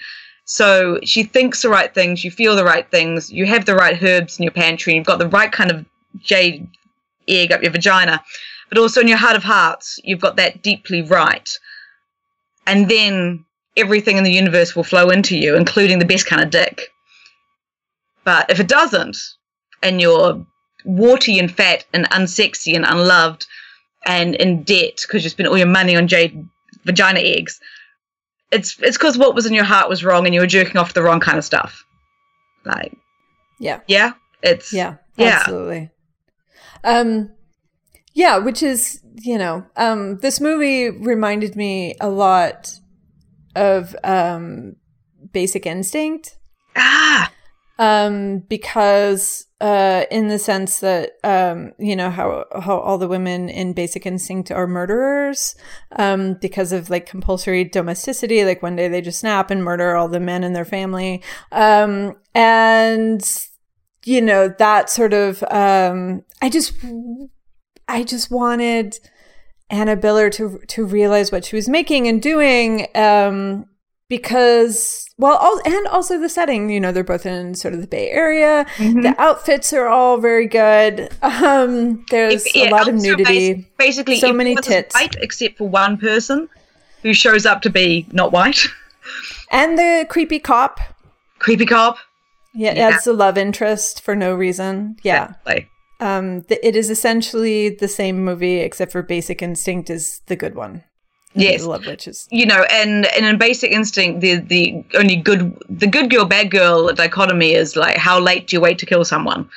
So 0.50 1.00
she 1.04 1.24
thinks 1.24 1.62
the 1.62 1.70
right 1.70 1.94
things, 1.94 2.24
you 2.24 2.32
feel 2.32 2.56
the 2.56 2.64
right 2.64 2.90
things, 2.90 3.30
you 3.30 3.46
have 3.46 3.66
the 3.66 3.76
right 3.76 4.02
herbs 4.02 4.40
in 4.40 4.44
your 4.44 4.54
pantry, 4.54 4.94
and 4.94 4.98
you've 4.98 5.06
got 5.06 5.20
the 5.20 5.28
right 5.28 5.52
kind 5.52 5.72
of 5.72 5.86
jade 6.22 6.70
egg 7.28 7.52
up 7.52 7.62
your 7.62 7.72
vagina, 7.72 8.24
but 8.70 8.78
also 8.78 9.02
in 9.02 9.08
your 9.08 9.18
heart 9.18 9.36
of 9.36 9.44
hearts, 9.44 10.00
you've 10.04 10.20
got 10.22 10.36
that 10.38 10.62
deeply 10.62 11.02
right. 11.02 11.50
And 12.66 12.90
then 12.90 13.46
everything 13.76 14.18
in 14.18 14.24
the 14.24 14.32
universe 14.32 14.76
will 14.76 14.84
flow 14.84 15.10
into 15.10 15.38
you, 15.38 15.56
including 15.56 16.00
the 16.00 16.06
best 16.06 16.26
kind 16.26 16.42
of 16.42 16.50
dick. 16.50 16.82
But 18.24 18.50
if 18.50 18.60
it 18.60 18.68
doesn't, 18.68 19.18
and 19.82 20.02
you're 20.02 20.46
warty 20.84 21.40
and 21.40 21.50
fat 21.52 21.86
and 21.94 22.10
unsexy 22.10 22.76
and 22.76 22.86
unloved 22.86 23.46
and 24.06 24.36
in 24.36 24.64
debt 24.64 25.00
because 25.02 25.24
you 25.24 25.30
spent 25.30 25.48
all 25.48 25.58
your 25.58 25.68
money 25.68 25.96
on 25.96 26.08
jade 26.08 26.48
vagina 26.84 27.20
eggs, 27.20 27.60
it's 28.52 28.78
it's 28.82 28.98
because 28.98 29.18
what 29.18 29.36
was 29.36 29.46
in 29.46 29.54
your 29.54 29.64
heart 29.66 29.90
was 29.90 30.04
wrong 30.04 30.26
and 30.26 30.34
you 30.34 30.42
were 30.42 30.48
jerking 30.48 30.78
off 30.78 30.94
the 30.94 31.04
wrong 31.04 31.20
kind 31.20 31.38
of 31.38 31.46
stuff. 31.46 31.84
Like, 32.66 32.94
Yeah. 33.60 33.80
yeah, 33.88 34.14
it's 34.42 34.74
Yeah, 34.74 34.96
Yeah. 35.16 35.38
absolutely. 35.40 35.90
Um, 36.84 37.32
yeah, 38.18 38.38
which 38.38 38.64
is 38.64 39.00
you 39.22 39.38
know, 39.38 39.64
um, 39.76 40.18
this 40.20 40.42
movie 40.42 40.90
reminded 40.90 41.56
me 41.56 41.96
a 42.02 42.10
lot 42.10 42.80
of 43.56 43.96
um, 44.04 44.76
Basic 45.34 45.68
Instinct, 45.68 46.36
ah, 46.76 47.32
um, 47.78 48.40
because 48.40 49.46
uh, 49.62 50.06
in 50.10 50.30
the 50.30 50.40
sense 50.40 50.80
that 50.80 51.12
um, 51.24 51.74
you 51.78 51.96
know 51.96 52.10
how 52.10 52.46
how 52.60 52.80
all 52.80 52.98
the 52.98 53.08
women 53.08 53.50
in 53.50 53.74
Basic 53.74 54.04
Instinct 54.08 54.50
are 54.50 54.66
murderers 54.66 55.56
um, 55.96 56.40
because 56.42 56.72
of 56.72 56.90
like 56.90 57.06
compulsory 57.06 57.66
domesticity. 57.66 58.44
Like 58.44 58.64
one 58.64 58.76
day 58.76 58.88
they 58.88 59.02
just 59.02 59.20
snap 59.20 59.52
and 59.52 59.64
murder 59.64 59.96
all 59.96 60.08
the 60.08 60.20
men 60.20 60.44
in 60.44 60.54
their 60.54 60.66
family, 60.66 61.22
um, 61.52 62.16
and 62.34 63.22
you 64.06 64.24
know 64.24 64.48
that 64.58 64.90
sort 64.90 65.14
of. 65.14 65.44
Um, 65.52 66.24
I 66.42 66.50
just 66.50 66.74
I 67.88 68.04
just 68.04 68.30
wanted 68.32 69.00
Anna 69.70 69.96
Biller 69.98 70.32
to 70.34 70.60
to 70.68 70.86
realize 70.86 71.32
what 71.32 71.46
she 71.46 71.56
was 71.56 71.68
making 71.70 72.08
and 72.08 72.22
doing. 72.22 72.88
Um, 72.96 73.66
because 74.10 75.06
well 75.18 75.36
all, 75.36 75.60
and 75.66 75.86
also 75.88 76.18
the 76.18 76.30
setting 76.30 76.70
you 76.70 76.80
know 76.80 76.94
they're 76.94 77.04
both 77.04 77.26
in 77.26 77.54
sort 77.56 77.74
of 77.74 77.82
the 77.82 77.88
bay 77.88 78.10
area 78.10 78.66
Mm-hmm. 78.78 79.02
the 79.02 79.22
outfits 79.22 79.74
are 79.74 79.88
all 79.88 80.18
very 80.18 80.48
good 80.48 81.10
um 81.22 82.06
there's 82.10 82.46
If- 82.46 82.56
a 82.56 82.70
lot 82.70 82.88
of 82.88 82.96
nudity 82.96 83.54
bas- 83.54 83.66
basically, 83.78 84.18
so 84.20 84.32
many 84.32 84.56
tits. 84.56 84.96
white 84.96 85.18
except 85.20 85.58
for 85.58 85.68
one 85.68 85.98
person 85.98 86.48
who 87.04 87.14
shows 87.14 87.46
up 87.46 87.62
to 87.64 87.70
be 87.70 88.08
not 88.14 88.32
white. 88.32 88.62
and 89.52 89.78
the 89.78 90.06
creepy 90.10 90.40
cop 90.40 90.80
Creepy 91.40 91.66
cop. 91.66 91.98
yeah, 92.56 92.74
Yeah. 92.76 92.88
adds 92.90 93.04
the 93.04 93.12
love 93.14 93.38
interest 93.38 94.02
for 94.02 94.16
no 94.16 94.34
reason 94.34 94.96
yeah 95.04 95.26
Exactly. 95.46 95.68
Um 96.00 96.42
th- 96.44 96.60
it 96.64 96.76
is 96.76 96.90
essentially 96.90 97.70
the 97.70 97.88
same 97.88 98.24
movie 98.24 98.58
except 98.58 98.92
for 98.92 99.02
basic 99.02 99.42
instinct 99.42 99.90
is 99.90 100.22
the 100.28 100.36
good 100.36 100.56
one 100.56 100.84
Yes. 101.34 101.64
love 101.64 101.86
witches 101.86 102.28
you 102.32 102.46
know, 102.48 102.64
and, 102.72 103.06
and 103.16 103.26
in 103.26 103.38
Basic 103.38 103.72
Instinct, 103.72 104.22
the 104.22 104.38
the 104.38 104.84
only 104.96 105.16
good 105.16 105.56
the 105.70 105.86
good 105.86 106.10
girl 106.10 106.26
bad 106.26 106.50
girl 106.50 106.92
dichotomy 106.94 107.54
is 107.54 107.76
like 107.76 107.96
how 107.98 108.20
late 108.20 108.48
do 108.48 108.56
you 108.56 108.62
wait 108.62 108.80
to 108.80 108.86
kill 108.88 109.06
someone? 109.06 109.48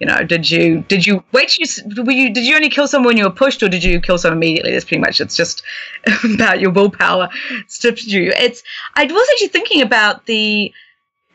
You 0.00 0.06
know, 0.06 0.22
did 0.22 0.50
you 0.50 0.82
did 0.82 1.06
you 1.06 1.24
wait? 1.32 1.56
You 1.56 1.64
s- 1.64 1.80
were 1.96 2.12
you 2.12 2.32
did 2.34 2.44
you 2.46 2.56
only 2.56 2.68
kill 2.68 2.86
someone 2.86 3.08
when 3.10 3.16
you 3.16 3.24
were 3.24 3.30
pushed, 3.30 3.62
or 3.62 3.68
did 3.70 3.82
you 3.82 4.00
kill 4.00 4.18
someone 4.18 4.36
immediately? 4.38 4.72
That's 4.72 4.84
pretty 4.84 5.00
much 5.00 5.20
it's 5.20 5.36
just 5.36 5.62
about 6.34 6.60
your 6.60 6.70
willpower 6.72 7.30
stripped 7.68 8.04
you. 8.04 8.32
It's 8.36 8.62
I 8.96 9.04
was 9.04 9.28
actually 9.32 9.48
thinking 9.48 9.80
about 9.80 10.26
the 10.26 10.72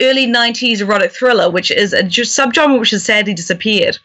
early 0.01 0.28
'90s 0.28 0.82
erotic 0.82 1.13
thriller, 1.13 1.49
which 1.49 1.72
is 1.72 1.93
a 1.93 2.03
subgenre 2.03 2.80
which 2.80 2.91
has 2.91 3.03
sadly 3.03 3.34
disappeared. 3.34 3.97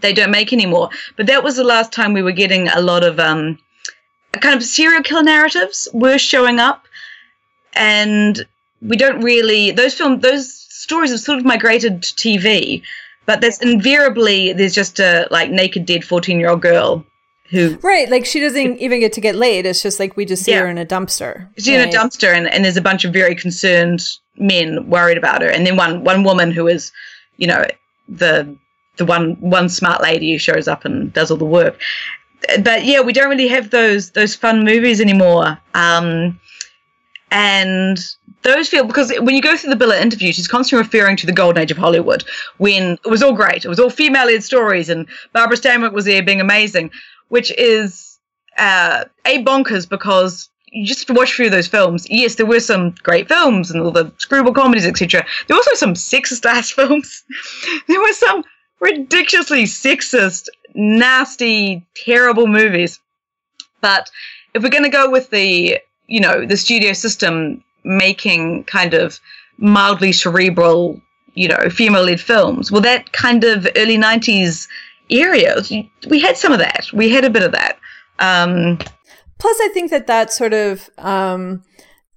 They 0.00 0.12
don't 0.12 0.30
make 0.30 0.52
anymore, 0.52 0.90
but 1.16 1.26
that 1.26 1.42
was 1.42 1.56
the 1.56 1.64
last 1.64 1.92
time 1.92 2.12
we 2.12 2.22
were 2.22 2.32
getting 2.32 2.68
a 2.68 2.80
lot 2.80 3.02
of 3.02 3.18
um 3.18 3.58
kind 4.40 4.54
of 4.54 4.62
serial 4.62 5.02
killer 5.02 5.22
narratives 5.22 5.88
were 5.92 6.18
showing 6.18 6.58
up. 6.58 6.86
And 7.74 8.46
we 8.82 8.96
don't 8.96 9.22
really 9.22 9.70
those 9.70 9.94
film 9.94 10.20
those 10.20 10.52
stories 10.52 11.10
have 11.10 11.20
sort 11.20 11.38
of 11.38 11.44
migrated 11.44 12.02
to 12.02 12.14
tv 12.14 12.82
but 13.24 13.40
there's 13.40 13.58
invariably 13.60 14.52
there's 14.52 14.74
just 14.74 15.00
a 15.00 15.26
like 15.30 15.50
naked 15.50 15.86
dead 15.86 16.04
14 16.04 16.38
year 16.38 16.50
old 16.50 16.60
girl 16.62 17.04
who 17.50 17.76
right 17.82 18.08
like 18.10 18.26
she 18.26 18.38
doesn't 18.40 18.78
even 18.78 19.00
get 19.00 19.12
to 19.14 19.20
get 19.20 19.34
laid. 19.36 19.66
It's 19.66 19.80
just 19.82 20.00
like 20.00 20.16
we 20.16 20.24
just 20.24 20.44
see 20.44 20.50
Yeah. 20.50 20.60
her 20.62 20.68
in 20.68 20.78
a 20.78 20.84
dumpster. 20.84 21.48
Is 21.56 21.68
in 21.68 21.80
a 21.80 21.90
dumpster 21.92 22.34
and, 22.34 22.48
and 22.48 22.64
there's 22.64 22.76
a 22.76 22.82
bunch 22.82 23.04
of 23.04 23.12
very 23.12 23.36
concerned 23.36 24.02
men 24.36 24.88
worried 24.90 25.16
about 25.16 25.42
her. 25.42 25.48
And 25.48 25.64
then 25.66 25.76
one 25.76 26.02
one 26.02 26.24
woman 26.24 26.50
who 26.50 26.66
is 26.66 26.92
you 27.36 27.46
know 27.46 27.64
the 28.08 28.56
the 28.96 29.04
one 29.04 29.36
one 29.40 29.68
smart 29.68 30.02
lady 30.02 30.32
who 30.32 30.38
shows 30.38 30.68
up 30.68 30.84
and 30.84 31.12
does 31.12 31.30
all 31.30 31.36
the 31.36 31.44
work 31.44 31.78
but 32.62 32.84
yeah, 32.84 33.00
we 33.00 33.12
don't 33.12 33.30
really 33.30 33.48
have 33.48 33.70
those 33.70 34.10
those 34.12 34.34
fun 34.34 34.64
movies 34.64 35.00
anymore. 35.00 35.58
Um, 35.74 36.38
and 37.30 37.98
those 38.42 38.68
feel 38.68 38.84
because 38.84 39.12
when 39.20 39.34
you 39.34 39.42
go 39.42 39.56
through 39.56 39.74
the 39.74 39.84
Biller 39.84 40.00
interview, 40.00 40.32
she's 40.32 40.48
constantly 40.48 40.84
referring 40.84 41.16
to 41.16 41.26
the 41.26 41.32
golden 41.32 41.62
age 41.62 41.70
of 41.70 41.76
Hollywood 41.76 42.24
when 42.58 42.98
it 43.04 43.08
was 43.08 43.22
all 43.22 43.32
great. 43.32 43.64
It 43.64 43.68
was 43.68 43.80
all 43.80 43.90
female-led 43.90 44.44
stories, 44.44 44.88
and 44.88 45.06
Barbara 45.32 45.56
Stanwyck 45.56 45.92
was 45.92 46.04
there 46.04 46.22
being 46.22 46.40
amazing, 46.40 46.90
which 47.28 47.50
is 47.58 48.18
uh, 48.58 49.04
a 49.24 49.42
bonkers 49.42 49.88
because 49.88 50.48
you 50.68 50.86
just 50.86 51.00
have 51.00 51.14
to 51.14 51.18
watch 51.18 51.32
through 51.32 51.50
those 51.50 51.66
films. 51.66 52.06
Yes, 52.08 52.36
there 52.36 52.46
were 52.46 52.60
some 52.60 52.94
great 53.02 53.28
films 53.28 53.70
and 53.70 53.82
all 53.82 53.90
the 53.90 54.12
screwball 54.18 54.52
comedies, 54.52 54.86
etc. 54.86 55.26
There 55.46 55.56
were 55.56 55.58
also 55.58 55.74
some 55.74 55.94
sexist 55.94 56.46
ass 56.46 56.70
films. 56.78 57.24
there 57.88 58.00
were 58.00 58.12
some 58.12 58.44
ridiculously 58.80 59.64
sexist, 59.64 60.48
nasty, 60.74 61.84
terrible 61.94 62.46
movies. 62.46 63.00
But 63.80 64.10
if 64.54 64.62
we're 64.62 64.70
going 64.70 64.84
to 64.84 64.88
go 64.88 65.10
with 65.10 65.30
the, 65.30 65.78
you 66.06 66.20
know, 66.20 66.44
the 66.44 66.56
studio 66.56 66.92
system 66.92 67.62
making 67.84 68.64
kind 68.64 68.94
of 68.94 69.20
mildly 69.58 70.12
cerebral, 70.12 71.00
you 71.34 71.48
know, 71.48 71.68
female-led 71.70 72.20
films, 72.20 72.70
well, 72.72 72.80
that 72.82 73.12
kind 73.12 73.44
of 73.44 73.66
early 73.76 73.96
'90s 73.96 74.66
area, 75.10 75.62
we 76.08 76.20
had 76.20 76.36
some 76.36 76.52
of 76.52 76.58
that. 76.58 76.86
We 76.92 77.10
had 77.10 77.24
a 77.24 77.30
bit 77.30 77.42
of 77.42 77.52
that. 77.52 77.78
Um, 78.18 78.78
Plus, 79.38 79.58
I 79.60 79.68
think 79.68 79.90
that 79.90 80.06
that 80.06 80.32
sort 80.32 80.54
of 80.54 80.88
um, 80.98 81.62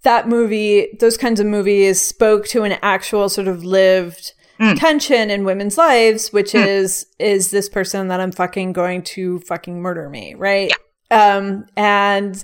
that 0.04 0.28
movie, 0.28 0.88
those 1.00 1.18
kinds 1.18 1.40
of 1.40 1.46
movies, 1.46 2.02
spoke 2.02 2.48
to 2.48 2.64
an 2.64 2.78
actual 2.82 3.28
sort 3.30 3.48
of 3.48 3.64
lived 3.64 4.34
Mm. 4.60 4.78
tension 4.78 5.30
in 5.30 5.46
women's 5.46 5.78
lives, 5.78 6.34
which 6.34 6.54
is 6.54 7.06
is 7.18 7.50
this 7.52 7.70
person 7.70 8.10
that 8.10 8.20
I'm 8.20 8.32
fucking 8.34 8.74
going 8.74 9.04
to 9.04 9.40
fucking 9.40 9.82
murder 9.82 10.10
me, 10.10 10.34
right? 10.36 10.72
Um, 11.12 11.66
and 11.78 12.44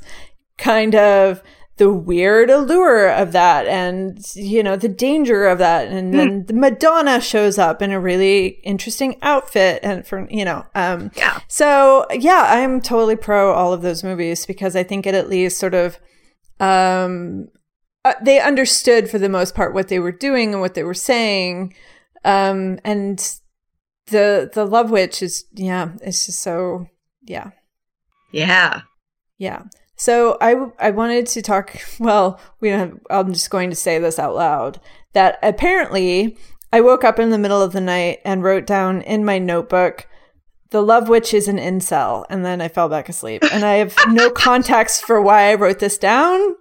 kind 0.58 0.96
of 0.96 1.44
the 1.78 1.92
weird 1.92 2.50
allure 2.50 3.10
of 3.10 3.34
that 3.34 3.68
and 3.68 4.18
you 4.34 4.64
know 4.64 4.78
the 4.78 4.88
danger 4.88 5.46
of 5.46 5.58
that 5.58 5.90
and 5.90 6.14
then 6.14 6.46
the 6.46 6.54
madonna 6.54 7.20
shows 7.20 7.58
up 7.58 7.82
in 7.82 7.92
a 7.92 8.00
really 8.00 8.48
interesting 8.64 9.18
outfit 9.22 9.82
and 9.84 10.08
for 10.08 10.26
you 10.32 10.46
know 10.46 10.66
um 10.74 11.12
Yeah. 11.18 11.40
so 11.50 12.06
yeah 12.12 12.46
i'm 12.52 12.80
totally 12.80 13.18
pro 13.18 13.52
all 13.52 13.74
of 13.74 13.82
those 13.82 14.06
movies 14.06 14.46
because 14.46 14.78
i 14.78 14.84
think 14.84 15.06
it 15.06 15.16
at 15.16 15.28
least 15.30 15.58
sort 15.58 15.74
of 15.74 16.00
um 16.62 17.50
uh, 18.06 18.14
they 18.24 18.40
understood 18.40 19.10
for 19.10 19.18
the 19.20 19.28
most 19.28 19.54
part 19.54 19.74
what 19.74 19.90
they 19.90 20.00
were 20.00 20.12
doing 20.14 20.54
and 20.54 20.62
what 20.62 20.76
they 20.76 20.84
were 20.84 20.94
saying 20.94 21.74
um 22.26 22.80
and 22.84 23.40
the 24.08 24.52
the 24.54 24.66
love 24.66 24.92
witch 24.92 25.24
is 25.24 25.46
yeah 25.54 25.92
it's 26.02 26.26
just 26.26 26.42
so 26.42 26.88
yeah 27.24 27.52
yeah. 28.36 28.82
yeah. 29.38 29.64
So 29.96 30.38
I 30.42 30.56
I 30.80 30.92
wanted 30.92 31.28
to 31.28 31.42
talk. 31.42 31.76
Well, 32.00 32.40
we 32.60 32.70
don't. 32.70 32.80
Have, 32.80 33.00
I'm 33.10 33.34
just 33.34 33.50
going 33.50 33.70
to 33.70 33.76
say 33.76 33.98
this 33.98 34.20
out 34.20 34.36
loud. 34.36 34.80
That 35.14 35.40
apparently 35.42 36.38
I 36.74 36.82
woke 36.82 37.06
up 37.06 37.20
in 37.20 37.30
the 37.30 37.38
middle 37.38 37.62
of 37.62 37.72
the 37.72 37.82
night 37.82 38.20
and 38.26 38.44
wrote 38.44 38.66
down 38.66 39.02
in 39.02 39.24
my 39.24 39.40
notebook, 39.40 40.08
"The 40.72 40.82
Love 40.82 41.08
Witch 41.08 41.34
is 41.34 41.48
an 41.48 41.58
incel," 41.58 42.26
and 42.30 42.44
then 42.46 42.60
I 42.60 42.68
fell 42.68 42.90
back 42.90 43.08
asleep. 43.08 43.44
And 43.52 43.64
I 43.64 43.76
have 43.76 43.96
no 44.10 44.30
context 44.48 45.06
for 45.06 45.22
why 45.22 45.50
I 45.52 45.56
wrote 45.56 45.80
this 45.80 45.98
down 45.98 46.56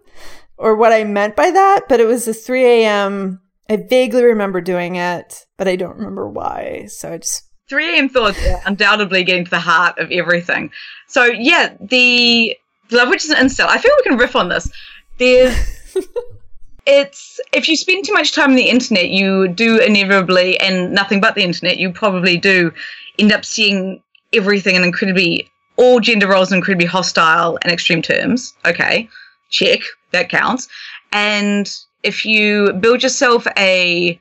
or 0.56 0.76
what 0.76 0.92
I 0.92 1.02
meant 1.02 1.34
by 1.34 1.50
that. 1.50 1.86
But 1.88 1.98
it 1.98 2.06
was 2.06 2.28
a 2.28 2.34
3 2.34 2.64
a.m. 2.64 3.40
I 3.68 3.76
vaguely 3.76 4.24
remember 4.24 4.60
doing 4.60 4.96
it, 4.96 5.46
but 5.56 5.68
I 5.68 5.76
don't 5.76 5.96
remember 5.96 6.28
why. 6.28 6.86
So 6.88 7.12
I 7.12 7.18
just 7.18 7.44
3 7.68 7.96
a.m. 7.96 8.08
thoughts 8.08 8.38
are 8.46 8.60
undoubtedly 8.66 9.24
getting 9.24 9.44
to 9.44 9.50
the 9.50 9.60
heart 9.60 9.98
of 9.98 10.10
everything. 10.10 10.70
So 11.08 11.24
yeah, 11.24 11.74
the 11.80 12.56
Love 12.90 13.08
which 13.08 13.24
is 13.24 13.30
an 13.30 13.46
incel. 13.46 13.66
I 13.66 13.78
feel 13.78 13.92
we 13.96 14.10
can 14.10 14.18
riff 14.18 14.36
on 14.36 14.48
this. 14.48 14.70
There's 15.18 15.56
it's 16.86 17.40
if 17.52 17.68
you 17.68 17.76
spend 17.76 18.04
too 18.04 18.12
much 18.12 18.32
time 18.32 18.50
on 18.50 18.56
the 18.56 18.68
internet, 18.68 19.08
you 19.08 19.48
do 19.48 19.78
inevitably, 19.80 20.60
and 20.60 20.92
nothing 20.92 21.20
but 21.20 21.34
the 21.34 21.42
internet, 21.42 21.78
you 21.78 21.92
probably 21.92 22.36
do 22.36 22.72
end 23.18 23.32
up 23.32 23.44
seeing 23.44 24.02
everything 24.32 24.76
in 24.76 24.84
incredibly 24.84 25.50
all 25.76 25.98
gender 25.98 26.28
roles 26.28 26.52
in 26.52 26.58
incredibly 26.58 26.86
hostile 26.86 27.58
and 27.62 27.72
extreme 27.72 28.02
terms. 28.02 28.54
Okay, 28.66 29.08
check 29.50 29.80
that 30.12 30.28
counts. 30.28 30.68
And 31.10 31.70
if 32.04 32.24
you 32.24 32.72
build 32.74 33.02
yourself 33.02 33.46
a 33.56 34.18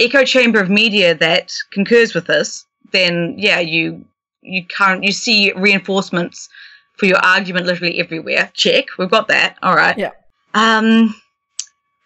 echo 0.00 0.24
chamber 0.24 0.60
of 0.60 0.68
media 0.68 1.14
that 1.14 1.52
concurs 1.70 2.14
with 2.14 2.26
this, 2.26 2.66
then 2.92 3.34
yeah, 3.36 3.60
you 3.60 4.04
you 4.42 4.64
can't 4.64 5.04
you 5.04 5.12
see 5.12 5.52
reinforcements 5.52 6.48
for 6.96 7.06
your 7.06 7.18
argument 7.18 7.66
literally 7.66 7.98
everywhere. 8.00 8.50
Check, 8.54 8.86
we've 8.98 9.10
got 9.10 9.28
that. 9.28 9.56
All 9.62 9.76
right. 9.76 9.96
Yeah. 9.96 10.12
Um. 10.54 11.14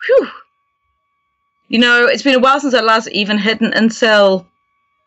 Whew. 0.07 0.28
You 1.68 1.78
know, 1.78 2.07
it's 2.07 2.24
been 2.24 2.35
a 2.35 2.41
while 2.41 2.59
since 2.59 2.74
I 2.74 2.81
last 2.81 3.09
even 3.12 3.39
hit 3.39 3.61
an 3.61 3.70
incel 3.70 4.47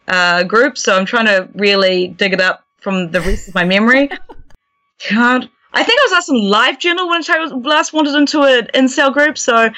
uh, 0.07 0.43
group, 0.43 0.77
so 0.77 0.95
I'm 0.95 1.05
trying 1.05 1.25
to 1.25 1.49
really 1.55 2.07
dig 2.07 2.31
it 2.31 2.39
up 2.39 2.63
from 2.79 3.11
the 3.11 3.19
rest 3.19 3.49
of 3.49 3.55
my 3.55 3.65
memory. 3.65 4.09
God, 5.09 5.49
I 5.73 5.83
think 5.83 5.99
I 5.99 6.03
was 6.05 6.11
last 6.13 6.29
on 6.29 6.41
Live 6.41 6.79
Journal 6.79 7.09
when 7.09 7.21
I 7.27 7.39
was 7.39 7.51
last 7.51 7.91
wandered 7.91 8.15
into 8.15 8.43
an 8.43 8.67
incel 8.73 9.11
group. 9.11 9.37
So, 9.37 9.69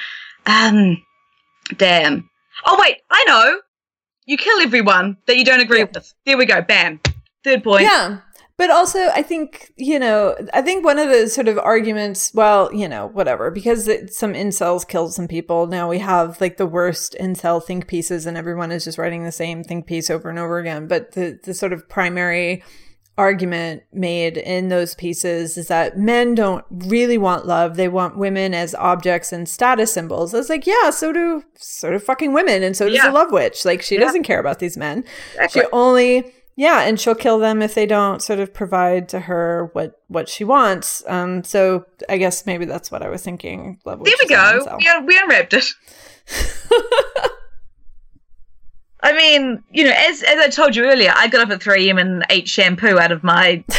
um, 0.46 1.02
damn. 1.78 2.30
Oh 2.66 2.78
wait, 2.80 2.98
I 3.10 3.24
know. 3.28 3.60
You 4.26 4.38
kill 4.38 4.60
everyone 4.62 5.18
that 5.28 5.38
you 5.38 5.46
don't 5.46 5.60
agree 5.60 5.80
Yeah. 5.80 5.86
with. 5.94 6.14
There 6.26 6.38
we 6.38 6.46
go. 6.46 6.62
Bam. 6.62 7.00
Third 7.44 7.64
point. 7.64 7.84
Yeah. 7.84 8.20
But 8.58 8.70
also, 8.72 9.00
I 9.10 9.22
think, 9.22 9.74
you 9.76 10.00
know, 10.00 10.34
I 10.54 10.62
think 10.62 10.86
one 10.86 10.98
of 10.98 11.10
the 11.10 11.28
sort 11.28 11.50
of 11.50 11.60
arguments, 11.60 12.32
well, 12.34 12.74
you 12.74 12.88
know, 12.88 13.08
whatever, 13.08 13.52
because 13.52 13.86
it, 13.90 14.14
some 14.14 14.34
incels 14.34 14.88
killed 14.88 15.14
some 15.14 15.28
people. 15.28 15.68
Now 15.68 15.90
we 15.90 16.00
have 16.00 16.40
like 16.40 16.56
the 16.56 16.66
worst 16.66 17.18
incel 17.20 17.62
think 17.62 17.86
pieces 17.88 18.26
and 18.26 18.38
everyone 18.38 18.72
is 18.72 18.86
just 18.86 18.98
writing 18.98 19.26
the 19.26 19.32
same 19.34 19.62
think 19.62 19.86
piece 19.88 20.10
over 20.10 20.30
and 20.30 20.40
over 20.40 20.58
again. 20.58 20.88
But 20.88 21.12
the, 21.12 21.38
the 21.44 21.54
sort 21.54 21.74
of 21.74 21.90
primary 21.90 22.64
argument 23.18 23.84
made 23.94 24.36
in 24.38 24.68
those 24.70 24.94
pieces 24.96 25.58
is 25.58 25.68
that 25.70 25.98
men 25.98 26.36
don't 26.36 26.66
really 26.70 27.18
want 27.18 27.46
love. 27.48 27.78
They 27.78 27.88
want 27.88 28.18
women 28.18 28.54
as 28.54 28.76
objects 28.76 29.32
and 29.32 29.48
status 29.48 29.94
symbols. 29.94 30.34
It's 30.34 30.50
like, 30.50 30.68
yeah, 30.68 30.90
so 30.90 31.14
do, 31.14 31.44
so 31.56 31.92
do 31.92 32.00
fucking 32.00 32.34
women. 32.34 32.62
And 32.62 32.76
so 32.76 32.86
does 32.88 32.96
Yeah. 32.96 33.08
the 33.08 33.14
love 33.14 33.32
witch. 33.32 33.64
Like 33.64 33.82
she 33.82 33.96
Yeah. 33.96 34.02
doesn't 34.02 34.24
care 34.24 34.40
about 34.40 34.60
these 34.60 34.76
men. 34.76 35.06
Exactly. 35.36 35.62
She 35.62 35.68
only 35.72 36.34
yeah, 36.58 36.84
and 36.84 36.98
she'll 36.98 37.16
kill 37.16 37.38
them 37.38 37.62
if 37.62 37.74
they 37.76 37.86
don't 37.86 38.22
sort 38.22 38.40
of 38.40 38.54
provide 38.54 39.10
to 39.10 39.20
her 39.22 39.70
what 39.74 40.00
what 40.08 40.30
she 40.30 40.46
wants. 40.46 41.04
Um, 41.06 41.44
so 41.44 41.86
I 42.08 42.18
guess 42.18 42.46
maybe 42.46 42.64
that's 42.64 42.90
what 42.90 43.02
I 43.02 43.10
was 43.10 43.22
thinking. 43.24 43.78
Love 43.86 44.02
There 44.06 44.14
we 44.22 44.28
go. 44.28 44.36
incel. 44.66 44.78
We, 44.80 44.88
un- 44.88 45.06
we 45.06 45.18
unwrapped 45.20 45.54
it. 45.54 45.66
I 49.06 49.14
mean, 49.14 49.64
you 49.72 49.84
know, 49.84 49.94
as 49.96 50.24
as 50.24 50.40
I 50.40 50.50
told 50.50 50.76
you 50.76 50.84
earlier, 50.84 51.14
I 51.16 51.28
got 51.28 51.42
up 51.42 51.52
at 51.52 51.62
3 51.62 51.88
a.m. 51.88 52.00
and 52.00 52.26
ate 52.32 52.50
shampoo 52.50 52.98
out 52.98 53.12
of 53.12 53.24
my 53.24 53.64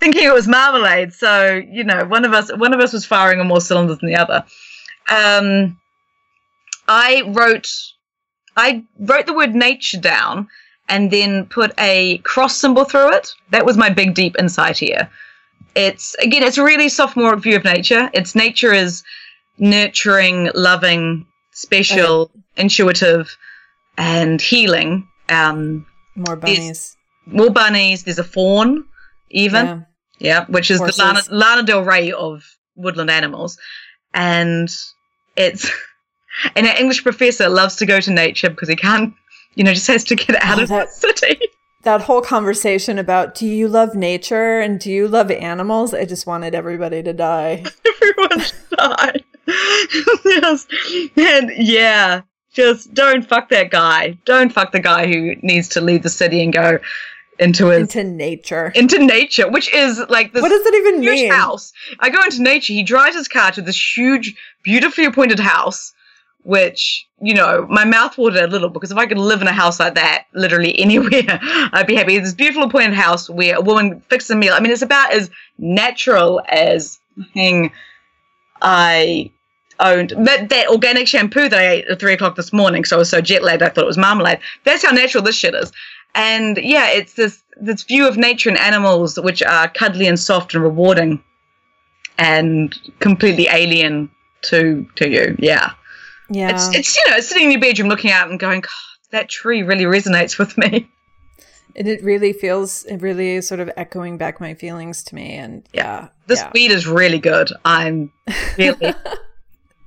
thinking 0.00 0.24
it 0.24 0.34
was 0.34 0.48
marmalade. 0.48 1.12
So, 1.12 1.54
you 1.54 1.84
know, 1.84 2.04
one 2.04 2.24
of 2.24 2.32
us 2.32 2.50
one 2.56 2.74
of 2.74 2.80
us 2.80 2.92
was 2.92 3.06
firing 3.06 3.38
on 3.38 3.46
more 3.46 3.60
cylinders 3.60 3.98
than 3.98 4.08
the 4.08 4.16
other. 4.16 4.44
Um 5.08 5.78
I 6.88 7.22
wrote 7.28 7.70
I 8.56 8.82
wrote 8.98 9.26
the 9.26 9.34
word 9.34 9.54
nature 9.54 10.00
down 10.00 10.48
and 10.88 11.12
then 11.12 11.46
put 11.46 11.72
a 11.78 12.18
cross 12.18 12.56
symbol 12.56 12.84
through 12.84 13.12
it. 13.12 13.32
That 13.50 13.64
was 13.64 13.76
my 13.76 13.88
big 13.88 14.14
deep 14.14 14.34
insight 14.36 14.78
here. 14.78 15.08
It's 15.76 16.16
again, 16.16 16.42
it's 16.42 16.58
a 16.58 16.64
really 16.64 16.88
sophomore 16.88 17.36
view 17.36 17.54
of 17.54 17.62
nature. 17.62 18.10
It's 18.14 18.34
nature 18.34 18.72
is 18.72 19.04
nurturing, 19.58 20.50
loving, 20.56 21.24
special, 21.52 22.32
intuitive, 22.56 23.36
and 24.00 24.40
healing. 24.40 25.06
Um, 25.28 25.86
More 26.16 26.36
bunnies. 26.36 26.96
more 27.26 27.50
bunnies. 27.50 28.02
There's 28.04 28.18
a 28.18 28.24
fawn, 28.24 28.84
even. 29.30 29.66
Yeah. 29.66 29.80
Yeah, 30.18 30.44
which 30.48 30.70
is 30.70 30.78
Horses. 30.78 30.96
the 30.96 31.04
Lana, 31.04 31.20
Lana 31.30 31.62
Del 31.62 31.82
Rey 31.84 32.12
of 32.12 32.42
woodland 32.76 33.10
animals. 33.10 33.56
And 34.12 34.68
it's 35.36 35.70
and 36.56 36.66
our 36.66 36.76
English 36.76 37.02
professor 37.02 37.48
loves 37.48 37.76
to 37.76 37.86
go 37.86 38.00
to 38.00 38.10
nature 38.10 38.50
because 38.50 38.68
he 38.68 38.76
can't, 38.76 39.14
you 39.54 39.64
know, 39.64 39.72
just 39.72 39.86
has 39.86 40.04
to 40.04 40.16
get 40.16 40.36
out 40.42 40.58
Oh, 40.58 40.62
of 40.64 40.68
that- 40.68 40.88
the 41.00 41.14
city. 41.16 41.38
That 41.82 42.02
whole 42.02 42.20
conversation 42.20 42.98
about 42.98 43.34
do 43.34 43.46
you 43.46 43.66
love 43.66 43.94
nature 43.94 44.60
and 44.60 44.78
do 44.78 44.90
you 44.92 45.08
love 45.08 45.30
animals? 45.30 45.94
I 45.94 46.04
just 46.04 46.26
wanted 46.26 46.54
everybody 46.54 47.02
to 47.02 47.14
die. 47.14 47.64
Everyone 48.02 48.40
should 48.40 48.70
die. 48.76 49.20
yes. 50.26 50.66
And 51.16 51.50
yeah, 51.56 52.20
just 52.52 52.92
don't 52.94 53.26
fuck 53.26 53.48
that 53.50 53.70
guy. 53.70 54.18
Don't 54.24 54.52
fuck 54.52 54.72
the 54.72 54.80
guy 54.80 55.06
who 55.06 55.34
needs 55.42 55.68
to 55.70 55.80
leave 55.80 56.02
the 56.02 56.08
city 56.10 56.42
and 56.42 56.52
go 56.52 56.78
into 57.38 57.68
his 57.68 57.82
Into 57.94 58.04
nature. 58.04 58.70
into 58.74 58.98
nature, 58.98 59.48
which 59.50 59.72
is 59.72 59.98
like 60.08 60.32
this 60.32 60.42
What 60.42 60.50
does 60.50 60.62
that 60.64 60.74
even 60.74 61.02
huge 61.02 61.14
mean? 61.20 61.30
house. 61.32 61.72
I 62.00 62.10
go 62.10 62.22
into 62.22 62.42
nature. 62.42 62.72
He 62.72 62.82
drives 62.82 63.16
his 63.16 63.28
car 63.28 63.50
to 63.52 63.62
this 63.62 63.96
huge, 63.96 64.34
beautifully 64.62 65.04
appointed 65.06 65.38
house 65.40 65.94
which 66.42 67.06
you 67.20 67.34
know 67.34 67.66
my 67.68 67.84
mouth 67.84 68.16
watered 68.16 68.42
a 68.44 68.46
little 68.46 68.70
because 68.70 68.90
if 68.90 68.96
I 68.96 69.04
could 69.04 69.18
live 69.18 69.42
in 69.42 69.46
a 69.46 69.52
house 69.52 69.78
like 69.78 69.94
that, 69.96 70.24
literally 70.32 70.78
anywhere, 70.78 71.10
I'd 71.72 71.86
be 71.86 71.94
happy. 71.96 72.18
This 72.18 72.32
beautiful 72.32 72.62
appointed 72.62 72.94
house 72.94 73.28
where 73.28 73.56
a 73.56 73.60
woman 73.60 74.00
fixes 74.08 74.30
a 74.30 74.36
meal. 74.36 74.54
I 74.54 74.60
mean, 74.60 74.72
it's 74.72 74.80
about 74.80 75.12
as 75.12 75.28
natural 75.58 76.40
as 76.48 76.98
thing 77.34 77.70
I 78.62 79.30
owned. 79.80 80.10
That 80.10 80.48
that 80.48 80.68
organic 80.68 81.08
shampoo 81.08 81.48
that 81.48 81.58
I 81.58 81.68
ate 81.68 81.86
at 81.86 82.00
three 82.00 82.12
o'clock 82.12 82.36
this 82.36 82.52
morning, 82.52 82.84
so 82.84 82.96
I 82.96 82.98
was 82.98 83.10
so 83.10 83.20
jet 83.20 83.42
lagged 83.42 83.62
I 83.62 83.68
thought 83.68 83.84
it 83.84 83.86
was 83.86 83.98
marmalade. 83.98 84.38
That's 84.64 84.84
how 84.84 84.92
natural 84.92 85.22
this 85.22 85.36
shit 85.36 85.54
is. 85.54 85.72
And 86.14 86.56
yeah, 86.58 86.90
it's 86.90 87.14
this 87.14 87.42
this 87.60 87.82
view 87.82 88.06
of 88.06 88.16
nature 88.16 88.48
and 88.48 88.58
animals 88.58 89.18
which 89.18 89.42
are 89.42 89.68
cuddly 89.68 90.06
and 90.06 90.18
soft 90.18 90.54
and 90.54 90.62
rewarding, 90.62 91.22
and 92.18 92.74
completely 93.00 93.48
alien 93.50 94.10
to 94.42 94.86
to 94.96 95.08
you. 95.08 95.36
Yeah. 95.38 95.72
Yeah. 96.30 96.50
It's, 96.50 96.74
it's 96.74 96.96
you 96.96 97.10
know 97.10 97.20
sitting 97.20 97.44
in 97.46 97.52
your 97.52 97.60
bedroom 97.60 97.88
looking 97.88 98.10
out 98.10 98.30
and 98.30 98.38
going, 98.38 98.60
God, 98.60 98.70
that 99.10 99.28
tree 99.28 99.62
really 99.62 99.84
resonates 99.84 100.38
with 100.38 100.56
me. 100.56 100.88
And 101.76 101.86
it 101.86 102.02
really 102.02 102.32
feels, 102.32 102.84
it 102.86 102.96
really 102.96 103.36
is 103.36 103.46
sort 103.46 103.60
of 103.60 103.70
echoing 103.76 104.18
back 104.18 104.40
my 104.40 104.54
feelings 104.54 105.04
to 105.04 105.14
me. 105.14 105.34
And 105.34 105.66
yeah, 105.72 106.08
This 106.26 106.40
yeah. 106.40 106.50
weed 106.52 106.72
is 106.72 106.86
really 106.86 107.20
good. 107.20 107.52
I'm 107.64 108.12
really, 108.58 108.92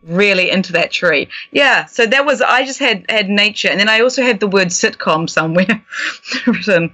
really 0.06 0.50
into 0.50 0.72
that 0.74 0.92
tree. 0.92 1.28
Yeah. 1.52 1.86
So 1.86 2.06
that 2.06 2.26
was 2.26 2.42
I 2.42 2.66
just 2.66 2.80
had 2.80 3.06
had 3.10 3.30
nature, 3.30 3.70
and 3.70 3.80
then 3.80 3.90
I 3.90 4.02
also 4.02 4.22
had 4.22 4.40
the 4.40 4.48
word 4.48 4.68
sitcom 4.70 5.30
somewhere 5.30 5.84
written. 6.48 6.94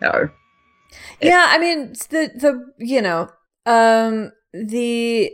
No. 0.00 0.28
yeah, 1.20 1.46
I 1.48 1.58
mean 1.58 1.92
the 2.10 2.30
the 2.34 2.72
you 2.78 3.00
know 3.00 3.28
um 3.66 4.32
the 4.52 5.32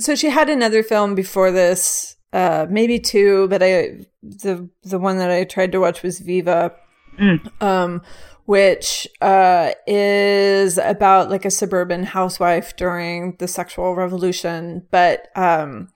so 0.00 0.14
she 0.14 0.28
had 0.28 0.48
another 0.50 0.82
film 0.82 1.14
before 1.14 1.50
this, 1.52 2.16
uh 2.32 2.66
maybe 2.68 2.98
two, 2.98 3.46
but 3.48 3.62
I 3.62 4.06
the 4.22 4.68
the 4.82 4.98
one 4.98 5.18
that 5.18 5.30
I 5.30 5.44
tried 5.44 5.72
to 5.72 5.78
watch 5.80 6.02
was 6.02 6.18
Viva, 6.20 6.72
Mm. 7.18 7.62
um, 7.62 8.02
which 8.44 9.06
uh 9.22 9.70
is 9.86 10.76
about 10.78 11.30
like 11.30 11.44
a 11.46 11.50
suburban 11.50 12.02
housewife 12.04 12.76
during 12.76 13.36
the 13.38 13.48
sexual 13.48 13.94
revolution, 13.94 14.86
but 14.90 15.28
um 15.36 15.88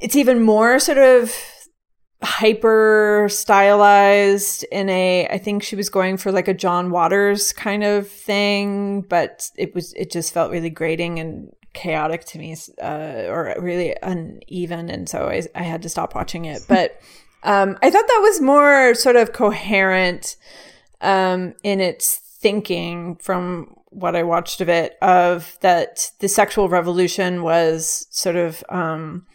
it's 0.00 0.16
even 0.16 0.42
more 0.42 0.78
sort 0.78 0.98
of 0.98 1.32
hyper 2.22 3.28
stylized 3.30 4.64
in 4.72 4.88
a 4.88 5.28
I 5.28 5.38
think 5.38 5.62
she 5.62 5.76
was 5.76 5.88
going 5.88 6.16
for 6.16 6.32
like 6.32 6.48
a 6.48 6.54
John 6.54 6.90
Waters 6.90 7.52
kind 7.52 7.84
of 7.84 8.08
thing, 8.08 9.02
but 9.02 9.50
it 9.56 9.74
was 9.74 9.92
it 9.94 10.10
just 10.10 10.34
felt 10.34 10.50
really 10.50 10.70
grating 10.70 11.20
and 11.20 11.52
chaotic 11.74 12.24
to 12.24 12.38
me 12.38 12.56
uh, 12.82 13.26
or 13.28 13.54
really 13.58 13.94
uneven 14.02 14.88
and 14.88 15.08
so 15.08 15.28
I, 15.28 15.42
I 15.54 15.62
had 15.62 15.82
to 15.82 15.88
stop 15.88 16.14
watching 16.14 16.44
it. 16.44 16.64
But 16.68 17.00
um, 17.44 17.78
I 17.82 17.90
thought 17.90 18.06
that 18.06 18.20
was 18.20 18.40
more 18.40 18.94
sort 18.94 19.14
of 19.14 19.32
coherent 19.32 20.36
um, 21.00 21.54
in 21.62 21.80
its 21.80 22.16
thinking 22.40 23.16
from 23.16 23.76
what 23.90 24.16
I 24.16 24.22
watched 24.22 24.60
of 24.60 24.68
it 24.68 24.96
of 25.00 25.56
that 25.60 26.10
the 26.18 26.28
sexual 26.28 26.68
revolution 26.68 27.42
was 27.42 28.06
sort 28.10 28.36
of 28.36 28.64
um, 28.68 29.26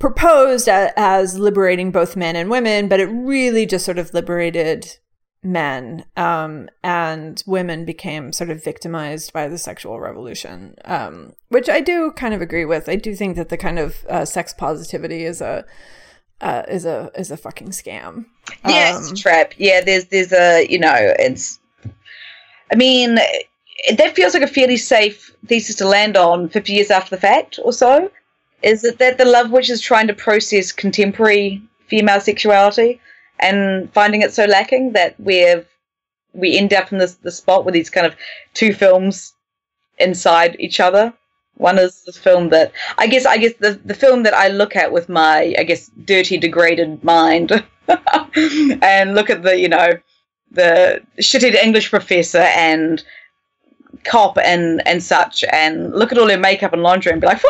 proposed 0.00 0.66
a, 0.66 0.92
as 0.96 1.38
liberating 1.38 1.92
both 1.92 2.16
men 2.16 2.34
and 2.34 2.50
women, 2.50 2.88
but 2.88 2.98
it 2.98 3.06
really 3.06 3.66
just 3.66 3.84
sort 3.84 3.98
of 3.98 4.12
liberated 4.12 4.98
men, 5.42 6.04
um, 6.16 6.68
and 6.82 7.42
women 7.46 7.84
became 7.84 8.32
sort 8.32 8.50
of 8.50 8.64
victimized 8.64 9.32
by 9.32 9.46
the 9.46 9.58
sexual 9.58 10.00
revolution, 10.00 10.74
um, 10.84 11.34
which 11.48 11.68
I 11.68 11.80
do 11.80 12.10
kind 12.12 12.34
of 12.34 12.42
agree 12.42 12.64
with. 12.64 12.88
I 12.88 12.96
do 12.96 13.14
think 13.14 13.36
that 13.36 13.50
the 13.50 13.56
kind 13.56 13.78
of 13.78 14.04
uh, 14.08 14.24
sex 14.24 14.52
positivity 14.52 15.24
is 15.24 15.40
a 15.40 15.64
uh, 16.40 16.62
is 16.68 16.86
a 16.86 17.10
is 17.16 17.30
a 17.30 17.36
fucking 17.36 17.68
scam. 17.68 18.24
Yeah, 18.66 18.94
Um, 18.94 19.02
it's 19.02 19.12
a 19.12 19.14
trap. 19.14 19.52
Yeah, 19.58 19.82
there's 19.82 20.06
there's 20.06 20.32
a 20.32 20.66
you 20.68 20.78
know 20.78 20.96
it's. 20.96 21.60
I 22.72 22.76
mean, 22.76 23.16
that 23.16 24.14
feels 24.14 24.32
like 24.32 24.44
a 24.44 24.46
fairly 24.46 24.76
safe 24.76 25.34
thesis 25.46 25.76
to 25.76 25.88
land 25.88 26.16
on 26.16 26.48
50 26.48 26.72
years 26.72 26.90
after 26.90 27.10
the 27.10 27.20
fact 27.20 27.58
or 27.64 27.72
so. 27.72 28.10
Is 28.62 28.84
it 28.84 28.98
that 28.98 29.18
the 29.18 29.24
love 29.24 29.50
witch 29.50 29.70
is 29.70 29.80
trying 29.80 30.06
to 30.08 30.14
process 30.14 30.72
contemporary 30.72 31.62
female 31.86 32.20
sexuality 32.20 33.00
and 33.38 33.92
finding 33.92 34.22
it 34.22 34.32
so 34.32 34.44
lacking 34.44 34.92
that 34.92 35.18
we've 35.18 35.66
we 36.32 36.56
end 36.56 36.72
up 36.72 36.92
in 36.92 36.98
this 36.98 37.14
the 37.16 37.32
spot 37.32 37.64
with 37.64 37.74
these 37.74 37.90
kind 37.90 38.06
of 38.06 38.14
two 38.54 38.72
films 38.72 39.34
inside 39.98 40.56
each 40.58 40.78
other. 40.80 41.12
One 41.56 41.78
is 41.78 42.04
the 42.04 42.12
film 42.12 42.50
that 42.50 42.72
I 42.98 43.06
guess 43.06 43.26
I 43.26 43.36
guess 43.38 43.54
the 43.58 43.80
the 43.84 43.94
film 43.94 44.22
that 44.22 44.34
I 44.34 44.48
look 44.48 44.76
at 44.76 44.92
with 44.92 45.08
my 45.08 45.54
I 45.58 45.64
guess 45.64 45.90
dirty 46.04 46.38
degraded 46.38 47.02
mind 47.02 47.52
and 48.82 49.14
look 49.14 49.30
at 49.30 49.42
the 49.42 49.58
you 49.58 49.68
know 49.68 49.90
the 50.50 51.02
shitted 51.18 51.54
English 51.54 51.90
professor 51.90 52.38
and 52.38 53.02
cop 54.04 54.38
and 54.38 54.86
and 54.86 55.02
such 55.02 55.44
and 55.52 55.92
look 55.92 56.12
at 56.12 56.18
all 56.18 56.28
her 56.28 56.38
makeup 56.38 56.72
and 56.72 56.82
laundry 56.82 57.12
and 57.12 57.20
be 57.20 57.26
like 57.26 57.42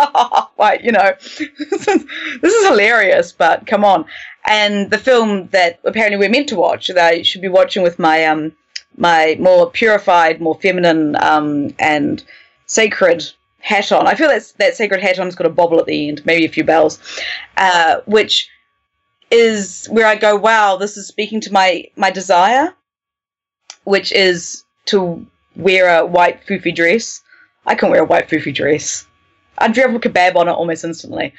like 0.58 0.82
you 0.82 0.92
know 0.92 1.12
this 1.20 1.88
is, 1.88 2.66
hilarious 2.68 3.32
but 3.32 3.66
come 3.66 3.84
on. 3.84 4.04
And 4.46 4.90
the 4.90 4.98
film 4.98 5.48
that 5.48 5.80
apparently 5.84 6.16
we're 6.16 6.30
meant 6.30 6.48
to 6.48 6.56
watch 6.56 6.88
that 6.88 6.98
I 6.98 7.22
should 7.22 7.42
be 7.42 7.48
watching 7.48 7.82
with 7.82 7.98
my 7.98 8.24
um 8.24 8.52
my 8.96 9.36
more 9.38 9.70
purified 9.70 10.40
more 10.40 10.58
feminine 10.60 11.16
um 11.16 11.74
and 11.78 12.24
sacred 12.66 13.24
hat 13.60 13.92
on. 13.92 14.06
I 14.06 14.14
feel 14.14 14.28
that's 14.28 14.52
that 14.52 14.76
sacred 14.76 15.02
hat 15.02 15.18
on's 15.18 15.34
got 15.34 15.46
a 15.46 15.50
bobble 15.50 15.78
at 15.78 15.86
the 15.86 16.08
end 16.08 16.24
maybe 16.24 16.44
a 16.44 16.48
few 16.48 16.64
bells 16.64 16.98
uh 17.56 18.00
which 18.06 18.48
is 19.30 19.86
where 19.86 20.06
I 20.06 20.16
go 20.16 20.36
wow 20.36 20.76
this 20.76 20.96
is 20.96 21.06
speaking 21.06 21.40
to 21.42 21.52
my 21.52 21.88
my 21.96 22.10
desire 22.10 22.74
which 23.84 24.12
is 24.12 24.64
to 24.86 25.26
wear 25.60 25.98
a 25.98 26.06
white 26.06 26.46
foofy 26.46 26.74
dress. 26.74 27.22
I 27.66 27.74
can 27.74 27.90
wear 27.90 28.02
a 28.02 28.06
white 28.06 28.28
foofy 28.28 28.54
dress. 28.54 29.06
I'd 29.58 29.74
drop 29.74 29.90
a 29.90 29.98
kebab 29.98 30.36
on 30.36 30.48
it 30.48 30.52
almost 30.52 30.84
instantly. 30.84 31.34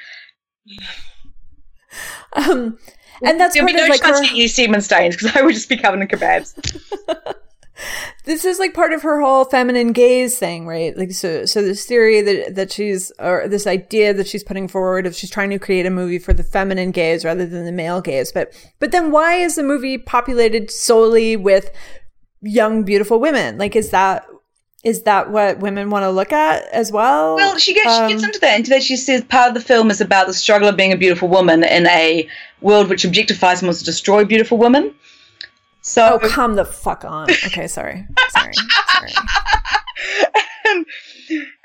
Um, 2.33 2.77
and 3.23 3.39
that's 3.39 3.55
There'd 3.55 3.65
part 3.65 3.75
be 3.75 3.81
of 3.81 3.87
no 3.87 3.91
like 3.91 4.01
chance 4.01 4.19
her, 4.19 4.33
any 4.33 4.47
semen 4.47 4.81
stains 4.81 5.15
because 5.15 5.35
I 5.35 5.41
would 5.41 5.53
just 5.53 5.69
be 5.69 5.77
covered 5.77 6.01
in 6.01 6.07
kebabs. 6.07 6.55
this 8.25 8.45
is 8.45 8.59
like 8.59 8.73
part 8.73 8.93
of 8.93 9.01
her 9.01 9.21
whole 9.21 9.45
feminine 9.45 9.91
gaze 9.91 10.37
thing, 10.37 10.65
right? 10.65 10.95
Like 10.97 11.11
so 11.11 11.45
so 11.45 11.61
this 11.61 11.85
theory 11.85 12.21
that 12.21 12.55
that 12.55 12.71
she's 12.71 13.11
or 13.19 13.47
this 13.47 13.67
idea 13.67 14.13
that 14.13 14.27
she's 14.27 14.43
putting 14.43 14.67
forward 14.67 15.05
of 15.05 15.15
she's 15.15 15.29
trying 15.29 15.49
to 15.51 15.59
create 15.59 15.85
a 15.85 15.91
movie 15.91 16.19
for 16.19 16.33
the 16.33 16.43
feminine 16.43 16.91
gaze 16.91 17.25
rather 17.25 17.45
than 17.45 17.65
the 17.65 17.71
male 17.71 18.01
gaze. 18.01 18.31
But 18.31 18.53
but 18.79 18.91
then 18.91 19.11
why 19.11 19.35
is 19.35 19.55
the 19.55 19.63
movie 19.63 19.97
populated 19.97 20.71
solely 20.71 21.35
with 21.35 21.69
young 22.41 22.83
beautiful 22.83 23.19
women? 23.19 23.57
Like 23.57 23.75
is 23.75 23.89
that 23.91 24.25
is 24.83 25.03
that 25.03 25.29
what 25.29 25.59
women 25.59 25.91
want 25.91 26.03
to 26.03 26.09
look 26.09 26.31
at 26.33 26.63
as 26.69 26.91
well? 26.91 27.35
Well, 27.35 27.57
she 27.57 27.73
gets 27.73 27.93
she 27.95 28.07
gets 28.07 28.23
Um, 28.23 28.29
into 28.29 28.39
that. 28.39 28.55
Into 28.57 28.69
that, 28.71 28.81
she 28.83 28.95
says 28.97 29.23
part 29.23 29.49
of 29.49 29.53
the 29.53 29.61
film 29.61 29.91
is 29.91 30.01
about 30.01 30.25
the 30.27 30.33
struggle 30.33 30.67
of 30.67 30.75
being 30.75 30.91
a 30.91 30.97
beautiful 30.97 31.27
woman 31.27 31.63
in 31.63 31.85
a 31.87 32.27
world 32.61 32.89
which 32.89 33.03
objectifies 33.03 33.59
and 33.59 33.63
wants 33.67 33.79
to 33.79 33.85
destroy 33.85 34.25
beautiful 34.25 34.57
women. 34.57 34.93
So 35.83 36.19
Oh, 36.21 36.27
come 36.29 36.55
the 36.55 36.65
fuck 36.65 37.05
on. 37.05 37.29
Okay, 37.29 37.67
sorry. 37.67 38.05
Sorry. 38.29 38.53
sorry. 38.93 39.11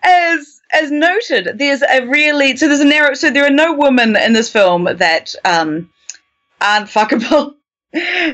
as 0.02 0.60
as 0.72 0.90
noted, 0.90 1.58
there's 1.58 1.82
a 1.82 2.06
really 2.06 2.56
so 2.56 2.66
there's 2.68 2.80
a 2.80 2.84
narrow 2.84 3.14
so 3.14 3.30
there 3.30 3.46
are 3.46 3.50
no 3.50 3.72
women 3.72 4.16
in 4.16 4.32
this 4.32 4.50
film 4.50 4.84
that 4.96 5.34
um 5.44 5.90
aren't 6.60 6.88
fuckable. 6.88 7.54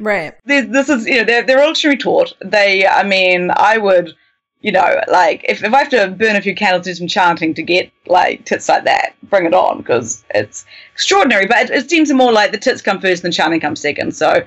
Right. 0.00 0.34
There's, 0.44 0.68
this 0.68 0.88
is 0.88 1.06
you 1.06 1.18
know 1.18 1.24
they're 1.24 1.42
they're 1.42 1.62
all 1.62 1.74
taught. 1.74 2.34
They 2.44 2.86
I 2.86 3.02
mean 3.02 3.50
I 3.56 3.78
would 3.78 4.14
you 4.60 4.72
know 4.72 5.00
like 5.08 5.44
if, 5.48 5.62
if 5.62 5.72
I 5.72 5.78
have 5.78 5.90
to 5.90 6.08
burn 6.08 6.36
a 6.36 6.40
few 6.40 6.54
candles 6.54 6.84
do 6.84 6.94
some 6.94 7.08
chanting 7.08 7.54
to 7.54 7.62
get 7.62 7.90
like 8.06 8.44
tits 8.44 8.68
like 8.68 8.84
that, 8.84 9.14
bring 9.24 9.46
it 9.46 9.54
on 9.54 9.78
because 9.78 10.24
it's 10.34 10.64
extraordinary. 10.94 11.46
But 11.46 11.58
it, 11.58 11.70
it 11.70 11.90
seems 11.90 12.12
more 12.12 12.32
like 12.32 12.52
the 12.52 12.58
tits 12.58 12.82
come 12.82 13.00
first 13.00 13.24
and 13.24 13.32
chanting 13.32 13.60
comes 13.60 13.80
second. 13.80 14.14
So 14.14 14.44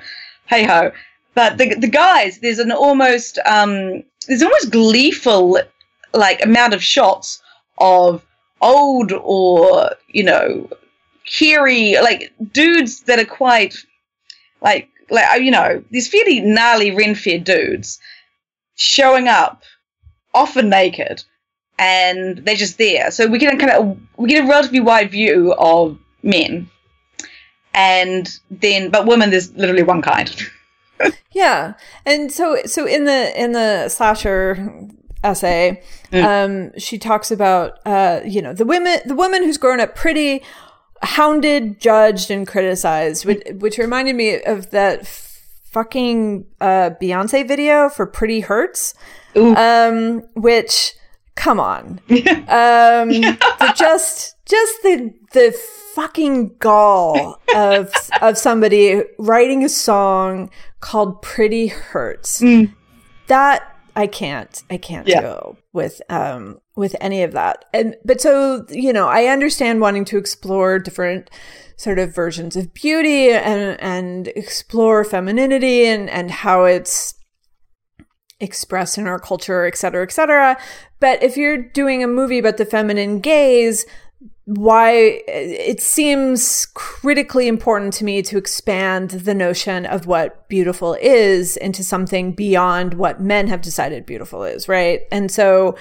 hey 0.48 0.64
ho. 0.64 0.92
But 1.34 1.58
the 1.58 1.76
the 1.76 1.88
guys, 1.88 2.40
there's 2.40 2.60
an 2.60 2.72
almost 2.72 3.40
um 3.46 4.04
there's 4.28 4.44
almost 4.44 4.72
gleeful 4.72 5.60
like 6.14 6.44
amount 6.44 6.74
of 6.74 6.84
shots 6.84 7.42
of 7.78 8.26
old 8.62 9.12
or 9.12 9.92
you 10.08 10.24
know 10.24 10.70
hairy 11.26 11.96
like 12.02 12.34
dudes 12.52 13.02
that 13.02 13.20
are 13.20 13.26
quite 13.26 13.76
like 14.62 14.90
like 15.10 15.42
you 15.42 15.52
know 15.52 15.84
these 15.92 16.08
fairly 16.08 16.40
gnarly 16.42 16.96
ren-fed 16.96 17.44
dudes 17.44 18.00
showing 18.76 19.28
up 19.28 19.64
often 20.34 20.70
naked 20.70 21.24
and 21.78 22.38
they're 22.40 22.56
just 22.56 22.78
there. 22.78 23.12
So 23.12 23.28
we 23.28 23.38
get 23.38 23.54
a 23.54 23.58
kind 23.58 23.72
of 23.72 23.98
we 24.18 24.30
get 24.30 24.44
a 24.46 24.48
relatively 24.48 24.80
wide 24.80 25.12
view 25.12 25.54
of 25.58 25.98
men. 26.24 26.70
And 27.74 28.30
then 28.50 28.90
but 28.90 29.06
women 29.06 29.30
there's 29.32 29.52
literally 29.54 29.84
one 29.84 30.02
kind. 30.02 30.30
Yeah, 31.34 31.74
and 32.06 32.32
so 32.32 32.58
so 32.66 32.88
in 32.88 33.04
the 33.04 33.38
in 33.38 33.52
the 33.52 33.90
slasher 33.90 34.88
essay, 35.26 35.84
Mm. 36.14 36.24
um, 36.72 36.80
she 36.80 36.98
talks 36.98 37.30
about 37.32 37.80
uh, 37.86 38.22
you 38.24 38.42
know 38.42 38.54
the 38.54 38.64
women 38.64 39.00
the 39.06 39.16
woman 39.16 39.44
who's 39.44 39.58
grown 39.58 39.82
up 39.82 39.94
pretty 39.96 40.42
hounded, 41.06 41.80
judged, 41.80 42.30
and 42.32 42.48
criticized, 42.48 43.26
which, 43.26 43.42
which 43.60 43.78
reminded 43.78 44.16
me 44.16 44.42
of 44.44 44.72
that 44.72 45.06
fucking 45.08 46.46
uh, 46.62 46.92
Beyonce 47.02 47.48
video 47.48 47.90
for 47.90 48.06
Pretty 48.06 48.40
Hurts, 48.42 48.94
um, 49.36 50.22
which 50.36 50.94
come 51.36 51.60
on, 51.60 52.00
um, 52.10 53.10
the, 53.10 53.74
just 53.76 54.36
just 54.46 54.82
the 54.84 55.14
the 55.34 55.52
fucking 55.96 56.56
gall 56.60 57.42
of 57.56 57.92
of 58.22 58.38
somebody 58.38 59.02
writing 59.20 59.64
a 59.64 59.70
song 59.70 60.50
called 60.80 61.22
Pretty 61.22 61.68
Hurts. 61.68 62.42
Mm. 62.42 62.74
That 63.28 63.64
I 63.96 64.08
can't 64.08 64.64
I 64.70 64.78
can't 64.78 65.08
Yeah. 65.08 65.22
go 65.22 65.58
with 65.74 66.02
um 66.10 66.60
with 66.76 66.96
any 67.00 67.24
of 67.24 67.32
that. 67.34 67.66
And 67.74 67.96
but 68.04 68.22
so 68.22 68.66
you 68.70 68.94
know, 68.94 69.08
I 69.08 69.26
understand 69.26 69.82
wanting 69.82 70.06
to 70.06 70.18
explore 70.18 70.80
different 70.80 71.30
sort 71.78 72.00
of 72.00 72.16
versions 72.16 72.56
of 72.56 72.74
beauty 72.74 73.32
and 73.32 73.80
and 73.80 74.28
explore 74.30 75.04
femininity 75.04 75.86
and 75.86 76.10
and 76.10 76.32
how 76.32 76.66
it's 76.66 77.16
expressed 78.40 78.98
in 78.98 79.08
our 79.08 79.20
culture, 79.20 79.66
et 79.66 79.78
cetera, 79.78 80.04
et 80.04 80.12
cetera. 80.12 80.58
But 81.00 81.24
if 81.24 81.38
you're 81.38 81.58
doing 81.58 82.04
a 82.04 82.08
movie 82.08 82.40
about 82.40 82.58
the 82.58 82.66
feminine 82.66 83.20
gaze, 83.20 83.86
why 84.46 85.22
it 85.28 85.82
seems 85.82 86.68
critically 86.74 87.48
important 87.48 87.94
to 87.94 88.06
me 88.06 88.22
to 88.22 88.38
expand 88.38 89.12
the 89.12 89.34
notion 89.34 89.86
of 89.86 90.06
what 90.06 90.48
beautiful 90.50 90.96
is 91.02 91.58
into 91.58 91.84
something 91.84 92.34
beyond 92.34 92.94
what 92.94 93.20
men 93.20 93.48
have 93.48 93.62
decided 93.62 94.06
beautiful 94.06 94.44
is, 94.44 94.68
right? 94.68 95.02
And 95.12 95.32
so, 95.32 95.76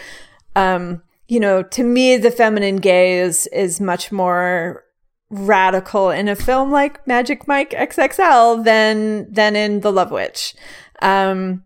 um, 0.57 1.03
you 1.29 1.41
know, 1.41 1.63
to 1.63 1.83
me, 1.83 2.17
the 2.17 2.31
feminine 2.31 2.77
gaze 2.77 3.47
is 3.49 3.81
much 3.81 4.13
more 4.13 4.85
radical 5.31 6.11
in 6.11 6.29
a 6.29 6.37
film 6.37 6.71
like 6.71 7.07
Magic 7.07 7.49
Mike 7.49 7.71
XXL 7.71 8.65
than 8.65 9.33
than 9.33 9.57
in 9.57 9.81
The 9.81 9.93
Love 9.93 10.11
Witch. 10.11 10.55
Um, 11.03 11.65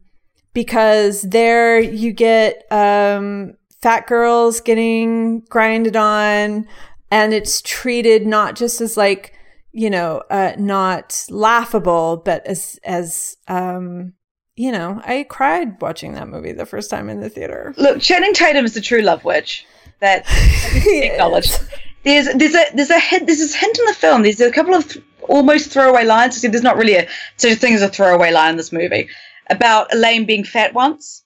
because 0.54 1.22
there 1.22 1.78
you 1.78 2.12
get 2.12 2.66
um, 2.70 3.54
fat 3.80 4.06
girls 4.06 4.60
getting 4.60 5.40
grinded 5.40 5.96
on, 5.96 6.66
and 7.10 7.34
it's 7.34 7.60
treated 7.62 8.26
not 8.26 8.56
just 8.56 8.80
as 8.80 8.96
like 8.96 9.34
you 9.72 9.90
know 9.90 10.22
uh, 10.30 10.52
not 10.56 11.24
laughable, 11.30 12.22
but 12.24 12.46
as 12.46 12.78
as 12.84 13.36
um, 13.48 14.14
you 14.58 14.72
know. 14.72 15.00
I 15.04 15.24
cried 15.28 15.80
watching 15.80 16.12
that 16.14 16.28
movie 16.28 16.52
the 16.52 16.66
first 16.66 16.90
time 16.90 17.08
in 17.08 17.20
the 17.20 17.28
theater. 17.30 17.72
Look, 17.76 18.00
Channing 18.00 18.34
Tatum 18.34 18.64
is 18.64 18.74
the 18.74 18.80
true 18.80 19.00
love 19.02 19.24
witch. 19.24 19.64
That 20.00 20.24
acknowledged. 20.86 21.58
There's 22.04 22.26
there's 22.34 22.54
a 22.54 22.64
there's 22.74 22.90
a 22.90 23.00
hint 23.00 23.26
there's 23.26 23.38
this 23.38 23.54
hint 23.54 23.78
in 23.78 23.84
the 23.86 23.94
film. 23.94 24.22
There's 24.22 24.40
a 24.40 24.52
couple 24.52 24.74
of 24.74 24.88
th- 24.92 25.04
almost 25.28 25.70
throwaway 25.72 26.04
lines. 26.04 26.40
See, 26.40 26.48
there's 26.48 26.62
not 26.62 26.76
really 26.76 26.94
a 26.94 27.08
such 27.36 27.52
a 27.52 27.56
thing 27.56 27.74
as 27.74 27.82
a 27.82 27.88
throwaway 27.88 28.30
line 28.30 28.50
in 28.52 28.56
this 28.56 28.72
movie 28.72 29.08
about 29.50 29.92
Elaine 29.94 30.24
being 30.26 30.44
fat 30.44 30.74
once 30.74 31.22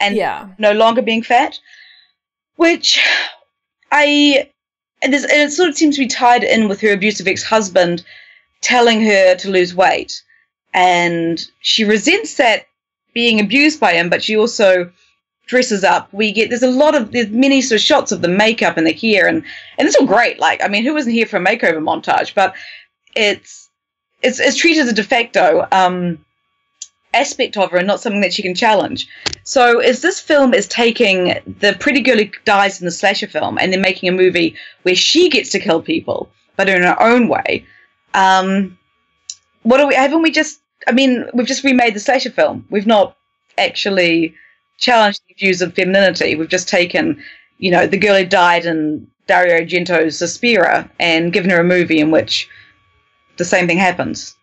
and 0.00 0.14
Yeah. 0.16 0.48
no 0.58 0.72
longer 0.72 1.02
being 1.02 1.22
fat, 1.22 1.58
which 2.56 2.98
I 3.92 4.48
and, 5.02 5.14
and 5.14 5.24
it 5.24 5.52
sort 5.52 5.70
of 5.70 5.76
seems 5.76 5.96
to 5.96 6.02
be 6.02 6.06
tied 6.08 6.44
in 6.44 6.68
with 6.68 6.80
her 6.82 6.92
abusive 6.92 7.26
ex-husband 7.26 8.04
telling 8.60 9.02
her 9.04 9.34
to 9.36 9.48
lose 9.50 9.74
weight, 9.74 10.22
and 10.74 11.40
she 11.62 11.84
resents 11.84 12.34
that 12.36 12.66
being 13.12 13.40
abused 13.40 13.80
by 13.80 13.92
him, 13.92 14.08
but 14.08 14.22
she 14.22 14.36
also 14.36 14.90
dresses 15.46 15.82
up. 15.82 16.12
We 16.12 16.32
get 16.32 16.48
there's 16.48 16.62
a 16.62 16.70
lot 16.70 16.94
of 16.94 17.12
there's 17.12 17.30
many 17.30 17.60
sort 17.60 17.80
of 17.80 17.84
shots 17.84 18.12
of 18.12 18.22
the 18.22 18.28
makeup 18.28 18.76
and 18.76 18.86
the 18.86 18.92
hair, 18.92 19.26
and 19.26 19.44
and 19.78 19.88
it's 19.88 19.96
all 19.96 20.06
great. 20.06 20.38
Like 20.38 20.62
I 20.62 20.68
mean, 20.68 20.84
who 20.84 20.94
wasn't 20.94 21.14
here 21.14 21.26
for 21.26 21.36
a 21.36 21.44
makeover 21.44 21.82
montage? 21.82 22.34
But 22.34 22.54
it's 23.14 23.68
it's 24.22 24.40
it's 24.40 24.56
treated 24.56 24.82
as 24.82 24.88
a 24.88 24.94
de 24.94 25.04
facto. 25.04 25.66
Um, 25.72 26.24
aspect 27.12 27.56
of 27.56 27.70
her 27.70 27.78
and 27.78 27.86
not 27.86 28.00
something 28.00 28.20
that 28.20 28.32
she 28.32 28.42
can 28.42 28.54
challenge. 28.54 29.08
So, 29.42 29.80
as 29.80 30.02
this 30.02 30.20
film 30.20 30.54
is 30.54 30.66
taking 30.68 31.40
the 31.58 31.76
pretty 31.78 32.00
girl 32.00 32.18
who 32.18 32.26
dies 32.44 32.80
in 32.80 32.84
the 32.84 32.90
slasher 32.90 33.26
film 33.26 33.58
and 33.58 33.72
then 33.72 33.80
making 33.80 34.08
a 34.08 34.12
movie 34.12 34.54
where 34.82 34.94
she 34.94 35.28
gets 35.28 35.50
to 35.50 35.60
kill 35.60 35.82
people, 35.82 36.30
but 36.56 36.68
in 36.68 36.82
her 36.82 37.00
own 37.02 37.28
way, 37.28 37.66
um, 38.14 38.78
what 39.62 39.80
are 39.80 39.86
we? 39.86 39.94
Haven't 39.94 40.22
we 40.22 40.30
just? 40.30 40.60
I 40.86 40.92
mean, 40.92 41.26
we've 41.34 41.46
just 41.46 41.64
remade 41.64 41.94
the 41.94 42.00
slasher 42.00 42.30
film. 42.30 42.66
We've 42.70 42.86
not 42.86 43.16
actually 43.58 44.34
challenged 44.78 45.20
the 45.28 45.34
views 45.34 45.62
of 45.62 45.74
femininity. 45.74 46.36
We've 46.36 46.48
just 46.48 46.68
taken, 46.68 47.22
you 47.58 47.70
know, 47.70 47.86
the 47.86 47.98
girl 47.98 48.16
who 48.16 48.24
died 48.24 48.64
in 48.64 49.06
Dario 49.26 49.60
Argento's 49.60 50.18
Suspiria 50.18 50.90
and 50.98 51.32
given 51.32 51.50
her 51.50 51.60
a 51.60 51.64
movie 51.64 52.00
in 52.00 52.10
which 52.10 52.48
the 53.36 53.44
same 53.44 53.66
thing 53.66 53.78
happens. 53.78 54.34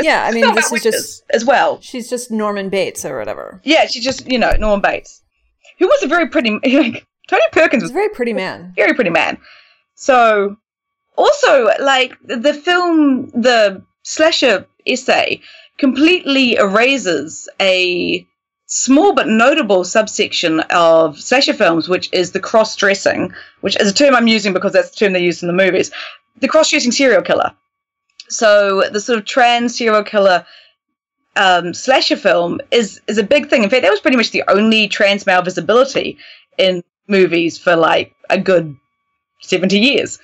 Yeah, 0.00 0.24
I 0.24 0.32
mean, 0.32 0.54
this 0.54 0.70
is 0.70 0.82
just 0.82 1.24
as 1.30 1.44
well. 1.44 1.80
she's 1.80 2.10
just 2.10 2.30
Norman 2.30 2.68
Bates 2.68 3.04
or 3.04 3.18
whatever. 3.18 3.60
Yeah, 3.64 3.86
she's 3.86 4.04
just, 4.04 4.30
you 4.30 4.38
know, 4.38 4.52
Norman 4.58 4.82
Bates, 4.82 5.22
who 5.78 5.86
was 5.86 6.02
a 6.02 6.06
very 6.06 6.28
pretty, 6.28 6.50
like, 6.64 7.06
Tony 7.28 7.42
Perkins 7.52 7.82
was 7.82 7.90
a 7.90 7.94
very 7.94 8.10
pretty 8.10 8.32
man. 8.32 8.72
very 8.76 8.92
pretty 8.92 9.10
man. 9.10 9.38
So, 9.94 10.56
also, 11.16 11.70
like, 11.80 12.14
the 12.24 12.52
film, 12.52 13.30
the 13.30 13.82
slasher 14.02 14.66
essay 14.86 15.40
completely 15.78 16.56
erases 16.56 17.48
a 17.60 18.26
small 18.66 19.14
but 19.14 19.28
notable 19.28 19.84
subsection 19.84 20.60
of 20.70 21.20
slasher 21.20 21.52
films, 21.52 21.88
which 21.88 22.08
is 22.12 22.32
the 22.32 22.40
cross 22.40 22.74
dressing, 22.76 23.32
which 23.60 23.76
is 23.80 23.90
a 23.90 23.94
term 23.94 24.14
I'm 24.14 24.26
using 24.26 24.52
because 24.52 24.72
that's 24.72 24.90
the 24.90 24.96
term 24.96 25.12
they 25.12 25.22
use 25.22 25.42
in 25.42 25.48
the 25.48 25.64
movies. 25.64 25.90
The 26.40 26.48
cross 26.48 26.70
dressing 26.70 26.92
serial 26.92 27.22
killer. 27.22 27.52
So, 28.28 28.88
the 28.90 29.00
sort 29.00 29.20
of 29.20 29.24
trans 29.24 29.78
serial 29.78 30.02
killer 30.02 30.44
um, 31.36 31.74
slasher 31.74 32.16
film 32.16 32.60
is 32.70 33.00
is 33.06 33.18
a 33.18 33.22
big 33.22 33.48
thing. 33.48 33.62
In 33.62 33.70
fact, 33.70 33.82
that 33.82 33.90
was 33.90 34.00
pretty 34.00 34.16
much 34.16 34.30
the 34.30 34.42
only 34.48 34.88
trans 34.88 35.26
male 35.26 35.42
visibility 35.42 36.18
in 36.58 36.82
movies 37.08 37.58
for 37.58 37.76
like 37.76 38.12
a 38.30 38.38
good 38.38 38.74
seventy 39.42 39.78
years. 39.78 40.18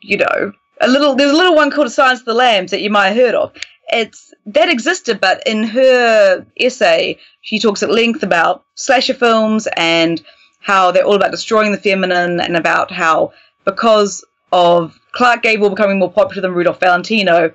You 0.00 0.18
know, 0.18 0.52
a 0.80 0.88
little 0.88 1.14
there's 1.14 1.32
a 1.32 1.36
little 1.36 1.56
one 1.56 1.70
called 1.70 1.92
Silence 1.92 2.20
of 2.20 2.26
the 2.26 2.34
Lambs 2.34 2.70
that 2.70 2.80
you 2.80 2.90
might 2.90 3.08
have 3.08 3.16
heard 3.16 3.34
of. 3.34 3.52
It's 3.90 4.34
that 4.46 4.68
existed, 4.68 5.20
but 5.20 5.42
in 5.46 5.64
her 5.64 6.44
essay, 6.58 7.18
she 7.40 7.58
talks 7.58 7.82
at 7.82 7.90
length 7.90 8.22
about 8.22 8.64
slasher 8.74 9.14
films 9.14 9.66
and 9.76 10.22
how 10.60 10.90
they're 10.90 11.04
all 11.04 11.14
about 11.14 11.30
destroying 11.30 11.72
the 11.72 11.78
feminine, 11.78 12.40
and 12.40 12.56
about 12.56 12.90
how 12.90 13.32
because 13.64 14.24
of 14.52 14.98
Clark 15.12 15.42
Gable 15.42 15.70
becoming 15.70 15.98
more 15.98 16.12
popular 16.12 16.42
than 16.42 16.52
Rudolph 16.52 16.80
Valentino, 16.80 17.52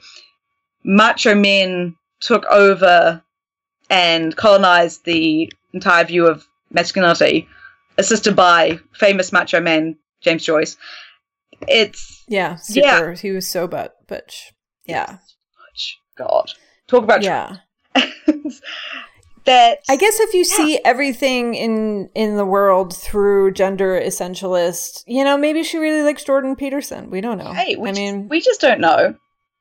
macho 0.84 1.36
men 1.36 1.96
took 2.20 2.46
over 2.46 3.22
and 3.90 4.36
colonized 4.36 5.06
the 5.06 5.52
entire 5.74 6.04
view 6.06 6.26
of 6.26 6.48
masculinity, 6.72 7.48
assisted 7.98 8.36
by 8.36 8.80
famous 8.94 9.32
macho 9.32 9.60
man 9.60 9.96
James 10.22 10.44
Joyce. 10.44 10.78
It's 11.68 12.24
Yeah, 12.28 12.58
Yeah. 12.70 13.16
He 13.16 13.32
was 13.32 13.48
so 13.48 13.68
but 13.68 13.96
butch. 14.08 14.54
Yeah, 14.86 15.18
God, 16.16 16.52
talk 16.88 17.04
about 17.04 17.24
yeah. 17.24 17.58
that. 19.46 19.80
I 19.90 19.96
guess 19.96 20.20
if 20.20 20.34
you 20.34 20.44
see 20.44 20.80
everything 20.84 21.56
in 21.56 22.10
in 22.16 22.38
the 22.38 22.46
world 22.46 22.96
through 22.96 23.54
gender 23.54 24.00
essentialist, 24.00 25.04
you 25.08 25.24
know, 25.24 25.38
maybe 25.38 25.64
she 25.64 25.78
really 25.78 26.04
likes 26.04 26.24
Jordan 26.24 26.56
Peterson. 26.56 27.10
We 27.10 27.22
don't 27.22 27.38
know. 27.38 27.54
Hey, 27.54 27.76
we 27.76 27.90
I 27.90 27.92
just, 27.92 28.02
mean, 28.02 28.28
we 28.30 28.42
just 28.42 28.62
don't 28.62 28.80
know. 28.80 29.16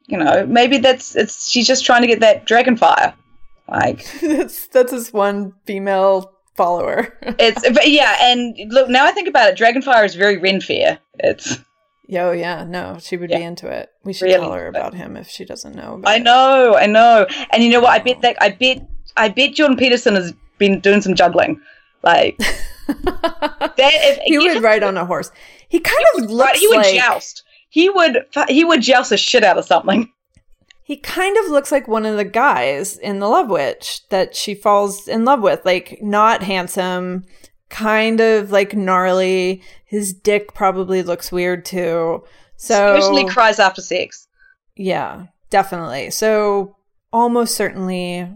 You 0.07 0.19
know, 0.19 0.47
maybe 0.47 0.79
that's 0.79 1.15
it's. 1.17 1.49
She's 1.51 1.67
just 1.67 1.85
trying 1.85 2.03
to 2.03 2.09
get 2.09 2.21
that 2.21 2.45
dragon 2.45 2.77
fire. 2.77 3.15
Like 3.69 4.07
that's 4.21 4.67
that's 4.69 4.93
his 4.93 5.13
one 5.13 5.55
female 5.65 6.33
follower. 6.57 7.17
it's, 7.39 7.63
but 7.71 7.91
yeah. 7.91 8.17
And 8.21 8.57
look, 8.73 8.89
now 8.89 9.07
I 9.07 9.13
think 9.13 9.29
about 9.29 9.51
it, 9.51 9.59
Dragonfire 9.59 10.05
is 10.05 10.15
very 10.15 10.37
Ren 10.37 10.61
fair. 10.61 10.99
It's. 12.13 12.15
Yo, 12.15 12.33
yeah, 12.33 12.65
no, 12.65 12.99
she 13.01 13.17
would 13.17 13.31
be 13.31 13.43
into 13.43 13.69
it. 13.69 13.91
We 14.05 14.13
should 14.13 14.27
Really 14.27 14.39
tell 14.41 14.53
her 14.53 14.67
into 14.67 14.79
it. 14.79 14.81
about 14.81 14.95
him 14.95 15.17
if 15.17 15.29
she 15.29 15.45
doesn't 15.45 15.75
know. 15.75 15.95
About 15.95 16.11
I 16.11 16.17
it. 16.17 16.23
know, 16.23 16.77
I 16.77 16.87
know. 16.87 17.27
And 17.51 17.63
you 17.63 17.71
know 17.71 17.81
what? 17.81 17.91
I 17.91 17.99
bet 17.99 18.21
that 18.23 18.37
I 18.41 18.51
bet 18.51 18.87
I 19.17 19.29
bet 19.29 19.55
Jordan 19.55 19.77
Peterson 19.77 20.15
has 20.15 20.33
been 20.59 20.81
doing 20.81 21.01
some 21.01 21.15
juggling. 21.15 21.61
Like 22.03 22.37
that. 22.89 23.75
If 23.79 24.19
he 24.25 24.39
would 24.39 24.63
ride 24.63 24.83
on 24.83 24.97
a 24.97 25.05
horse. 25.07 25.31
He 25.69 25.81
kind 25.81 26.05
of 26.17 26.31
looks 26.31 26.49
Right, 26.51 26.57
he 26.57 26.69
would 26.69 26.77
like 26.79 26.95
joust. 26.95 27.45
He 27.71 27.89
would 27.89 28.27
he 28.49 28.65
would 28.65 28.83
joust 28.83 29.11
the 29.11 29.17
shit 29.17 29.45
out 29.45 29.59
of 29.59 29.65
something. 29.65 30.11
he 30.85 30.97
kind 30.97 31.37
of 31.39 31.47
looks 31.51 31.73
like 31.73 31.89
one 31.89 32.05
of 32.05 32.17
the 32.17 32.25
guys 32.25 32.99
in 32.99 33.19
the 33.21 33.29
Love 33.29 33.49
Witch 33.49 34.03
that 34.11 34.37
she 34.37 34.55
falls 34.55 35.09
in 35.09 35.25
love 35.25 35.41
with. 35.41 35.65
Like 35.65 35.99
not 36.03 36.43
handsome, 36.43 37.25
kind 37.71 38.21
of 38.21 38.51
like 38.51 38.75
gnarly. 38.75 39.63
His 39.93 40.15
dick 40.15 40.55
probably 40.55 41.03
looks 41.03 41.31
weird 41.31 41.67
too. 41.67 42.25
So 42.57 42.97
Usually 42.97 43.27
cries 43.27 43.59
after 43.59 43.83
sex. 43.83 44.27
yeah, 44.75 45.27
definitely. 45.51 46.11
So 46.11 46.77
almost 47.13 47.55
certainly 47.55 48.27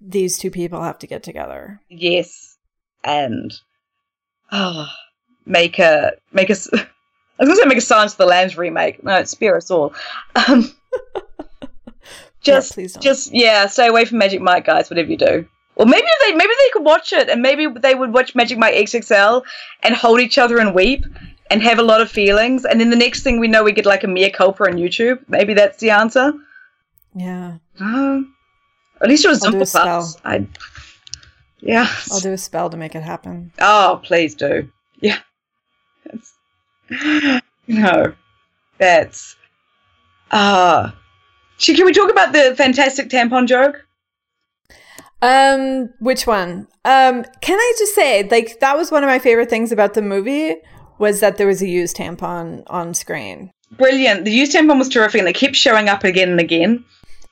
these 0.00 0.38
two 0.38 0.50
people 0.50 0.82
have 0.82 0.98
to 1.00 1.06
get 1.06 1.22
together. 1.22 1.82
Yes, 1.90 2.56
and 3.04 3.52
oh, 4.52 4.88
make 5.44 5.78
a 5.78 6.12
make 6.32 6.50
us 6.50 6.66
I 6.72 6.78
was 7.44 7.48
going 7.48 7.56
to 7.56 7.62
say 7.62 7.68
make 7.68 7.76
a 7.78 7.82
Silence 7.82 8.12
of 8.12 8.18
the 8.18 8.24
Lambs 8.26 8.56
remake. 8.56 9.04
No, 9.04 9.22
spare 9.24 9.58
us 9.58 9.70
all. 9.70 9.92
Um, 10.48 10.74
just, 12.40 12.72
please 12.72 12.94
don't. 12.94 13.02
just 13.02 13.34
yeah, 13.34 13.66
stay 13.66 13.86
away 13.86 14.06
from 14.06 14.16
Magic 14.16 14.40
Mike, 14.40 14.64
guys. 14.64 14.88
Whatever 14.88 15.10
you 15.10 15.18
do. 15.18 15.46
Or 15.76 15.86
maybe 15.86 16.06
they 16.20 16.34
maybe 16.34 16.52
they 16.58 16.70
could 16.72 16.84
watch 16.84 17.12
it, 17.12 17.28
and 17.28 17.40
maybe 17.40 17.66
they 17.66 17.94
would 17.94 18.12
watch 18.12 18.34
Magic 18.34 18.58
Mike 18.58 18.74
XXL 18.74 19.42
and 19.82 19.94
hold 19.94 20.20
each 20.20 20.38
other 20.38 20.58
and 20.58 20.74
weep 20.74 21.04
and 21.50 21.62
have 21.62 21.78
a 21.78 21.82
lot 21.82 22.00
of 22.00 22.10
feelings, 22.10 22.64
and 22.64 22.80
then 22.80 22.90
the 22.90 22.96
next 22.96 23.22
thing 23.22 23.38
we 23.38 23.48
know, 23.48 23.62
we 23.62 23.72
get 23.72 23.86
like 23.86 24.04
a 24.04 24.08
mea 24.08 24.30
culpa 24.30 24.64
on 24.64 24.72
YouTube. 24.72 25.20
Maybe 25.28 25.54
that's 25.54 25.78
the 25.78 25.90
answer. 25.90 26.32
Yeah. 27.14 27.56
Uh, 27.78 28.22
at 29.00 29.08
least 29.08 29.24
it 29.24 29.28
was 29.28 29.44
I'll 29.44 29.52
do 29.52 29.58
a 29.58 29.62
Zimple 29.62 29.72
Puffs. 29.84 30.12
spell. 30.12 30.20
I, 30.24 30.46
yeah. 31.60 31.88
I'll 32.10 32.20
do 32.20 32.32
a 32.32 32.38
spell 32.38 32.70
to 32.70 32.76
make 32.76 32.94
it 32.94 33.02
happen. 33.02 33.52
Oh, 33.58 34.00
please 34.02 34.34
do. 34.34 34.70
Yeah. 35.00 35.18
That's, 36.04 36.34
no. 37.66 38.14
That's. 38.78 39.36
Uh, 40.30 40.90
can 41.58 41.84
we 41.84 41.92
talk 41.92 42.10
about 42.10 42.32
the 42.32 42.54
fantastic 42.56 43.08
tampon 43.10 43.46
joke? 43.46 43.84
Um, 45.22 45.90
which 46.00 46.26
one? 46.26 46.66
Um, 46.84 47.24
can 47.40 47.58
I 47.58 47.74
just 47.78 47.94
say, 47.94 48.28
like, 48.28 48.58
that 48.60 48.76
was 48.76 48.90
one 48.90 49.04
of 49.04 49.08
my 49.08 49.18
favorite 49.18 49.48
things 49.48 49.70
about 49.72 49.94
the 49.94 50.02
movie 50.02 50.56
was 50.98 51.20
that 51.20 51.36
there 51.36 51.46
was 51.46 51.62
a 51.62 51.68
used 51.68 51.96
tampon 51.96 52.64
on 52.66 52.92
screen. 52.92 53.50
Brilliant. 53.72 54.24
The 54.24 54.32
used 54.32 54.52
tampon 54.52 54.78
was 54.78 54.88
terrific, 54.88 55.20
and 55.20 55.26
they 55.26 55.32
kept 55.32 55.56
showing 55.56 55.88
up 55.88 56.04
again 56.04 56.30
and 56.30 56.40
again. 56.40 56.84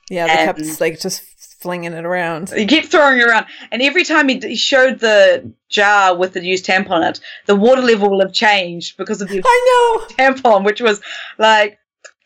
Yeah, 0.09 0.27
they 0.27 0.45
kept 0.45 0.81
like 0.81 0.99
just 1.01 1.23
flinging 1.61 1.93
it 1.93 2.05
around. 2.05 2.51
He 2.51 2.67
kept 2.67 2.89
throwing 2.89 3.19
it 3.21 3.29
around, 3.29 3.47
and 3.71 3.83
every 3.83 4.05
time 4.05 4.29
he, 4.29 4.39
he 4.39 4.57
showed 4.57 4.99
the 4.99 5.53
jar 5.69 6.17
with 6.17 6.33
the 6.33 6.45
used 6.45 6.67
tampon 6.67 6.99
in 6.99 7.03
it, 7.09 7.21
the 7.47 7.55
water 7.55 7.83
level 7.83 8.11
will 8.11 8.21
have 8.21 8.33
changed 8.33 8.97
because 8.97 9.21
of 9.21 9.29
the 9.29 9.43
I 9.45 10.07
know. 10.09 10.15
tampon, 10.17 10.65
which 10.65 10.81
was 10.81 11.01
like 11.39 11.79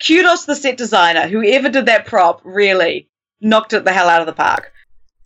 kudos 0.07 0.43
to 0.43 0.47
the 0.49 0.57
set 0.57 0.77
designer. 0.77 1.27
Whoever 1.29 1.69
did 1.69 1.87
that 1.87 2.07
prop 2.07 2.41
really 2.45 3.11
knocked 3.41 3.73
it 3.73 3.85
the 3.85 3.93
hell 3.93 4.09
out 4.09 4.21
of 4.21 4.27
the 4.27 4.33
park. 4.33 4.73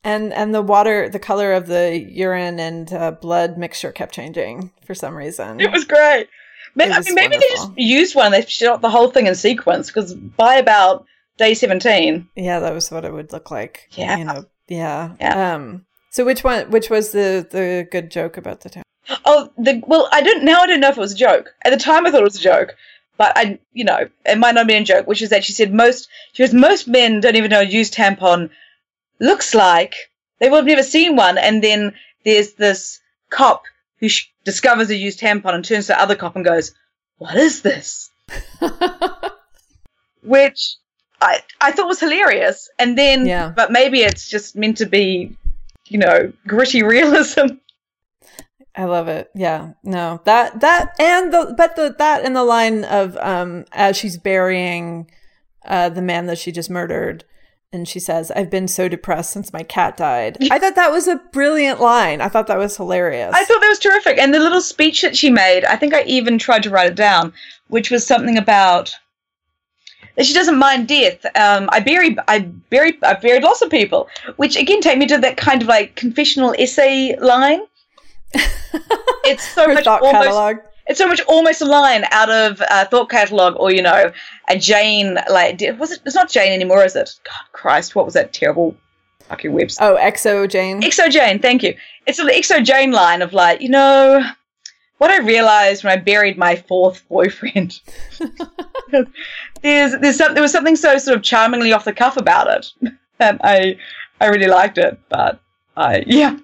And 0.05 0.32
and 0.32 0.55
the 0.55 0.62
water, 0.62 1.09
the 1.09 1.18
color 1.18 1.53
of 1.53 1.66
the 1.66 1.99
urine 1.99 2.59
and 2.61 2.92
uh, 2.92 3.11
blood 3.12 3.59
mixture 3.59 3.92
kept 3.92 4.14
changing 4.14 4.70
for 4.84 4.94
some 4.94 5.14
reason. 5.16 5.61
It 5.61 5.72
was 5.72 5.84
great. 5.84 6.28
Ma- 6.74 6.84
It 6.84 6.92
I 6.92 7.01
mean, 7.01 7.14
maybe 7.14 7.36
they 7.36 7.49
just 7.51 7.70
used 7.76 8.14
one. 8.14 8.32
They 8.32 8.42
shot 8.42 8.80
the 8.80 8.90
whole 8.90 9.11
thing 9.11 9.26
in 9.26 9.34
sequence 9.34 9.88
because 9.88 10.14
by 10.14 10.55
about 10.57 11.05
day 11.36 11.55
seventeen, 11.55 12.28
Yeah, 12.36 12.61
that 12.61 12.72
was 12.74 12.90
what 12.90 13.05
it 13.05 13.12
would 13.12 13.32
look 13.32 13.51
like. 13.51 13.88
Yeah. 13.92 14.16
You 14.16 14.24
know, 14.24 14.44
yeah. 14.68 15.14
Yeah. 15.20 15.55
Um 15.55 15.84
so 16.11 16.24
which 16.24 16.44
one 16.44 16.70
which 16.70 16.90
was 16.90 17.11
the 17.11 17.46
the 17.51 17.86
good 17.90 18.11
joke 18.11 18.36
about 18.36 18.61
the 18.61 18.70
town? 18.70 18.82
oh, 19.24 19.51
the 19.59 19.82
well, 19.86 20.09
I 20.12 20.22
don't 20.22 20.44
now. 20.44 20.61
I 20.62 20.66
don't 20.66 20.80
know 20.80 20.88
if 20.90 20.96
it 20.96 21.01
was 21.01 21.12
a 21.12 21.16
joke. 21.16 21.53
At 21.64 21.70
the 21.70 21.76
time, 21.76 22.07
I 22.07 22.11
thought 22.11 22.20
it 22.20 22.24
was 22.24 22.36
a 22.38 22.42
joke, 22.42 22.74
but 23.16 23.32
I, 23.36 23.59
you 23.72 23.84
know, 23.84 24.09
it 24.26 24.38
might 24.38 24.55
not 24.55 24.66
be 24.66 24.74
a 24.74 24.84
joke. 24.84 25.07
Which 25.07 25.22
is 25.22 25.30
that 25.30 25.44
she 25.44 25.53
said 25.53 25.72
most. 25.74 26.09
She 26.34 26.42
goes, 26.42 26.53
most 26.55 26.86
men 26.88 27.20
don't 27.20 27.36
even 27.36 27.51
know 27.51 27.61
use 27.61 27.90
tampon 27.90 28.51
looks 29.21 29.55
like. 29.55 29.95
They 30.41 30.49
will 30.49 30.57
have 30.59 30.66
never 30.66 30.83
seen 30.83 31.16
one, 31.16 31.37
and 31.39 31.62
then 31.62 31.95
there's 32.25 32.53
this 32.55 33.01
cop 33.31 33.64
who 34.01 34.09
sh- 34.09 34.31
discovers 34.45 34.89
a 34.91 34.97
used 34.97 35.19
tampon 35.21 35.55
and 35.55 35.64
turns 35.64 35.87
to 35.87 35.93
the 35.93 36.01
other 36.01 36.14
cop 36.16 36.37
and 36.37 36.45
goes, 36.45 36.73
"What 37.19 37.37
is 37.37 37.62
this?" 37.62 38.11
which 40.23 40.77
I 41.21 41.41
I 41.61 41.73
thought 41.73 41.89
was 41.89 42.01
hilarious. 42.01 42.69
And 42.79 42.97
then, 42.97 43.27
Yeah. 43.27 43.53
but 43.55 43.73
maybe 43.73 44.03
it's 44.03 44.29
just 44.29 44.57
meant 44.57 44.77
to 44.79 44.87
be, 44.87 45.37
you 45.87 45.99
know, 45.99 46.33
gritty 46.47 46.83
realism. 46.83 47.47
I 48.77 48.85
love 48.85 49.09
it. 49.09 49.31
Yeah. 49.35 49.73
No. 49.83 50.21
That 50.25 50.61
that 50.61 50.95
and 51.01 51.33
the 51.33 51.55
but 51.57 51.75
the 51.75 51.95
that 51.99 52.25
and 52.25 52.37
the 52.37 52.45
line 52.45 52.85
of 52.85 53.16
um 53.16 53.64
as 53.73 53.97
she's 53.97 54.16
burying 54.19 55.11
uh 55.64 55.89
the 55.89 56.03
man 56.03 56.27
that 56.27 56.39
she 56.39 56.53
just 56.53 56.71
murdered 56.71 57.25
and 57.73 57.87
she 57.87 58.01
says, 58.01 58.31
I've 58.31 58.51
been 58.51 58.69
so 58.69 58.89
depressed 58.89 59.31
since 59.31 59.53
my 59.53 59.62
cat 59.62 59.97
died. 59.97 60.39
I 60.51 60.59
thought 60.59 60.75
that 60.77 60.91
was 60.91 61.07
a 61.07 61.21
brilliant 61.33 61.81
line. 61.81 62.21
I 62.21 62.29
thought 62.29 62.47
that 62.47 62.59
was 62.59 62.77
hilarious. 62.77 63.35
I 63.35 63.45
thought 63.45 63.61
that 63.61 63.69
was 63.69 63.79
terrific. 63.79 64.19
And 64.19 64.33
the 64.33 64.39
little 64.39 64.61
speech 64.61 65.03
that 65.03 65.16
she 65.16 65.31
made, 65.31 65.64
I 65.64 65.77
think 65.77 65.95
I 65.95 66.03
even 66.05 66.39
tried 66.39 66.62
to 66.62 66.71
write 66.71 66.91
it 66.91 66.95
down, 66.95 67.33
which 67.69 67.91
was 67.91 68.07
something 68.07 68.39
about 68.39 68.95
that 70.16 70.27
she 70.27 70.35
doesn't 70.35 70.59
mind 70.59 70.89
death. 70.89 71.25
Um, 71.37 71.69
I 71.71 71.81
bury, 71.81 72.16
I 72.27 72.41
bury, 72.41 72.99
I 73.03 73.14
buried 73.14 73.43
lots 73.43 73.62
of 73.62 73.71
people, 73.71 74.09
which 74.37 74.57
again 74.57 74.81
take 74.81 74.99
me 74.99 75.07
to 75.07 75.19
that 75.19 75.37
kind 75.37 75.62
of 75.62 75.69
like 75.69 75.95
confessional 75.95 76.55
essay 76.59 77.16
line. 77.19 77.61
it's 79.25 79.47
so 79.47 79.69
much 79.69 79.85
thought 79.85 80.03
almost, 80.03 80.25
catalog. 80.25 80.57
It's 80.89 80.99
so 80.99 81.07
much 81.07 81.20
almost 81.28 81.61
a 81.61 81.66
line 81.66 82.05
out 82.11 82.30
of 82.30 82.62
uh, 82.62 82.86
thought 82.86 83.11
catalog, 83.11 83.57
or 83.57 83.70
you 83.70 83.82
know, 83.82 84.11
a 84.49 84.59
Jane 84.59 85.18
like 85.30 85.61
was 85.78 85.93
it? 85.93 86.01
It's 86.07 86.14
not 86.14 86.30
Jane 86.30 86.53
anymore, 86.53 86.84
is 86.84 86.97
it? 86.97 87.11
God 87.24 87.53
Christ, 87.53 87.95
what 87.95 88.05
was 88.05 88.14
that 88.14 88.32
terrible 88.32 88.76
fucking 89.28 89.53
website? 89.53 89.78
Oh, 89.80 89.97
xoJane. 89.97 90.82
Exo 90.82 91.11
Jane, 91.11 91.39
thank 91.39 91.62
you. 91.62 91.76
It's 92.07 92.18
an 92.18 92.28
xoJane 92.28 92.93
line 92.93 93.22
of 93.22 93.32
like, 93.32 93.61
you 93.61 93.68
know, 93.68 94.24
what 94.99 95.11
I 95.11 95.18
realized 95.18 95.84
when 95.84 95.93
I 95.93 96.01
buried 96.01 96.36
my 96.36 96.57
fourth 96.57 97.07
boyfriend. 97.09 97.80
there's 99.62 99.99
there's 100.01 100.16
some, 100.16 100.34
there 100.34 100.43
was 100.43 100.53
something 100.53 100.76
so 100.76 100.99
sort 100.99 101.16
of 101.16 101.22
charmingly 101.22 101.72
off 101.72 101.84
the 101.84 101.93
cuff 101.93 102.16
about 102.16 102.49
it, 102.49 102.93
and 103.20 103.41
I 103.43 103.78
I 104.20 104.26
really 104.26 104.49
liked 104.49 104.78
it. 104.78 104.99
But 105.09 105.41
I 105.76 106.05
yeah, 106.07 106.36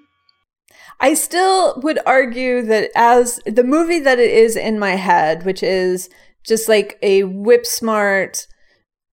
I 0.99 1.13
still 1.13 1.79
would 1.81 1.99
argue 2.05 2.61
that 2.63 2.91
as 2.95 3.39
the 3.45 3.63
movie 3.63 3.99
that 3.99 4.19
it 4.19 4.31
is 4.31 4.55
in 4.55 4.79
my 4.79 4.95
head, 4.95 5.45
which 5.45 5.61
is 5.61 6.09
just 6.43 6.69
like 6.69 6.97
a 7.01 7.23
whip 7.23 7.65
smart 7.65 8.47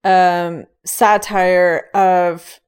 um, 0.03 0.65
satire 0.85 1.89
of 1.93 2.59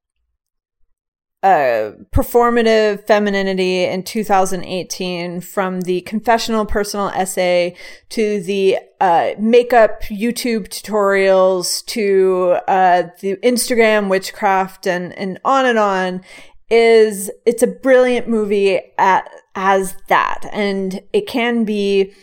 uh, 1.43 1.91
performative 2.13 3.05
femininity 3.05 3.83
in 3.83 4.01
2018 4.01 5.41
from 5.41 5.81
the 5.81 5.99
confessional 6.01 6.65
personal 6.65 7.09
essay 7.09 7.75
to 8.07 8.41
the 8.41 8.77
uh, 9.01 9.31
makeup 9.37 10.03
YouTube 10.03 10.69
tutorials 10.69 11.85
to 11.85 12.55
uh, 12.69 13.03
the 13.19 13.35
Instagram 13.43 14.09
witchcraft 14.09 14.87
and, 14.87 15.11
and 15.17 15.37
on 15.43 15.65
and 15.65 15.77
on 15.77 16.21
is 16.69 17.29
it's 17.45 17.63
a 17.63 17.67
brilliant 17.67 18.27
movie 18.27 18.79
at 18.97 19.29
as 19.55 19.95
that. 20.07 20.45
And 20.51 21.01
it 21.11 21.27
can 21.27 21.63
be 21.63 22.13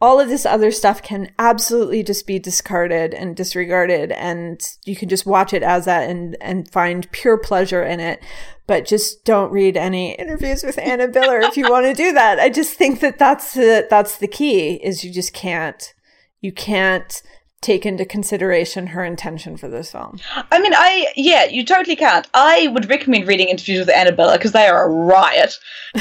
all 0.00 0.20
of 0.20 0.28
this 0.28 0.46
other 0.46 0.70
stuff 0.70 1.02
can 1.02 1.32
absolutely 1.40 2.04
just 2.04 2.24
be 2.24 2.38
discarded 2.38 3.12
and 3.12 3.34
disregarded. 3.34 4.12
And 4.12 4.60
you 4.84 4.94
can 4.94 5.08
just 5.08 5.26
watch 5.26 5.52
it 5.52 5.62
as 5.62 5.86
that 5.86 6.08
and 6.08 6.36
and 6.40 6.70
find 6.70 7.10
pure 7.10 7.36
pleasure 7.36 7.82
in 7.82 7.98
it. 7.98 8.22
But 8.66 8.86
just 8.86 9.24
don't 9.24 9.50
read 9.50 9.76
any 9.76 10.14
interviews 10.14 10.62
with 10.62 10.78
Anna 10.78 11.08
Biller 11.08 11.42
if 11.42 11.56
you 11.56 11.68
want 11.68 11.86
to 11.86 11.94
do 11.94 12.12
that. 12.12 12.38
I 12.38 12.50
just 12.50 12.74
think 12.74 13.00
that 13.00 13.18
that's 13.18 13.54
the 13.54 13.86
that's 13.90 14.18
the 14.18 14.28
key 14.28 14.74
is 14.74 15.02
you 15.02 15.12
just 15.12 15.32
can't 15.32 15.94
you 16.40 16.52
can't 16.52 17.22
take 17.60 17.84
into 17.84 18.04
consideration 18.04 18.88
her 18.88 19.04
intention 19.04 19.56
for 19.56 19.68
this 19.68 19.90
film 19.90 20.18
I 20.52 20.60
mean 20.60 20.72
I 20.74 21.08
yeah, 21.16 21.44
you 21.46 21.64
totally 21.64 21.96
can't. 21.96 22.26
I 22.32 22.68
would 22.68 22.88
recommend 22.88 23.26
reading 23.26 23.48
interviews 23.48 23.80
with 23.80 23.90
Anna 23.94 24.12
Biller 24.12 24.34
because 24.34 24.52
they 24.52 24.66
are 24.68 24.84
a 24.84 24.88
riot. 24.88 25.54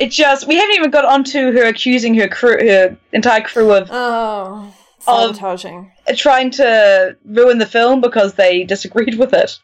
it 0.00 0.10
just 0.10 0.46
we 0.46 0.56
haven't 0.56 0.76
even 0.76 0.90
got 0.90 1.04
onto 1.04 1.52
her 1.52 1.64
accusing 1.64 2.14
her 2.14 2.28
crew, 2.28 2.56
her 2.58 2.96
entire 3.12 3.40
crew 3.42 3.72
of 3.72 3.88
oh 3.90 4.72
Of- 5.06 5.36
sabotaging 5.36 5.90
trying 6.16 6.50
to 6.52 7.16
ruin 7.24 7.58
the 7.58 7.66
film 7.66 8.00
because 8.00 8.34
they 8.34 8.64
disagreed 8.64 9.18
with 9.18 9.32
it. 9.34 9.58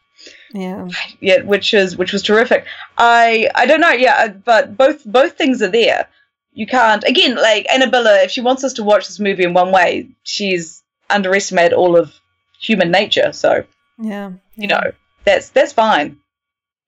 yeah 0.53 0.89
yeah, 1.21 1.43
which 1.43 1.73
is 1.75 1.97
which 1.97 2.13
was 2.13 2.23
terrific. 2.23 2.67
I 2.99 3.49
I 3.55 3.67
don't 3.67 3.81
know, 3.81 3.93
yeah, 3.93 4.29
but 4.29 4.77
both 4.77 5.05
both 5.05 5.37
things 5.39 5.63
are 5.63 5.69
there. 5.69 6.09
You 6.57 6.67
can't 6.67 7.05
again 7.05 7.37
like 7.37 7.67
Anna 7.71 7.87
Biller. 7.87 8.25
If 8.25 8.31
she 8.31 8.41
wants 8.41 8.65
us 8.65 8.73
to 8.75 8.83
watch 8.83 9.07
this 9.07 9.21
movie 9.21 9.45
in 9.45 9.53
one 9.53 9.73
way, 9.73 10.09
she's 10.23 10.83
underestimated 11.11 11.75
all 11.75 11.99
of 11.99 12.15
human 12.59 12.91
nature. 12.91 13.31
So 13.33 13.65
yeah 13.99 14.33
you 14.57 14.67
know 14.67 14.81
that's 15.27 15.51
that's 15.51 15.75
fine. 15.75 16.17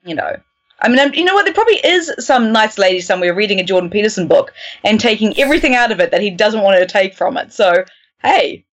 You 0.04 0.14
know, 0.14 0.36
I 0.80 0.88
mean, 0.88 0.98
um, 1.00 1.12
you 1.12 1.22
know 1.22 1.34
what? 1.34 1.44
There 1.44 1.52
probably 1.52 1.80
is 1.84 2.10
some 2.18 2.50
nice 2.50 2.78
lady 2.78 3.00
somewhere 3.00 3.34
reading 3.34 3.60
a 3.60 3.64
Jordan 3.64 3.90
Peterson 3.90 4.26
book 4.26 4.54
and 4.84 4.98
taking 4.98 5.38
everything 5.38 5.74
out 5.74 5.92
of 5.92 6.00
it 6.00 6.12
that 6.12 6.22
he 6.22 6.30
doesn't 6.30 6.62
want 6.62 6.78
her 6.78 6.86
to 6.86 6.90
take 6.90 7.14
from 7.14 7.36
it. 7.36 7.52
So 7.52 7.84
hey, 8.22 8.64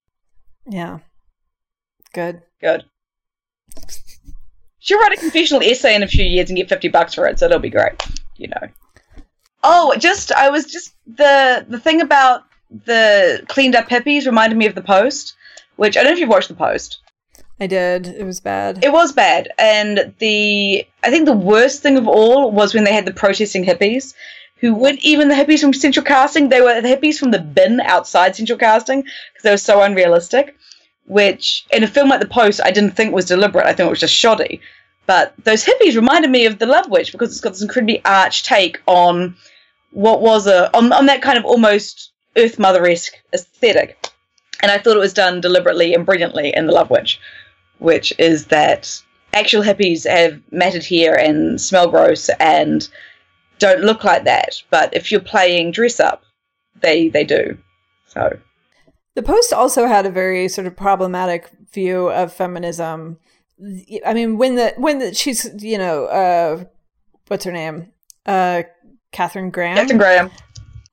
yeah 0.65 0.99
good 2.13 2.41
good. 2.61 2.85
She'll 4.79 4.99
write 4.99 5.17
a 5.17 5.19
confessional 5.19 5.61
essay 5.61 5.93
in 5.93 6.03
a 6.03 6.07
few 6.07 6.23
years 6.23 6.49
and 6.49 6.55
get 6.55 6.69
50 6.69 6.87
bucks 6.87 7.15
for 7.15 7.27
it, 7.27 7.37
so 7.37 7.47
it'll 7.47 7.59
be 7.59 7.69
great, 7.69 8.01
you 8.37 8.47
know. 8.47 8.69
Oh, 9.67 9.95
just, 9.97 10.31
I 10.31 10.49
was 10.49 10.65
just, 10.65 10.93
the 11.07 11.65
the 11.67 11.79
thing 11.79 12.01
about 12.01 12.43
the 12.85 13.43
cleaned 13.47 13.75
up 13.75 13.89
hippies 13.89 14.25
reminded 14.25 14.57
me 14.57 14.67
of 14.67 14.75
The 14.75 14.81
Post, 14.81 15.35
which 15.75 15.97
I 15.97 16.03
don't 16.03 16.11
know 16.11 16.13
if 16.13 16.19
you've 16.19 16.29
watched 16.29 16.49
The 16.49 16.55
Post. 16.55 16.99
I 17.59 17.67
did. 17.67 18.07
It 18.07 18.25
was 18.25 18.39
bad. 18.39 18.83
It 18.83 18.91
was 18.91 19.11
bad, 19.11 19.49
and 19.57 20.13
the, 20.19 20.85
I 21.03 21.09
think 21.09 21.25
the 21.25 21.33
worst 21.33 21.81
thing 21.81 21.97
of 21.97 22.07
all 22.07 22.51
was 22.51 22.73
when 22.73 22.83
they 22.83 22.93
had 22.93 23.05
the 23.05 23.13
protesting 23.13 23.65
hippies, 23.65 24.13
who 24.59 24.75
weren't 24.75 24.99
even 24.99 25.29
the 25.29 25.35
hippies 25.35 25.61
from 25.61 25.73
Central 25.73 26.05
Casting. 26.05 26.49
They 26.49 26.61
were 26.61 26.81
the 26.81 26.87
hippies 26.87 27.17
from 27.17 27.31
the 27.31 27.39
bin 27.39 27.81
outside 27.81 28.35
Central 28.35 28.59
Casting 28.59 29.01
because 29.01 29.43
they 29.43 29.51
were 29.51 29.57
so 29.57 29.81
unrealistic. 29.81 30.55
Which, 31.07 31.65
in 31.71 31.83
a 31.83 31.87
film 31.87 32.09
like 32.09 32.19
The 32.19 32.27
Post, 32.27 32.61
I 32.63 32.71
didn't 32.71 32.95
think 32.95 33.13
was 33.13 33.25
deliberate. 33.25 33.67
I 33.67 33.73
think 33.73 33.87
it 33.87 33.91
was 33.91 33.99
just 33.99 34.13
shoddy. 34.13 34.59
But 35.05 35.33
those 35.43 35.63
hippies 35.63 35.95
reminded 35.95 36.31
me 36.31 36.47
of 36.47 36.57
The 36.57 36.65
Love 36.65 36.89
Witch 36.89 37.11
because 37.11 37.29
it's 37.29 37.41
got 37.41 37.51
this 37.51 37.61
incredibly 37.61 38.03
arch 38.03 38.41
take 38.43 38.81
on 38.87 39.35
what 39.95 40.21
was 40.21 40.45
a 40.45 40.75
on, 40.75 40.91
on 40.91 41.05
that 41.05 41.21
kind 41.21 41.37
of 41.37 41.45
almost 41.45 42.11
Earth 42.35 42.59
Mother 42.59 42.85
esque 42.85 43.13
aesthetic. 43.33 43.97
And 44.61 44.71
I 44.71 44.77
thought 44.77 44.97
it 44.97 44.99
was 44.99 45.13
done 45.13 45.41
deliberately 45.41 45.93
and 45.93 46.05
brilliantly 46.05 46.53
in 46.53 46.67
The 46.67 46.73
Love 46.73 46.89
Witch, 46.89 47.19
which 47.79 48.13
is 48.19 48.47
that 48.47 49.01
actual 49.33 49.63
hippies 49.63 50.09
have 50.09 50.41
matted 50.51 50.85
hair 50.85 51.17
and 51.17 51.59
smell 51.59 51.89
gross 51.89 52.29
and 52.39 52.87
don't 53.59 53.81
look 53.81 54.03
like 54.03 54.25
that. 54.25 54.61
But 54.69 54.93
if 54.93 55.11
you're 55.11 55.21
playing 55.21 55.71
dress 55.71 55.99
up, 55.99 56.23
they 56.81 57.07
they 57.07 57.23
do. 57.23 57.57
So 58.07 58.37
the 59.13 59.23
Post 59.23 59.53
also 59.53 59.87
had 59.87 60.05
a 60.05 60.11
very 60.11 60.49
sort 60.49 60.67
of 60.67 60.75
problematic 60.75 61.49
view 61.71 62.09
of 62.09 62.33
feminism. 62.33 63.17
I 64.05 64.13
mean, 64.13 64.37
when 64.37 64.55
the 64.55 64.73
when 64.75 64.99
the 64.99 65.13
she's 65.13 65.49
you 65.63 65.77
know 65.77 66.05
uh, 66.07 66.65
what's 67.27 67.45
her 67.45 67.53
name, 67.53 67.93
uh, 68.25 68.63
Katharine 69.15 69.49
Graham. 69.49 69.77
Katharine 69.77 69.97
Graham 69.97 70.31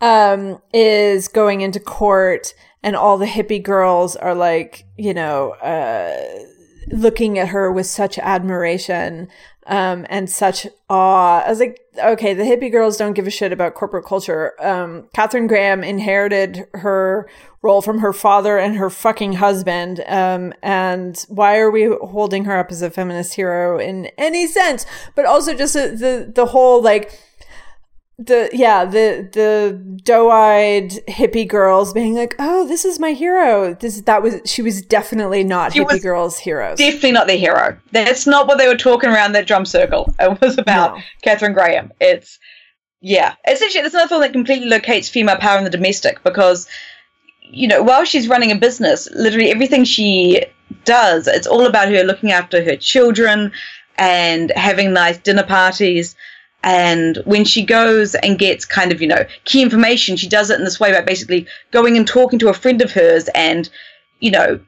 um, 0.01 0.63
is 0.73 1.29
going 1.29 1.61
into 1.61 1.81
court, 1.81 2.55
and 2.83 2.95
all 2.95 3.19
the 3.19 3.27
hippie 3.27 3.63
girls 3.63 4.15
are 4.15 4.35
like, 4.35 4.85
you 4.97 5.13
know, 5.13 5.51
uh, 5.55 6.45
looking 6.89 7.39
at 7.39 7.49
her 7.49 7.71
with 7.73 7.87
such 7.87 8.19
admiration 8.19 9.29
um, 9.67 10.07
and 10.09 10.31
such 10.31 10.67
awe. 10.89 11.43
I 11.45 11.51
was 11.51 11.61
like, 11.61 11.81
okay, 11.99 12.35
the 12.35 12.43
hippie 12.43 12.71
girls 12.71 12.97
don't 12.97 13.13
give 13.13 13.27
a 13.27 13.31
shit 13.31 13.53
about 13.53 13.75
corporate 13.75 14.05
culture. 14.05 14.55
Um, 14.61 15.09
Katharine 15.15 15.47
Graham 15.47 15.85
inherited 15.85 16.67
her 16.75 17.29
role 17.63 17.81
from 17.81 18.01
her 18.01 18.13
father 18.13 18.59
and 18.59 18.77
her 18.77 18.91
fucking 18.91 19.35
husband. 19.35 20.03
Um, 20.09 20.53
and 20.63 21.25
why 21.29 21.59
are 21.59 21.71
we 21.71 21.85
holding 21.87 22.45
her 22.45 22.59
up 22.59 22.73
as 22.73 22.83
a 22.83 22.91
feminist 22.91 23.35
hero 23.35 23.79
in 23.79 24.07
any 24.19 24.49
sense? 24.49 24.85
But 25.15 25.27
also 25.27 25.55
just 25.55 25.75
the, 25.75 26.31
the 26.35 26.47
whole 26.47 26.83
like, 26.83 27.17
the 28.19 28.51
yeah 28.53 28.85
the 28.85 29.29
the 29.33 30.01
doe-eyed 30.05 30.91
hippie 31.09 31.49
girls 31.49 31.93
being 31.93 32.15
like 32.15 32.35
oh 32.39 32.67
this 32.67 32.85
is 32.85 32.99
my 32.99 33.13
hero. 33.13 33.75
This 33.75 34.01
that 34.03 34.23
was 34.23 34.41
she 34.45 34.63
was 34.63 34.83
definitely 34.83 35.45
not 35.45 35.73
she 35.73 35.81
hippie 35.81 36.03
girls 36.03 36.39
heroes. 36.39 36.79
definitely 36.79 37.13
not 37.13 37.27
their 37.27 37.39
hero. 37.39 37.79
That's 37.91 38.27
not 38.27 38.47
what 38.47 38.59
they 38.59 38.69
were 38.69 38.77
talking 38.77 39.11
around 39.11 39.33
that 39.33 39.47
drum 39.47 39.65
circle. 39.65 40.15
It 40.21 40.41
was 40.41 40.59
about 40.59 40.97
no. 40.97 41.03
katharine 41.23 41.55
graham. 41.55 41.93
It's 42.01 42.39
yeah. 43.01 43.35
Essentially 43.49 43.85
it's 43.85 43.95
another 43.95 44.09
film 44.09 44.21
that 44.21 44.33
completely 44.33 44.69
locates 44.69 45.09
female 45.09 45.37
power 45.37 45.59
in 45.59 45.65
the 45.65 45.71
domestic 45.71 46.23
because 46.23 46.69
you 47.43 47.67
know 47.67 47.83
while 47.83 48.05
she's 48.05 48.29
running 48.29 48.53
a 48.53 48.57
business 48.57 49.09
literally 49.13 49.51
everything 49.51 49.85
she 49.85 50.43
does 50.85 51.27
it's 51.27 51.47
all 51.47 51.67
about 51.67 51.89
her 51.89 52.03
looking 52.03 52.33
after 52.33 52.65
her 52.65 52.77
children 52.77 53.53
and 53.99 54.51
having 54.53 54.93
nice 54.93 55.19
dinner 55.19 55.43
parties 55.43 56.17
and 56.65 57.19
when 57.25 57.45
she 57.45 57.65
goes 57.65 58.15
and 58.17 58.39
gets 58.39 58.65
kind 58.65 58.93
of, 58.93 59.01
you 59.01 59.09
know, 59.09 59.25
key 59.45 59.63
information, 59.63 60.17
she 60.17 60.29
does 60.29 60.51
it 60.51 60.59
in 60.59 60.65
this 60.65 60.79
way 60.79 60.93
by 60.93 61.01
basically 61.01 61.47
going 61.73 61.97
and 61.97 62.07
talking 62.07 62.39
to 62.39 62.49
a 62.49 62.55
friend 62.55 62.81
of 62.81 62.93
hers 62.93 63.29
and, 63.35 63.69
you 64.21 64.31
know, 64.31 64.61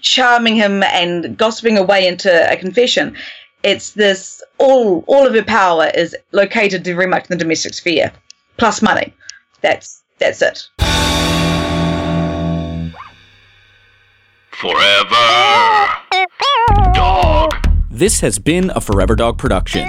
charming 0.00 0.56
him 0.56 0.82
and 0.84 1.36
gossiping 1.36 1.76
away 1.76 2.06
into 2.06 2.50
a 2.50 2.56
confession. 2.56 3.16
It's 3.62 3.92
this 3.92 4.42
all 4.58 5.04
all 5.06 5.26
of 5.26 5.34
her 5.34 5.42
power 5.42 5.90
is 5.94 6.16
located 6.32 6.84
very 6.84 7.06
much 7.06 7.24
in 7.24 7.36
the 7.36 7.36
domestic 7.36 7.74
sphere, 7.74 8.12
plus 8.56 8.80
money. 8.80 9.12
That's 9.60 10.02
that's 10.18 10.40
it. 10.40 10.68
Forever 14.50 15.88
Dog. 16.94 17.52
This 17.90 18.20
has 18.20 18.38
been 18.38 18.70
a 18.70 18.80
Forever 18.80 19.14
Dog 19.14 19.36
production. 19.36 19.88